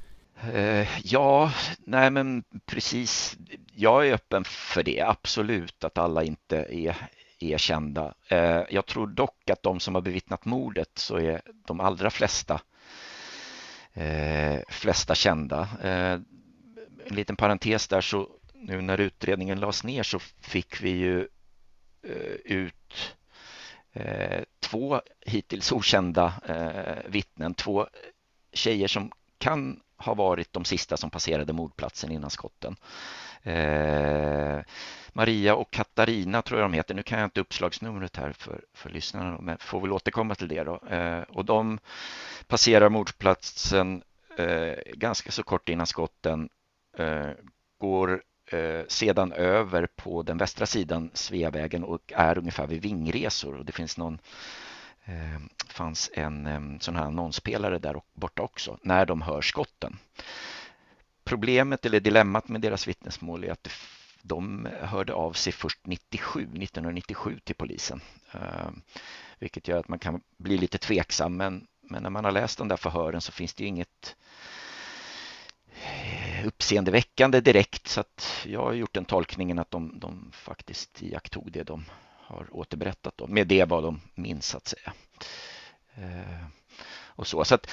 Eh, 0.53 0.89
ja, 1.05 1.53
nej 1.79 2.11
men 2.11 2.45
precis. 2.67 3.37
Jag 3.75 4.09
är 4.09 4.15
öppen 4.15 4.45
för 4.45 4.83
det, 4.83 5.01
absolut, 5.01 5.85
att 5.85 5.99
alla 5.99 6.23
inte 6.23 6.57
är, 6.57 6.97
är 7.39 7.59
kända. 7.59 8.15
Eh, 8.29 8.63
jag 8.71 8.87
tror 8.87 9.07
dock 9.07 9.51
att 9.51 9.63
de 9.63 9.81
som 9.81 9.95
har 9.95 10.03
bevittnat 10.03 10.45
mordet 10.45 10.91
så 10.95 11.17
är 11.17 11.43
de 11.67 11.81
allra 11.81 12.11
flesta, 12.11 12.61
eh, 13.93 14.61
flesta 14.69 15.15
kända. 15.15 15.69
en 15.83 17.17
liten 17.17 17.37
parentes 17.37 17.89
där 17.89 18.01
så 18.01 18.29
nu 18.63 18.83
när 18.83 19.01
utredningen 19.01 19.61
lades 19.61 19.85
ner 19.85 20.03
så 20.03 20.19
fick 20.41 20.81
vi 20.83 20.91
ju 20.91 21.29
eh, 22.03 22.35
ut 22.45 23.15
Eh, 23.93 24.43
två 24.61 25.01
hittills 25.21 25.73
okända 25.73 26.35
eh, 26.47 27.11
vittnen, 27.11 27.55
två 27.55 27.87
tjejer 28.53 28.89
som 28.89 29.13
kan 29.39 29.81
ha 29.97 30.15
varit 30.15 30.53
de 30.53 30.65
sista 30.65 30.97
som 30.97 31.11
passerade 31.11 31.53
mordplatsen 31.53 32.13
innan 32.13 32.31
skotten. 32.31 32.77
Eh, 33.43 34.61
Maria 35.13 35.55
och 35.55 35.71
Katarina 35.71 36.43
tror 36.43 36.61
jag 36.61 36.71
de 36.71 36.77
heter. 36.77 36.95
Nu 36.95 37.03
kan 37.03 37.19
jag 37.19 37.27
inte 37.27 37.41
uppslagsnumret 37.41 38.17
här 38.17 38.33
för, 38.33 38.65
för 38.75 38.91
lyssnarna, 38.91 39.39
men 39.41 39.59
får 39.59 39.81
väl 39.81 39.93
återkomma 39.93 40.35
till 40.35 40.49
det 40.49 40.65
då. 40.65 40.87
Eh, 40.91 41.23
och 41.23 41.45
de 41.45 41.79
passerar 42.47 42.89
mordplatsen 42.89 44.03
eh, 44.37 44.75
ganska 44.95 45.31
så 45.31 45.43
kort 45.43 45.69
innan 45.69 45.87
skotten, 45.87 46.49
går 47.79 48.23
Eh, 48.53 48.85
sedan 48.89 49.33
över 49.33 49.87
på 49.87 50.23
den 50.23 50.39
västra 50.39 50.67
sidan 50.67 51.11
Sveavägen 51.15 51.85
och 51.85 52.13
är 52.17 52.39
ungefär 52.39 52.67
vid 52.67 52.83
Vingresor. 52.83 53.55
Och 53.55 53.65
det 53.65 53.73
finns 53.73 53.99
någon 53.99 54.19
eh, 55.05 55.41
fanns 55.69 56.11
en 56.15 56.47
eh, 56.47 56.79
sån 56.81 56.97
här 56.97 57.05
annonspelare 57.05 57.79
där 57.79 58.01
borta 58.15 58.43
också 58.43 58.79
när 58.83 59.07
de 59.07 59.23
hör 59.23 59.41
skotten. 59.41 59.99
Problemet 61.25 61.87
eller 61.87 62.01
dilemmat 62.01 62.49
med 62.49 62.61
deras 62.61 62.89
vittnesmål 62.89 63.45
är 63.45 63.51
att 63.51 63.69
de 64.23 64.69
hörde 64.81 65.13
av 65.13 65.33
sig 65.33 65.53
först 65.53 65.87
97, 65.87 66.43
1997 66.43 67.41
till 67.45 67.55
polisen. 67.55 68.01
Eh, 68.33 68.71
vilket 69.39 69.69
gör 69.69 69.79
att 69.79 69.89
man 69.89 69.99
kan 69.99 70.21
bli 70.37 70.59
lite 70.59 70.79
tveksam 70.79 71.37
men, 71.37 71.67
men 71.81 72.03
när 72.03 72.11
man 72.11 72.25
har 72.25 72.33
läst 72.33 72.59
de 72.59 72.69
där 72.69 72.77
förhören 72.77 73.21
så 73.21 73.33
finns 73.33 73.55
det 73.55 73.63
ju 73.63 73.69
inget 73.69 74.17
uppseendeväckande 76.47 77.41
direkt 77.41 77.89
så 77.89 78.01
att 78.01 78.47
jag 78.47 78.61
har 78.61 78.73
gjort 78.73 78.95
den 78.95 79.05
tolkningen 79.05 79.59
att 79.59 79.71
de, 79.71 79.99
de 79.99 80.31
faktiskt 80.33 81.03
iakttog 81.03 81.53
det 81.53 81.63
de 81.63 81.85
har 82.33 82.47
återberättat 82.51 83.17
då, 83.17 83.27
med 83.27 83.47
det 83.47 83.65
vad 83.65 83.83
de 83.83 84.01
minns 84.15 84.47
så 84.47 84.57
att 84.57 84.67
säga. 84.67 84.93
Eh, 85.95 86.47
och 86.95 87.27
så. 87.27 87.45
så 87.45 87.55
att 87.55 87.71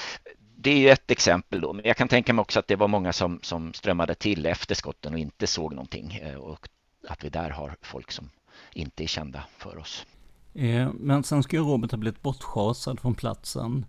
det 0.55 0.71
är 0.71 0.77
ju 0.77 0.89
ett 0.89 1.11
exempel 1.11 1.61
då, 1.61 1.73
men 1.73 1.85
jag 1.85 1.97
kan 1.97 2.07
tänka 2.07 2.33
mig 2.33 2.41
också 2.41 2.59
att 2.59 2.67
det 2.67 2.75
var 2.75 2.87
många 2.87 3.13
som, 3.13 3.39
som 3.41 3.73
strömmade 3.73 4.15
till 4.15 4.45
efter 4.45 4.75
skotten 4.75 5.13
och 5.13 5.19
inte 5.19 5.47
såg 5.47 5.73
någonting 5.73 6.13
eh, 6.13 6.35
och 6.35 6.67
att 7.07 7.23
vi 7.23 7.29
där 7.29 7.49
har 7.49 7.75
folk 7.81 8.11
som 8.11 8.29
inte 8.73 9.03
är 9.03 9.07
kända 9.07 9.43
för 9.57 9.77
oss. 9.77 10.05
Eh, 10.53 10.89
men 10.93 11.23
sen 11.23 11.43
ska 11.43 11.55
ju 11.55 11.63
Robert 11.63 11.91
ha 11.91 11.97
blivit 11.97 12.21
bortschasad 12.21 12.99
från 12.99 13.15
platsen 13.15 13.85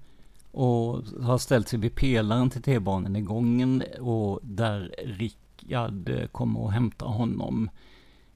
och 0.52 1.04
har 1.22 1.38
ställt 1.38 1.68
sig 1.68 1.78
vid 1.78 1.94
pelaren 1.94 2.50
till 2.50 2.62
T-banan 2.62 3.16
i 3.16 3.20
gången 3.20 3.84
och 4.00 4.40
där 4.42 4.94
Rickard 4.98 6.08
eh, 6.08 6.26
kommer 6.26 6.60
och 6.60 6.72
hämtar 6.72 7.06
honom. 7.06 7.70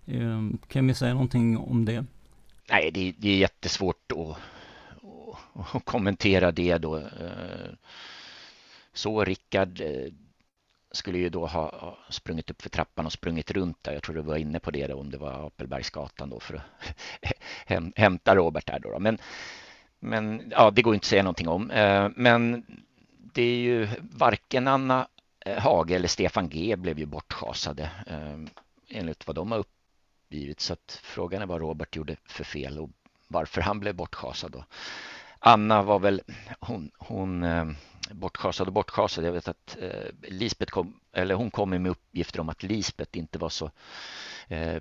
Ehm, 0.06 0.58
kan 0.68 0.86
vi 0.86 0.94
säga 0.94 1.14
någonting 1.14 1.58
om 1.58 1.84
det? 1.84 2.04
Nej, 2.70 2.90
det, 2.90 3.14
det 3.18 3.28
är 3.28 3.36
jättesvårt 3.36 4.12
att, 4.12 4.36
att, 5.54 5.74
att, 5.74 5.84
kommentera 5.84 6.52
det 6.52 6.78
då. 6.78 6.96
Eh, 6.96 7.72
så 8.92 9.24
Rickard 9.24 9.80
eh, 9.80 10.12
skulle 10.92 11.18
ju 11.18 11.28
då 11.28 11.46
ha 11.46 11.98
sprungit 12.10 12.50
upp 12.50 12.62
för 12.62 12.70
trappan 12.70 13.06
och 13.06 13.12
sprungit 13.12 13.50
runt 13.50 13.82
där. 13.82 13.92
Jag 13.92 14.02
tror 14.02 14.14
du 14.14 14.22
var 14.22 14.36
inne 14.36 14.60
på 14.60 14.70
det 14.70 14.86
då, 14.86 14.96
om 14.96 15.10
det 15.10 15.18
var 15.18 15.46
Apelbergsgatan 15.46 16.30
då 16.30 16.40
för 16.40 16.54
att 16.54 16.62
hämta 17.96 18.36
Robert 18.36 18.66
där 18.66 18.78
då. 18.78 18.98
Men 18.98 19.18
men 20.04 20.42
ja, 20.50 20.70
det 20.70 20.82
går 20.82 20.94
inte 20.94 21.04
att 21.04 21.08
säga 21.08 21.22
någonting 21.22 21.48
om. 21.48 21.70
Eh, 21.70 22.08
men 22.16 22.66
det 23.32 23.42
är 23.42 23.56
ju 23.56 23.88
varken 24.00 24.68
Anna 24.68 25.08
eh, 25.40 25.58
Hage 25.58 25.94
eller 25.94 26.08
Stefan 26.08 26.48
G 26.48 26.76
blev 26.76 26.98
ju 26.98 27.06
bortschasade 27.06 27.90
eh, 28.06 28.38
enligt 28.88 29.26
vad 29.26 29.36
de 29.36 29.52
har 29.52 29.58
uppgivit. 29.58 30.60
Så 30.60 30.72
att 30.72 31.00
frågan 31.02 31.42
är 31.42 31.46
vad 31.46 31.60
Robert 31.60 31.96
gjorde 31.96 32.16
för 32.24 32.44
fel 32.44 32.78
och 32.78 32.90
varför 33.28 33.60
han 33.60 33.80
blev 33.80 33.94
bortschasad. 33.94 34.52
Då. 34.52 34.64
Anna 35.38 35.82
var 35.82 35.98
väl, 35.98 36.22
hon, 36.60 36.90
hon 36.98 37.46
bortschasad 38.10 38.66
och 38.66 38.72
bortschasad. 38.72 39.24
Jag 39.24 39.32
vet 39.32 39.48
att 39.48 39.76
Lisbeth 40.22 40.72
kom, 40.72 41.00
eller 41.12 41.34
hon 41.34 41.50
kom 41.50 41.70
med 41.70 41.86
uppgifter 41.86 42.40
om 42.40 42.48
att 42.48 42.62
Lisbeth 42.62 43.18
inte 43.18 43.38
var 43.38 43.48
så 43.48 43.70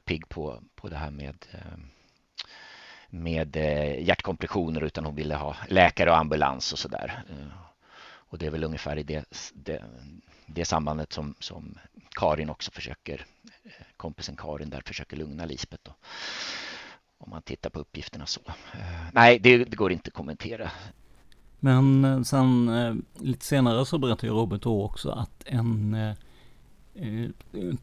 pigg 0.05 0.29
på, 0.29 0.63
på 0.75 0.89
det 0.89 0.97
här 0.97 1.11
med 1.11 1.45
med 3.13 3.55
eh, 3.55 4.03
hjärtkompressioner 4.03 4.83
utan 4.83 5.05
hon 5.05 5.15
ville 5.15 5.35
ha 5.35 5.55
läkare 5.67 6.11
och 6.11 6.17
ambulans 6.17 6.73
och 6.73 6.79
sådär. 6.79 7.23
Eh, 7.29 7.57
och 8.05 8.37
det 8.37 8.45
är 8.45 8.51
väl 8.51 8.63
ungefär 8.63 8.97
i 8.97 9.03
det, 9.03 9.25
det, 9.53 9.83
det 10.45 10.65
sambandet 10.65 11.13
som, 11.13 11.35
som 11.39 11.77
Karin 12.15 12.49
också 12.49 12.71
försöker, 12.71 13.25
eh, 13.63 13.71
kompisen 13.97 14.35
Karin 14.35 14.69
där 14.69 14.81
försöker 14.85 15.17
lugna 15.17 15.45
Lisbeth. 15.45 15.83
Då. 15.83 15.91
Om 17.17 17.29
man 17.29 17.41
tittar 17.41 17.69
på 17.69 17.79
uppgifterna 17.79 18.25
så. 18.25 18.41
Nej, 19.11 19.39
det, 19.39 19.57
det 19.57 19.75
går 19.75 19.91
inte 19.91 20.07
att 20.07 20.13
kommentera. 20.13 20.71
Men 21.59 22.25
sen 22.25 23.03
lite 23.19 23.45
senare 23.45 23.85
så 23.85 23.97
berättar 23.97 24.27
ju 24.27 24.33
Robert 24.33 24.61
då 24.61 24.83
också 24.83 25.09
att 25.11 25.43
en 25.45 25.93
Eh, 25.93 26.13
Eh, 26.95 27.29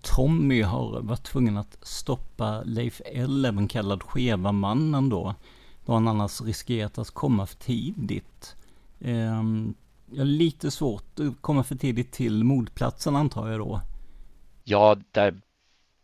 Tommy 0.03 0.63
har 0.63 1.01
varit 1.01 1.23
tvungen 1.23 1.57
att 1.57 1.79
stoppa 1.83 2.63
Leif 2.63 3.01
L, 3.05 3.45
även 3.45 3.69
kallad 3.69 4.03
Skeva-mannen 4.03 5.09
då. 5.09 5.35
Då 5.87 5.93
han 5.93 6.09
annars 6.09 6.41
riskerat 6.41 6.99
att 6.99 7.11
komma 7.11 7.47
för 7.47 7.57
tidigt. 7.57 8.57
Ehm, 9.01 9.75
ja, 10.07 10.15
jag 10.15 10.21
har 10.21 10.25
lite 10.25 10.71
svårt 10.71 11.21
att 11.21 11.43
komma 11.43 11.65
för 11.65 11.75
tidigt 11.75 12.13
till 12.13 12.45
mordplatsen 12.45 13.17
antar 13.17 13.49
jag 13.49 13.61
då. 13.61 13.81
Ja, 14.65 14.97
där, 15.11 15.41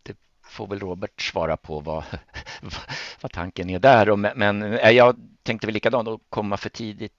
det 0.03 0.15
får 0.43 0.67
väl 0.67 0.79
Robert 0.79 1.21
svara 1.21 1.57
på 1.57 1.79
vad, 1.79 2.03
vad 3.21 3.31
tanken 3.31 3.69
är 3.69 3.79
där. 3.79 4.15
Men 4.15 4.63
eh, 4.63 4.89
jag 4.89 5.15
tänkte 5.43 5.67
väl 5.67 5.73
likadant, 5.73 6.07
att 6.07 6.21
komma 6.29 6.57
för 6.57 6.69
tidigt, 6.69 7.13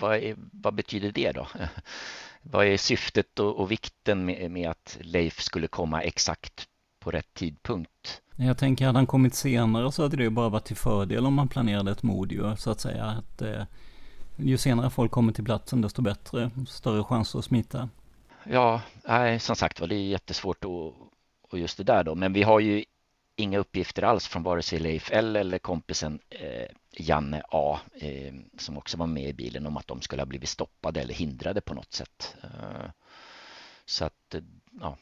vad, 0.00 0.16
är, 0.16 0.36
vad 0.52 0.74
betyder 0.74 1.12
det 1.12 1.32
då? 1.32 1.46
vad 2.50 2.66
är 2.66 2.76
syftet 2.76 3.38
och, 3.38 3.60
och 3.60 3.70
vikten 3.70 4.24
med, 4.24 4.50
med, 4.50 4.70
att 4.70 4.98
Leif 5.00 5.40
skulle 5.40 5.66
komma 5.66 6.02
exakt 6.02 6.68
på 7.00 7.10
rätt 7.10 7.34
tidpunkt? 7.34 8.20
Jag 8.36 8.58
tänker, 8.58 8.86
hade 8.86 8.98
han 8.98 9.06
kommit 9.06 9.34
senare 9.34 9.92
så 9.92 10.02
hade 10.02 10.16
det 10.16 10.22
ju 10.22 10.30
bara 10.30 10.48
varit 10.48 10.64
till 10.64 10.76
fördel 10.76 11.26
om 11.26 11.34
man 11.34 11.48
planerade 11.48 11.90
ett 11.90 12.02
mord 12.02 12.32
ju, 12.32 12.56
så 12.56 12.70
att 12.70 12.80
säga. 12.80 13.04
Att, 13.04 13.42
eh, 13.42 13.62
ju 14.36 14.58
senare 14.58 14.90
folk 14.90 15.12
kommer 15.12 15.32
till 15.32 15.44
platsen 15.44 15.80
desto 15.80 16.02
bättre, 16.02 16.50
större 16.68 17.04
chans 17.04 17.34
att 17.34 17.44
smita. 17.44 17.88
Ja, 18.44 18.82
nej, 19.08 19.40
som 19.40 19.56
sagt 19.56 19.80
var, 19.80 19.86
det 19.86 19.94
är 19.94 20.08
jättesvårt 20.08 20.64
att, 20.64 20.70
och 21.50 21.58
just 21.58 21.78
det 21.78 21.84
där 21.84 22.04
då, 22.04 22.14
men 22.14 22.32
vi 22.32 22.42
har 22.42 22.60
ju 22.60 22.84
inga 23.36 23.58
uppgifter 23.58 24.02
alls 24.02 24.26
från 24.26 24.42
vare 24.42 24.62
sig 24.62 24.78
Leif 24.78 25.10
L 25.12 25.36
eller 25.36 25.58
kompisen 25.58 26.18
eh, 26.30 26.66
Janne 26.96 27.42
A 27.48 27.80
eh, 27.94 28.34
som 28.58 28.78
också 28.78 28.96
var 28.96 29.06
med 29.06 29.28
i 29.28 29.32
bilen 29.32 29.66
om 29.66 29.76
att 29.76 29.86
de 29.86 30.00
skulle 30.00 30.22
ha 30.22 30.26
blivit 30.26 30.48
stoppade 30.48 31.00
eller 31.00 31.14
hindrade 31.14 31.60
på 31.60 31.74
något 31.74 31.92
sätt. 31.92 32.36
Eh, 32.42 32.90
så 33.84 34.04
att, 34.04 34.34
eh, 34.34 34.42
ja, 34.80 34.96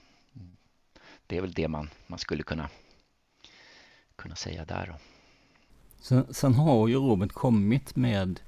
det 1.27 1.37
är 1.37 1.41
väl 1.41 1.53
det 1.53 1.69
man, 1.69 1.91
man 2.07 2.19
skulle 2.19 2.43
kunna, 2.43 2.69
kunna 4.17 4.37
säga 4.37 4.65
där. 4.65 4.87
Då. 4.87 4.95
Sen, 6.01 6.35
sen 6.35 6.55
har 6.55 6.89
ju 6.89 6.95
Robert 6.95 7.33
kommit 7.33 7.97
med 7.97 8.41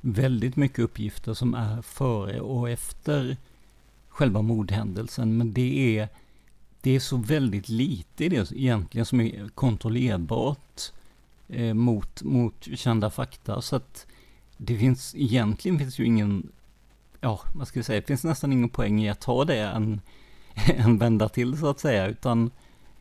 väldigt 0.00 0.56
mycket 0.56 0.78
uppgifter 0.78 1.34
som 1.34 1.54
är 1.54 1.82
före 1.82 2.40
och 2.40 2.70
efter 2.70 3.36
själva 4.08 4.42
mordhändelsen, 4.42 5.36
men 5.36 5.52
det 5.52 5.98
är 5.98 6.08
det 6.80 6.90
är 6.90 7.00
så 7.00 7.16
väldigt 7.16 7.68
lite 7.68 8.24
i 8.24 8.28
det 8.28 8.52
egentligen 8.52 9.06
som 9.06 9.20
är 9.20 9.48
kontrollerbart 9.48 10.92
eh, 11.52 11.74
mot, 11.74 12.22
mot 12.22 12.68
kända 12.74 13.10
fakta. 13.10 13.62
Så 13.62 13.76
att 13.76 14.06
det 14.56 14.78
finns, 14.78 15.14
egentligen 15.14 15.78
finns 15.78 15.98
ju 15.98 16.04
ingen, 16.04 16.52
ja 17.20 17.40
vad 17.54 17.68
ska 17.68 17.80
vi 17.80 17.84
säga, 17.84 18.00
det 18.00 18.06
finns 18.06 18.24
nästan 18.24 18.52
ingen 18.52 18.68
poäng 18.68 19.02
i 19.02 19.10
att 19.10 19.20
ta 19.20 19.44
det 19.44 19.58
en, 19.58 20.00
en 20.76 20.98
vända 20.98 21.28
till 21.28 21.58
så 21.58 21.70
att 21.70 21.80
säga. 21.80 22.06
Utan 22.06 22.50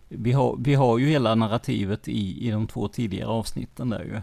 vi 0.07 0.31
har, 0.31 0.57
vi 0.59 0.73
har 0.73 0.97
ju 0.97 1.09
hela 1.09 1.35
narrativet 1.35 2.07
i, 2.07 2.47
i 2.47 2.51
de 2.51 2.67
två 2.67 2.87
tidigare 2.87 3.29
avsnitten 3.29 3.89
där 3.89 4.03
ju. 4.03 4.21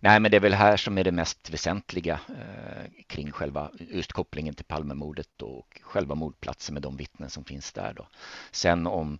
Nej, 0.00 0.20
men 0.20 0.30
det 0.30 0.36
är 0.36 0.40
väl 0.40 0.54
här 0.54 0.76
som 0.76 0.98
är 0.98 1.04
det 1.04 1.12
mest 1.12 1.50
väsentliga 1.50 2.20
eh, 2.28 3.04
kring 3.06 3.32
själva 3.32 3.70
just 3.78 4.12
kopplingen 4.12 4.54
till 4.54 4.64
Palmemordet 4.64 5.42
och 5.42 5.80
själva 5.82 6.14
mordplatsen 6.14 6.74
med 6.74 6.82
de 6.82 6.96
vittnen 6.96 7.30
som 7.30 7.44
finns 7.44 7.72
där 7.72 7.92
då. 7.96 8.08
Sen 8.50 8.86
om 8.86 9.18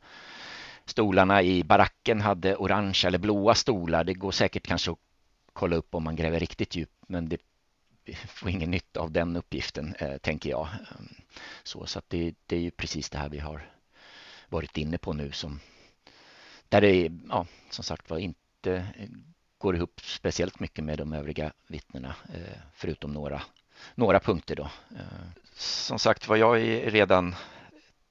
stolarna 0.86 1.42
i 1.42 1.64
baracken 1.64 2.20
hade 2.20 2.56
orange 2.56 3.02
eller 3.06 3.18
blåa 3.18 3.54
stolar, 3.54 4.04
det 4.04 4.14
går 4.14 4.30
säkert 4.30 4.66
kanske 4.66 4.90
att 4.90 4.98
kolla 5.52 5.76
upp 5.76 5.94
om 5.94 6.04
man 6.04 6.16
gräver 6.16 6.40
riktigt 6.40 6.76
djupt, 6.76 7.04
men 7.06 7.28
det 7.28 7.40
får 8.14 8.50
ingen 8.50 8.70
nytta 8.70 9.00
av 9.00 9.10
den 9.10 9.36
uppgiften, 9.36 9.94
eh, 9.98 10.18
tänker 10.18 10.50
jag. 10.50 10.68
Ehm, 10.68 11.08
så, 11.62 11.86
så 11.86 11.98
att 11.98 12.10
det, 12.10 12.34
det 12.46 12.56
är 12.56 12.60
ju 12.60 12.70
precis 12.70 13.10
det 13.10 13.18
här 13.18 13.28
vi 13.28 13.38
har 13.38 13.70
varit 14.48 14.76
inne 14.76 14.98
på 14.98 15.12
nu 15.12 15.32
som 15.32 15.60
där 16.68 16.80
det 16.80 17.12
ja, 17.28 17.46
som 17.70 17.84
sagt 17.84 18.10
var 18.10 18.18
inte 18.18 18.86
går 19.58 19.76
ihop 19.76 20.00
speciellt 20.04 20.60
mycket 20.60 20.84
med 20.84 20.98
de 20.98 21.12
övriga 21.12 21.52
vittnena 21.66 22.14
eh, 22.34 22.58
förutom 22.74 23.12
några, 23.12 23.42
några 23.94 24.20
punkter 24.20 24.56
då. 24.56 24.70
Eh, 24.96 25.42
som 25.56 25.98
sagt 25.98 26.28
var 26.28 26.36
jag 26.36 26.60
är 26.60 26.90
redan 26.90 27.34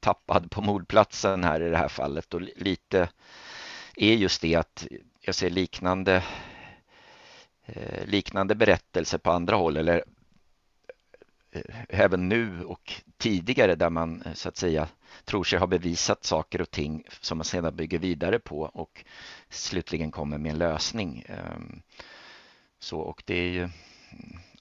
tappad 0.06 0.52
på 0.52 0.62
mordplatsen 0.62 1.44
här 1.44 1.62
i 1.62 1.70
det 1.70 1.78
här 1.78 1.88
fallet 1.88 2.34
och 2.34 2.42
lite 2.42 3.10
är 3.96 4.14
just 4.14 4.42
det 4.42 4.56
att 4.56 4.88
jag 5.22 5.36
ser 5.36 5.50
liknande 5.50 6.24
eh, 7.66 8.06
liknande 8.06 8.56
berättelser 8.56 9.18
på 9.18 9.32
andra 9.32 9.56
håll 9.56 9.78
eller 9.78 10.04
eh, 11.52 11.76
även 11.90 12.30
nu 12.30 12.64
och 12.64 12.94
tidigare 13.18 13.76
där 13.76 13.90
man 13.90 14.22
eh, 14.22 14.34
så 14.34 14.50
att 14.50 14.58
säga 14.58 14.88
tror 15.24 15.44
sig 15.44 15.60
ha 15.60 15.68
bevisat 15.68 16.26
saker 16.26 16.62
och 16.62 16.72
ting 16.72 17.04
som 17.22 17.38
man 17.38 17.46
sedan 17.46 17.76
bygger 17.76 18.00
vidare 18.00 18.40
på 18.40 18.62
och 18.62 19.06
slutligen 19.50 20.12
kommer 20.12 20.38
med 20.38 20.52
en 20.52 20.58
lösning. 20.58 21.26
Ehm, 21.28 21.82
så 22.80 23.00
och 23.00 23.24
det 23.26 23.36
är 23.36 23.50
ju, 23.50 23.70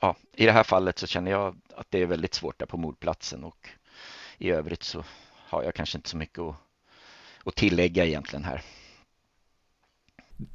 ja, 0.01 0.17
i 0.37 0.47
det 0.47 0.53
här 0.53 0.65
fallet 0.65 0.99
så 0.99 1.07
känner 1.07 1.31
jag 1.31 1.57
att 1.77 1.91
det 1.91 2.03
är 2.03 2.07
väldigt 2.07 2.35
svårt 2.35 2.59
där 2.59 2.67
på 2.67 2.77
mordplatsen 2.77 3.45
och 3.45 3.69
i 4.39 4.51
övrigt 4.51 4.83
så 4.83 5.05
har 5.55 5.63
jag 5.63 5.75
kanske 5.75 5.99
inte 5.99 6.09
så 6.09 6.17
mycket 6.17 6.39
att, 6.39 6.57
att 7.45 7.55
tillägga 7.55 8.05
egentligen 8.05 8.45
här. 8.45 8.63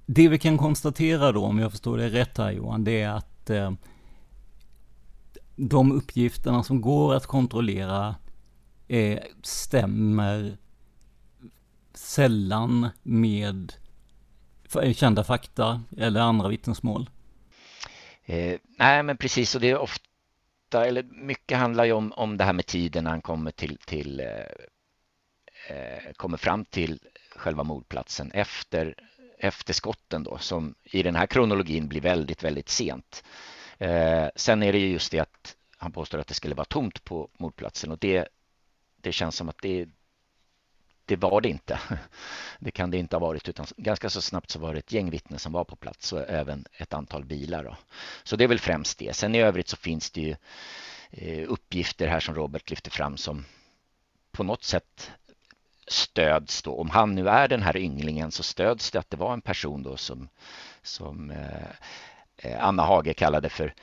Det 0.05 0.27
vi 0.27 0.39
kan 0.39 0.57
konstatera 0.57 1.31
då, 1.31 1.45
om 1.45 1.59
jag 1.59 1.71
förstår 1.71 1.97
det 1.97 2.09
rätt 2.09 2.37
här 2.37 2.51
Johan, 2.51 2.83
det 2.83 3.01
är 3.01 3.09
att 3.09 3.49
eh, 3.49 3.71
de 5.55 5.91
uppgifterna 5.91 6.63
som 6.63 6.81
går 6.81 7.15
att 7.15 7.25
kontrollera 7.25 8.15
eh, 8.87 9.19
stämmer 9.43 10.57
sällan 11.93 12.89
med 13.03 13.73
kända 14.93 15.23
fakta 15.23 15.81
eller 15.97 16.21
andra 16.21 16.47
vittnesmål? 16.47 17.09
Eh, 18.25 18.59
nej, 18.77 19.03
men 19.03 19.17
precis, 19.17 19.55
och 19.55 19.61
det 19.61 19.69
är 19.69 19.77
ofta, 19.77 20.85
eller 20.85 21.03
mycket 21.03 21.57
handlar 21.57 21.85
ju 21.85 21.91
om, 21.91 22.11
om 22.11 22.37
det 22.37 22.43
här 22.43 22.53
med 22.53 22.65
tiden 22.65 23.03
när 23.03 23.11
han 23.11 23.21
kommer 23.21 23.51
till, 23.51 23.77
till 23.85 24.19
eh, 24.19 24.25
Eh, 25.69 26.13
kommer 26.13 26.37
fram 26.37 26.65
till 26.65 26.99
själva 27.35 27.63
mordplatsen 27.63 28.31
efter, 28.31 28.95
efter 29.37 29.73
skotten 29.73 30.23
då, 30.23 30.37
som 30.37 30.75
i 30.83 31.03
den 31.03 31.15
här 31.15 31.25
kronologin 31.25 31.87
blir 31.87 32.01
väldigt, 32.01 32.43
väldigt 32.43 32.69
sent. 32.69 33.23
Eh, 33.77 34.27
sen 34.35 34.63
är 34.63 34.71
det 34.71 34.79
ju 34.79 34.87
just 34.87 35.11
det 35.11 35.19
att 35.19 35.55
han 35.77 35.91
påstår 35.91 36.19
att 36.19 36.27
det 36.27 36.33
skulle 36.33 36.55
vara 36.55 36.65
tomt 36.65 37.03
på 37.03 37.29
mordplatsen 37.39 37.91
och 37.91 37.97
det, 37.97 38.27
det 39.01 39.11
känns 39.11 39.35
som 39.35 39.49
att 39.49 39.61
det, 39.61 39.87
det 41.05 41.15
var 41.15 41.41
det 41.41 41.49
inte. 41.49 41.79
Det 42.59 42.71
kan 42.71 42.91
det 42.91 42.97
inte 42.97 43.15
ha 43.15 43.21
varit 43.21 43.49
utan 43.49 43.65
ganska 43.77 44.09
så 44.09 44.21
snabbt 44.21 44.51
så 44.51 44.59
var 44.59 44.73
det 44.73 44.79
ett 44.79 44.91
gäng 44.91 45.09
vittnen 45.09 45.39
som 45.39 45.51
var 45.51 45.63
på 45.63 45.75
plats 45.75 46.13
och 46.13 46.29
även 46.29 46.65
ett 46.77 46.93
antal 46.93 47.25
bilar. 47.25 47.63
Då. 47.63 47.77
Så 48.23 48.35
det 48.35 48.43
är 48.43 48.47
väl 48.47 48.59
främst 48.59 48.99
det. 48.99 49.15
Sen 49.15 49.35
i 49.35 49.41
övrigt 49.41 49.67
så 49.67 49.77
finns 49.77 50.11
det 50.11 50.21
ju 50.21 50.35
eh, 51.11 51.51
uppgifter 51.51 52.07
här 52.07 52.19
som 52.19 52.35
Robert 52.35 52.69
lyfter 52.69 52.91
fram 52.91 53.17
som 53.17 53.45
på 54.31 54.43
något 54.43 54.63
sätt 54.63 55.11
stöds 55.91 56.61
då. 56.61 56.75
Om 56.75 56.89
han 56.89 57.15
nu 57.15 57.29
är 57.29 57.47
den 57.47 57.61
här 57.61 57.77
ynglingen 57.77 58.31
så 58.31 58.43
stöds 58.43 58.91
det 58.91 58.99
att 58.99 59.09
det 59.09 59.17
var 59.17 59.33
en 59.33 59.41
person 59.41 59.83
då 59.83 59.97
som, 59.97 60.29
som 60.81 61.31
eh, 61.31 61.69
eh, 62.37 62.65
Anna 62.65 62.83
Hage 62.83 63.13
kallade 63.13 63.49
för 63.49 63.73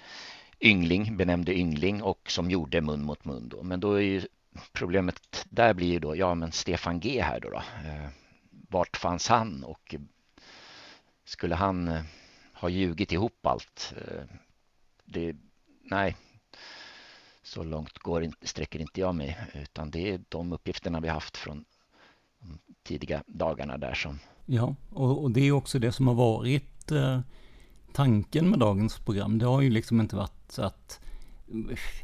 yngling, 0.60 1.16
benämnde 1.16 1.58
yngling 1.58 2.02
och 2.02 2.30
som 2.30 2.50
gjorde 2.50 2.80
mun 2.80 3.02
mot 3.02 3.24
mun. 3.24 3.48
Då. 3.48 3.62
Men 3.62 3.80
då 3.80 3.92
är 3.92 4.00
ju 4.00 4.22
problemet 4.72 5.46
där 5.48 5.74
blir 5.74 5.88
ju 5.88 5.98
då, 5.98 6.16
ja 6.16 6.34
men 6.34 6.52
Stefan 6.52 7.00
G 7.00 7.22
här 7.22 7.40
då. 7.40 7.50
då. 7.50 7.56
Eh, 7.56 8.08
vart 8.50 8.96
fanns 8.96 9.28
han 9.28 9.64
och 9.64 9.94
skulle 11.24 11.54
han 11.54 11.88
eh, 11.88 12.02
ha 12.52 12.68
ljugit 12.68 13.12
ihop 13.12 13.46
allt? 13.46 13.94
Eh, 13.96 14.24
det, 15.04 15.36
nej, 15.82 16.16
så 17.42 17.62
långt 17.62 17.98
går 17.98 18.30
sträcker 18.42 18.80
inte 18.80 19.00
jag 19.00 19.14
mig 19.14 19.38
utan 19.54 19.90
det 19.90 20.10
är 20.12 20.20
de 20.28 20.52
uppgifterna 20.52 21.00
vi 21.00 21.08
haft 21.08 21.36
från 21.36 21.64
tidiga 22.84 23.22
dagarna 23.26 23.78
där 23.78 23.94
som... 23.94 24.18
Ja, 24.46 24.74
och, 24.90 25.22
och 25.22 25.30
det 25.30 25.40
är 25.40 25.52
också 25.52 25.78
det 25.78 25.92
som 25.92 26.06
har 26.06 26.14
varit 26.14 26.92
eh, 26.92 27.20
tanken 27.92 28.50
med 28.50 28.58
dagens 28.58 28.98
program. 28.98 29.38
Det 29.38 29.46
har 29.46 29.60
ju 29.60 29.70
liksom 29.70 30.00
inte 30.00 30.16
varit 30.16 30.58
att 30.58 31.00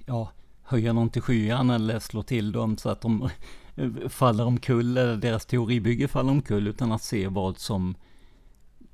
ja, 0.06 0.30
höja 0.62 0.92
någon 0.92 1.10
till 1.10 1.22
skyan 1.22 1.70
eller 1.70 1.98
slå 1.98 2.22
till 2.22 2.52
dem 2.52 2.76
så 2.76 2.88
att 2.88 3.00
de 3.00 3.30
eh, 3.76 4.08
faller 4.08 4.46
omkull 4.46 4.96
eller 4.96 5.16
deras 5.16 5.46
teoribygge 5.46 6.08
faller 6.08 6.30
omkull 6.30 6.68
utan 6.68 6.92
att 6.92 7.02
se 7.02 7.28
vad 7.28 7.58
som 7.58 7.94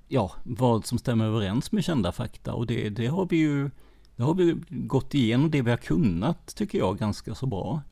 ja, 0.09 0.33
vad 0.43 0.87
som 0.87 0.99
stämmer 0.99 1.25
överens 1.25 1.73
med 1.73 1.85
kända 1.85 2.13
fakta 2.13 2.55
och 2.55 2.67
det, 2.67 2.89
det 2.89 3.07
har 3.07 3.27
vi 3.27 3.37
ju 3.37 3.71
det 4.17 4.23
har 4.23 4.35
vi 4.35 4.57
gått 4.69 5.15
igenom 5.15 5.51
det 5.51 5.63
vi 5.63 5.71
har 5.71 5.79
kunnat 5.79 6.55
tycker 6.57 6.79
jag 6.79 6.99
ganska 6.99 7.35
så 7.35 7.47
bra. 7.47 7.83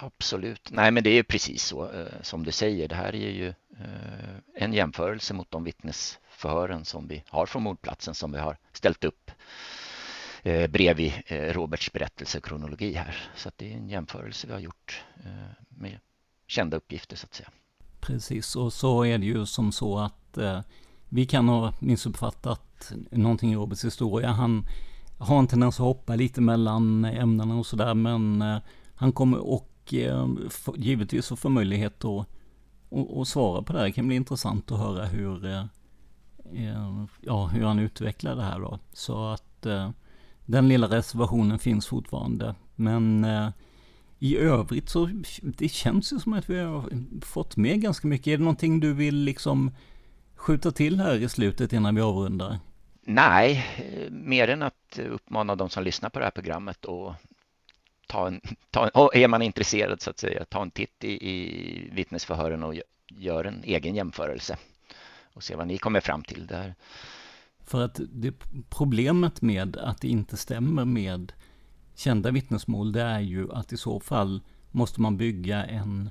Absolut. 0.00 0.70
Nej, 0.70 0.90
men 0.90 1.04
det 1.04 1.10
är 1.10 1.22
precis 1.22 1.62
så 1.62 1.90
eh, 1.90 2.22
som 2.22 2.44
du 2.44 2.52
säger. 2.52 2.88
Det 2.88 2.94
här 2.94 3.14
är 3.14 3.30
ju 3.30 3.48
eh, 3.48 4.62
en 4.62 4.72
jämförelse 4.72 5.34
mot 5.34 5.50
de 5.50 5.64
vittnesförhören 5.64 6.84
som 6.84 7.08
vi 7.08 7.22
har 7.28 7.46
från 7.46 7.62
mordplatsen 7.62 8.14
som 8.14 8.32
vi 8.32 8.38
har 8.38 8.56
ställt 8.72 9.04
upp 9.04 9.30
eh, 10.42 10.70
bredvid 10.70 11.12
eh, 11.26 11.52
Roberts 11.52 11.92
berättelsekronologi 11.92 12.92
här. 12.92 13.30
Så 13.36 13.50
det 13.56 13.72
är 13.72 13.76
en 13.76 13.88
jämförelse 13.88 14.46
vi 14.46 14.52
har 14.52 14.60
gjort 14.60 15.04
med 15.68 15.98
kända 16.46 16.76
uppgifter 16.76 17.16
så 17.16 17.24
att 17.26 17.34
säga. 17.34 17.48
Precis, 18.00 18.56
och 18.56 18.72
så 18.72 19.04
är 19.04 19.18
det 19.18 19.26
ju 19.26 19.46
som 19.46 19.72
så 19.72 19.98
att 19.98 20.38
eh, 20.38 20.60
vi 21.08 21.26
kan 21.26 21.48
ha 21.48 21.72
missuppfattat 21.80 22.92
någonting 23.10 23.52
i 23.52 23.56
Roberts 23.56 23.84
historia. 23.84 24.28
Han 24.28 24.66
har 25.18 25.38
en 25.38 25.46
tendens 25.46 25.80
att 25.80 25.86
hoppa 25.86 26.14
lite 26.14 26.40
mellan 26.40 27.04
ämnena 27.04 27.54
och 27.54 27.66
sådär, 27.66 27.94
men 27.94 28.42
eh, 28.42 28.58
han 28.94 29.12
kommer 29.12 29.38
och 29.38 29.77
Ehm, 29.92 30.48
givetvis 30.76 31.32
att 31.32 31.38
få 31.38 31.48
möjlighet 31.48 32.04
att 32.04 32.26
att, 32.90 33.28
svara 33.28 33.62
på 33.62 33.72
det 33.72 33.78
här. 33.78 33.86
Det 33.86 33.92
kan 33.92 34.06
bli 34.06 34.16
intressant 34.16 34.72
att 34.72 34.78
höra 34.78 35.04
hur, 35.04 35.46
eh, 35.46 35.64
ehm, 36.54 37.08
ja, 37.20 37.46
hur 37.46 37.64
han 37.64 37.78
utvecklar 37.78 38.36
det 38.36 38.42
här 38.42 38.60
då. 38.60 38.78
Så 38.92 39.28
att 39.28 39.66
eh, 39.66 39.90
den 40.46 40.68
lilla 40.68 40.86
reservationen 40.86 41.58
finns 41.58 41.86
fortfarande. 41.86 42.54
Men 42.74 43.24
eh, 43.24 43.48
i 44.18 44.36
övrigt 44.36 44.88
så 44.88 45.10
det 45.42 45.68
känns 45.68 46.12
ju 46.12 46.18
som 46.18 46.32
att 46.32 46.50
vi 46.50 46.58
har 46.58 46.90
fått 47.24 47.56
med 47.56 47.80
ganska 47.80 48.08
mycket. 48.08 48.26
Är 48.26 48.36
det 48.36 48.44
någonting 48.44 48.80
du 48.80 48.92
vill 48.92 49.16
liksom 49.16 49.70
skjuta 50.34 50.70
till 50.70 51.00
här 51.00 51.14
i 51.14 51.28
slutet 51.28 51.72
innan 51.72 51.94
vi 51.94 52.00
avrundar? 52.00 52.58
Nej, 53.02 53.66
mer 54.10 54.48
än 54.48 54.62
att 54.62 54.98
uppmana 55.10 55.56
de 55.56 55.70
som 55.70 55.84
lyssnar 55.84 56.10
på 56.10 56.18
det 56.18 56.24
här 56.24 56.32
programmet 56.32 56.84
och 56.84 57.14
ta 58.08 58.26
en, 58.26 58.40
ta 58.70 58.84
en, 58.84 59.22
är 59.22 59.28
man 59.28 59.42
intresserad 59.42 60.02
så 60.02 60.10
att 60.10 60.18
säga, 60.18 60.44
ta 60.44 60.62
en 60.62 60.70
titt 60.70 61.04
i, 61.04 61.30
i 61.30 61.90
vittnesförhören 61.92 62.62
och 62.62 62.74
gör 63.08 63.44
en 63.44 63.64
egen 63.64 63.94
jämförelse 63.94 64.56
och 65.34 65.42
se 65.42 65.56
vad 65.56 65.66
ni 65.66 65.78
kommer 65.78 66.00
fram 66.00 66.22
till. 66.22 66.46
Där 66.46 66.74
för 67.68 67.84
att 67.84 68.00
det 68.12 68.32
problemet 68.70 69.42
med 69.42 69.76
att 69.76 70.00
det 70.00 70.08
inte 70.08 70.36
stämmer 70.36 70.84
med 70.84 71.32
kända 71.94 72.30
vittnesmål, 72.30 72.92
det 72.92 73.02
är 73.02 73.20
ju 73.20 73.52
att 73.52 73.72
i 73.72 73.76
så 73.76 74.00
fall 74.00 74.40
måste 74.70 75.00
man 75.00 75.16
bygga 75.16 75.64
en 75.64 76.10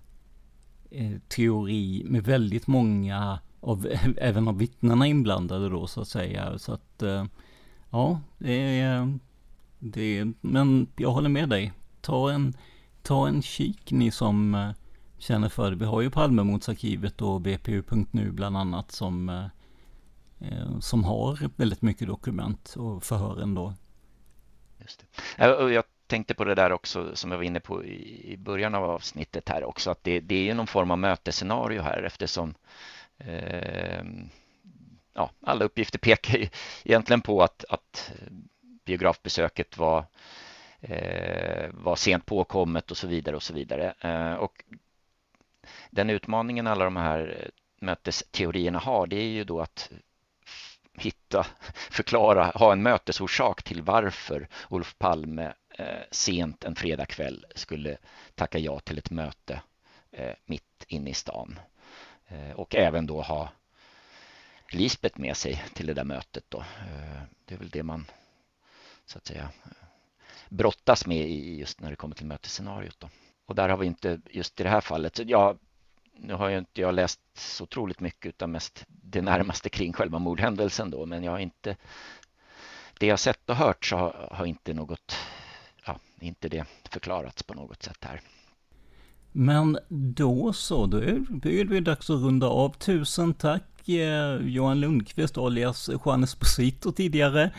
eh, 0.92 1.18
teori 1.28 2.04
med 2.06 2.24
väldigt 2.24 2.68
många 2.68 3.40
av, 3.60 3.88
även 4.18 4.48
av 4.48 4.58
vittnena 4.58 5.08
inblandade 5.08 5.70
då 5.70 5.88
så 5.88 6.02
att 6.02 6.08
säga. 6.08 6.60
Så 6.60 6.74
att, 6.74 7.04
eh, 7.04 7.26
ja, 7.90 8.22
det 8.38 8.80
är, 8.80 9.20
det 9.80 10.18
är, 10.20 10.34
men 10.42 10.88
jag 10.98 11.12
håller 11.12 11.30
med 11.30 11.50
dig. 11.50 11.74
Ta 12.08 12.32
en, 12.32 12.54
ta 13.02 13.28
en 13.28 13.42
kik 13.42 13.92
ni 13.92 14.12
som 14.12 14.56
eh, 14.56 14.72
känner 15.18 15.50
för 15.50 15.72
det. 15.72 15.78
Vi 15.78 15.86
har 15.86 16.02
ju 16.02 16.10
Palmemordsarkivet 16.10 17.22
och 17.22 17.42
BPU.nu 17.42 18.32
bland 18.32 18.58
annat 18.58 18.92
som 18.92 19.30
eh, 19.30 19.46
eh, 20.40 20.80
som 20.80 21.04
har 21.04 21.50
väldigt 21.56 21.82
mycket 21.82 22.08
dokument 22.08 22.76
och 22.78 23.04
förhören 23.04 23.56
då. 23.56 23.74
Just 24.78 25.06
det. 25.38 25.46
Jag 25.74 25.84
tänkte 26.08 26.34
på 26.34 26.44
det 26.44 26.56
där 26.56 26.72
också 26.72 27.16
som 27.16 27.32
jag 27.32 27.38
var 27.38 27.46
inne 27.46 27.60
på 27.60 27.86
i 27.86 28.36
början 28.40 28.76
av 28.76 28.84
avsnittet 28.84 29.50
här 29.50 29.64
också 29.64 29.92
att 29.92 30.04
det, 30.04 30.20
det 30.20 30.50
är 30.50 30.54
någon 30.54 30.68
form 30.68 30.92
av 30.92 30.98
mötesscenario 30.98 31.82
här 31.82 32.04
eftersom 32.04 32.54
eh, 33.18 34.04
ja, 35.14 35.32
alla 35.42 35.66
uppgifter 35.66 36.00
pekar 36.00 36.38
ju 36.38 36.50
egentligen 36.86 37.22
på 37.22 37.44
att, 37.44 37.66
att 37.70 38.12
biografbesöket 38.86 39.78
var, 39.78 40.06
Eh, 40.82 41.70
var 41.74 41.96
sent 41.96 42.26
påkommet 42.26 42.92
och 42.92 42.98
så 42.98 43.08
vidare 43.08 43.36
och 43.36 43.44
så 43.44 43.54
vidare. 43.54 43.94
Eh, 44.00 44.34
och 44.34 44.64
den 45.90 46.10
utmaningen 46.10 46.68
alla 46.68 46.84
de 46.84 46.96
här 46.96 47.52
mötesteorierna 47.80 48.80
har 48.80 49.08
det 49.08 49.16
är 49.16 49.30
ju 49.30 49.44
då 49.44 49.62
att 49.62 49.92
hitta, 50.94 51.46
förklara, 51.92 52.46
ha 52.46 52.72
en 52.72 52.84
mötesorsak 52.84 53.64
till 53.64 53.82
varför 53.82 54.48
Olof 54.70 54.96
Palme 54.98 55.54
eh, 55.70 56.02
sent 56.12 56.64
en 56.64 56.76
fredagkväll 56.76 57.46
skulle 57.56 57.98
tacka 58.36 58.60
ja 58.60 58.80
till 58.80 58.98
ett 58.98 59.12
möte 59.12 59.62
eh, 60.12 60.34
mitt 60.46 60.86
inne 60.88 61.10
i 61.10 61.14
stan. 61.14 61.60
Eh, 62.28 62.52
och 62.52 62.76
även 62.76 63.08
då 63.08 63.22
ha 63.22 63.50
Lisbet 64.70 65.18
med 65.18 65.38
sig 65.38 65.64
till 65.74 65.88
det 65.88 65.94
där 65.94 66.04
mötet 66.04 66.44
då. 66.50 66.60
Eh, 66.60 67.22
det 67.46 67.56
är 67.56 67.60
väl 67.60 67.70
det 67.70 67.84
man 67.84 68.06
så 69.06 69.18
att 69.18 69.26
säga 69.26 69.50
brottas 70.50 71.08
med 71.08 71.30
i 71.30 71.60
just 71.60 71.82
när 71.82 71.90
det 71.90 71.96
kommer 71.96 72.16
till 72.16 72.26
mötesscenariot 72.26 73.00
då. 73.00 73.10
Och 73.46 73.56
där 73.56 73.70
har 73.70 73.78
vi 73.78 73.86
inte 73.86 74.22
just 74.30 74.60
i 74.60 74.64
det 74.64 74.70
här 74.70 74.82
fallet, 74.82 75.20
ja, 75.26 75.56
nu 76.20 76.34
har 76.34 76.50
ju 76.50 76.58
inte 76.58 76.82
jag 76.82 76.96
läst 76.96 77.20
så 77.34 77.64
otroligt 77.64 78.00
mycket 78.00 78.30
utan 78.30 78.52
mest 78.52 78.86
det 78.88 79.22
närmaste 79.22 79.70
kring 79.70 79.94
själva 79.94 80.20
mordhändelsen 80.20 80.92
då 80.92 81.06
men 81.06 81.24
jag 81.24 81.32
har 81.32 81.40
inte 81.40 81.76
det 83.00 83.08
jag 83.08 83.20
sett 83.20 83.50
och 83.50 83.56
hört 83.56 83.86
så 83.86 83.98
har, 83.98 84.30
har 84.32 84.46
inte 84.46 84.74
något 84.74 85.16
ja, 85.86 86.00
inte 86.20 86.50
det 86.50 86.66
förklarats 86.90 87.44
på 87.44 87.54
något 87.54 87.84
sätt 87.84 87.98
här. 88.02 88.22
Men 89.32 89.78
då 89.90 90.54
så, 90.54 90.86
då 90.86 90.98
är 90.98 91.66
det 91.66 91.80
dags 91.80 92.10
att 92.10 92.22
runda 92.22 92.48
av. 92.48 92.70
Tusen 92.70 93.34
tack 93.34 93.90
eh, 93.90 94.36
Johan 94.42 94.80
Lundqvist 94.80 95.38
alias 95.38 95.90
Juan 96.06 96.24
Esposito 96.24 96.92
tidigare. 96.92 97.52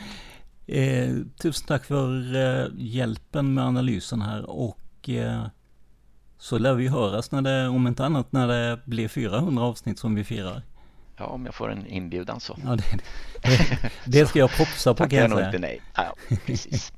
Eh, 0.71 1.15
tusen 1.41 1.67
tack 1.67 1.85
för 1.85 2.35
eh, 2.35 2.67
hjälpen 2.77 3.53
med 3.53 3.63
analysen 3.63 4.21
här 4.21 4.49
och 4.49 5.09
eh, 5.09 5.45
så 6.37 6.57
lär 6.57 6.73
vi 6.73 6.87
höras 6.87 7.31
när 7.31 7.41
det, 7.41 7.67
om 7.67 7.87
inte 7.87 8.05
annat, 8.05 8.31
när 8.31 8.47
det 8.47 8.79
blir 8.85 9.07
400 9.07 9.63
avsnitt 9.63 9.99
som 9.99 10.15
vi 10.15 10.23
firar. 10.23 10.61
Ja, 11.17 11.25
om 11.25 11.45
jag 11.45 11.55
får 11.55 11.71
en 11.71 11.87
inbjudan 11.87 12.39
så. 12.39 12.57
Ja, 12.65 12.75
det, 12.75 12.83
det, 13.41 13.91
det 14.05 14.25
ska 14.25 14.39
jag 14.39 14.51
propsa 14.51 14.93
på 14.93 15.09
kan 15.09 15.19
jag 15.19 15.31
säga. 15.31 15.45
inte 15.45 15.59
nej. 15.59 15.81
Ja, 15.95 16.15
precis. 16.45 16.93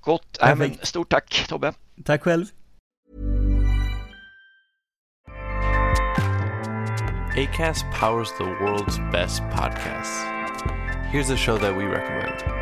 Gott. 0.00 0.38
Äh, 0.42 0.56
men 0.56 0.78
stort 0.82 1.10
tack 1.10 1.44
Tobbe. 1.48 1.72
Tack 2.04 2.22
själv. 2.22 2.46
Acast 7.36 7.84
powers 8.00 8.28
the 8.38 8.44
world's 8.44 9.12
best 9.12 9.42
podcasts. 9.42 10.24
Here's 11.12 11.30
a 11.30 11.36
show 11.36 11.58
that 11.58 11.76
we 11.76 11.84
recommend. 11.84 12.61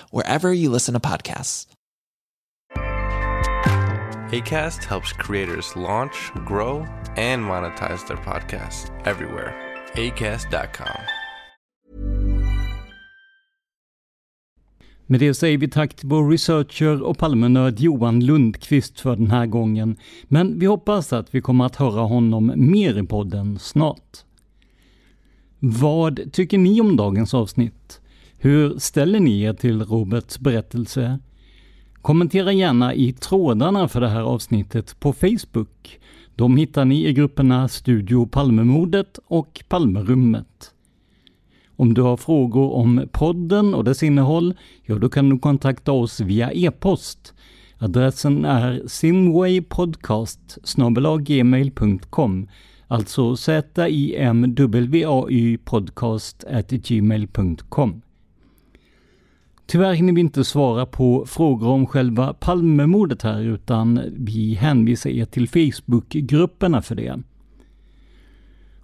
wherever 0.11 0.53
you 0.53 0.73
listen 0.73 0.93
to 0.93 0.99
podcasts. 0.99 1.67
ACAST 4.31 4.85
helps 4.85 5.13
creators 5.13 5.75
launch, 5.75 6.31
grow, 6.45 6.85
and 7.17 7.43
monetize 7.43 8.07
their 8.07 8.17
podcasts 8.17 8.89
everywhere. 9.05 9.53
ACAST.com. 9.95 11.01
Med 15.11 15.19
det 15.19 15.33
säger 15.33 15.57
vi 15.57 15.67
tack 15.67 15.93
till 15.93 16.09
vår 16.09 16.29
researcher 16.29 17.03
och 17.03 17.17
Palmenörd 17.17 17.79
Johan 17.79 18.25
Lundqvist 18.25 18.99
för 18.99 19.15
den 19.15 19.31
här 19.31 19.45
gången. 19.45 19.97
Men 20.23 20.59
vi 20.59 20.65
hoppas 20.65 21.13
att 21.13 21.35
vi 21.35 21.41
kommer 21.41 21.65
att 21.65 21.75
höra 21.75 22.01
honom 22.01 22.53
mer 22.55 22.97
i 22.97 23.03
podden 23.03 23.59
snart. 23.59 24.17
Vad 25.59 26.33
tycker 26.33 26.57
ni 26.57 26.81
om 26.81 26.97
dagens 26.97 27.33
avsnitt? 27.33 28.00
Hur 28.43 28.79
ställer 28.79 29.19
ni 29.19 29.41
er 29.41 29.53
till 29.53 29.81
Roberts 29.81 30.39
berättelse? 30.39 31.19
Kommentera 32.01 32.51
gärna 32.51 32.93
i 32.93 33.13
trådarna 33.13 33.87
för 33.87 34.01
det 34.01 34.09
här 34.09 34.21
avsnittet 34.21 34.99
på 34.99 35.13
Facebook. 35.13 35.99
De 36.35 36.57
hittar 36.57 36.85
ni 36.85 37.07
i 37.07 37.13
grupperna 37.13 37.67
Studio 37.67 38.25
Palmemordet 38.25 39.19
och 39.27 39.63
Palmerummet. 39.69 40.73
Om 41.75 41.93
du 41.93 42.01
har 42.01 42.17
frågor 42.17 42.71
om 42.73 43.07
podden 43.11 43.73
och 43.73 43.83
dess 43.83 44.03
innehåll, 44.03 44.53
ja 44.83 44.95
då 44.95 45.09
kan 45.09 45.29
du 45.29 45.39
kontakta 45.39 45.91
oss 45.91 46.19
via 46.19 46.51
e-post. 46.51 47.33
Adressen 47.77 48.45
är 48.45 48.83
simwaypodcast 48.87 50.57
gmail.com 51.19 52.47
Alltså 52.87 53.35
z-i-m-w-a-y 53.35 54.77
podcast 55.57 56.45
gmail.com. 56.69 58.01
Tyvärr 59.71 59.93
hinner 59.93 60.13
vi 60.13 60.21
inte 60.21 60.43
svara 60.43 60.85
på 60.85 61.25
frågor 61.25 61.67
om 61.67 61.85
själva 61.87 62.33
Palmemordet 62.33 63.21
här, 63.21 63.41
utan 63.41 64.01
vi 64.17 64.53
hänvisar 64.53 65.09
er 65.09 65.25
till 65.25 65.49
Facebookgrupperna 65.49 66.81
för 66.81 66.95
det. 66.95 67.19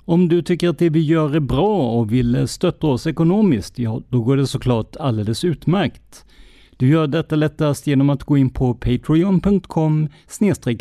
Om 0.06 0.30
du 0.30 0.42
tycker 0.42 0.70
att 0.70 0.80
det 0.80 0.90
vi 0.90 1.00
gör 1.00 1.36
är 1.36 1.40
bra 1.40 1.92
och 1.92 2.12
vill 2.12 2.48
stötta 2.48 2.88
oss 2.88 3.08
ekonomiskt, 3.08 3.80
ja, 3.80 4.02
då 4.10 4.22
går 4.22 4.38
det 4.38 4.48
såklart 4.48 4.96
alldeles 4.96 5.44
utmärkt. 5.44 6.26
Du 6.78 6.90
gör 6.90 7.08
detta 7.08 7.36
lättast 7.36 7.88
genom 7.88 8.10
att 8.10 8.24
gå 8.24 8.38
in 8.38 8.50
på 8.50 8.74
patreon.com 8.74 10.10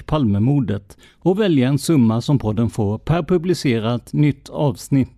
palmemordet 0.06 0.96
och 1.18 1.40
välja 1.40 1.68
en 1.68 1.78
summa 1.78 2.20
som 2.20 2.38
podden 2.38 2.70
får 2.70 2.98
per 2.98 3.22
publicerat 3.22 4.12
nytt 4.12 4.48
avsnitt. 4.48 5.15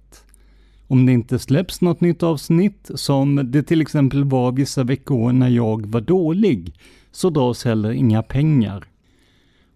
Om 0.91 1.07
det 1.07 1.13
inte 1.13 1.39
släpps 1.39 1.81
något 1.81 2.01
nytt 2.01 2.23
avsnitt, 2.23 2.91
som 2.95 3.51
det 3.51 3.63
till 3.63 3.81
exempel 3.81 4.25
var 4.25 4.53
vissa 4.53 4.85
veckor 4.85 5.33
när 5.33 5.49
jag 5.49 5.87
var 5.87 6.01
dålig, 6.01 6.73
så 7.13 7.31
dras 7.31 7.65
heller 7.65 7.91
inga 7.91 8.23
pengar. 8.23 8.85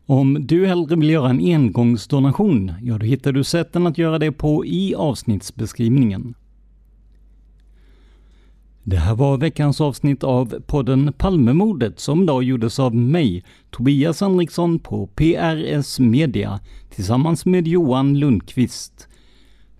Om 0.06 0.46
du 0.46 0.66
hellre 0.66 0.96
vill 0.96 1.10
göra 1.10 1.30
en 1.30 1.40
engångsdonation, 1.40 2.72
ja 2.82 2.98
då 2.98 3.06
hittar 3.06 3.32
du 3.32 3.44
sätten 3.44 3.86
att 3.86 3.98
göra 3.98 4.18
det 4.18 4.32
på 4.32 4.66
i 4.66 4.94
avsnittsbeskrivningen. 4.94 6.34
Det 8.84 8.96
här 8.96 9.14
var 9.14 9.36
veckans 9.36 9.80
avsnitt 9.80 10.24
av 10.24 10.60
podden 10.66 11.12
Palmemordet 11.18 12.00
som 12.00 12.22
idag 12.22 12.42
gjordes 12.42 12.78
av 12.78 12.94
mig, 12.94 13.44
Tobias 13.70 14.20
Henriksson 14.20 14.78
på 14.78 15.06
PRS 15.06 16.00
Media 16.00 16.60
tillsammans 16.90 17.46
med 17.46 17.68
Johan 17.68 18.18
Lundqvist. 18.18 19.08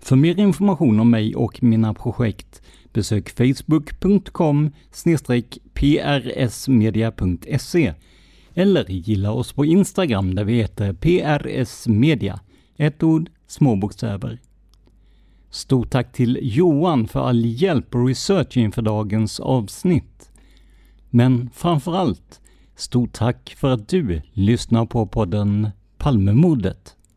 För 0.03 0.15
mer 0.15 0.39
information 0.39 0.99
om 0.99 1.09
mig 1.09 1.35
och 1.35 1.63
mina 1.63 1.93
projekt 1.93 2.61
besök 2.93 3.29
facebook.com 3.29 4.71
prsmedia.se 5.73 7.93
eller 8.53 8.91
gilla 8.91 9.31
oss 9.31 9.53
på 9.53 9.65
Instagram 9.65 10.35
där 10.35 10.43
vi 10.43 10.53
heter 10.53 10.93
prsmedia. 10.93 12.39
Ett 12.77 13.03
ord, 13.03 13.29
små 13.47 13.75
bokstäver. 13.75 14.39
Stort 15.49 15.89
tack 15.89 16.11
till 16.11 16.39
Johan 16.41 17.07
för 17.07 17.19
all 17.19 17.45
hjälp 17.45 17.95
och 17.95 18.07
research 18.07 18.57
inför 18.57 18.81
dagens 18.81 19.39
avsnitt. 19.39 20.31
Men 21.09 21.49
framförallt, 21.53 22.41
stort 22.75 23.13
tack 23.13 23.55
för 23.57 23.69
att 23.69 23.87
du 23.87 24.21
lyssnar 24.33 24.85
på 24.85 25.07
podden 25.07 25.69
Palmemordet. 25.97 26.95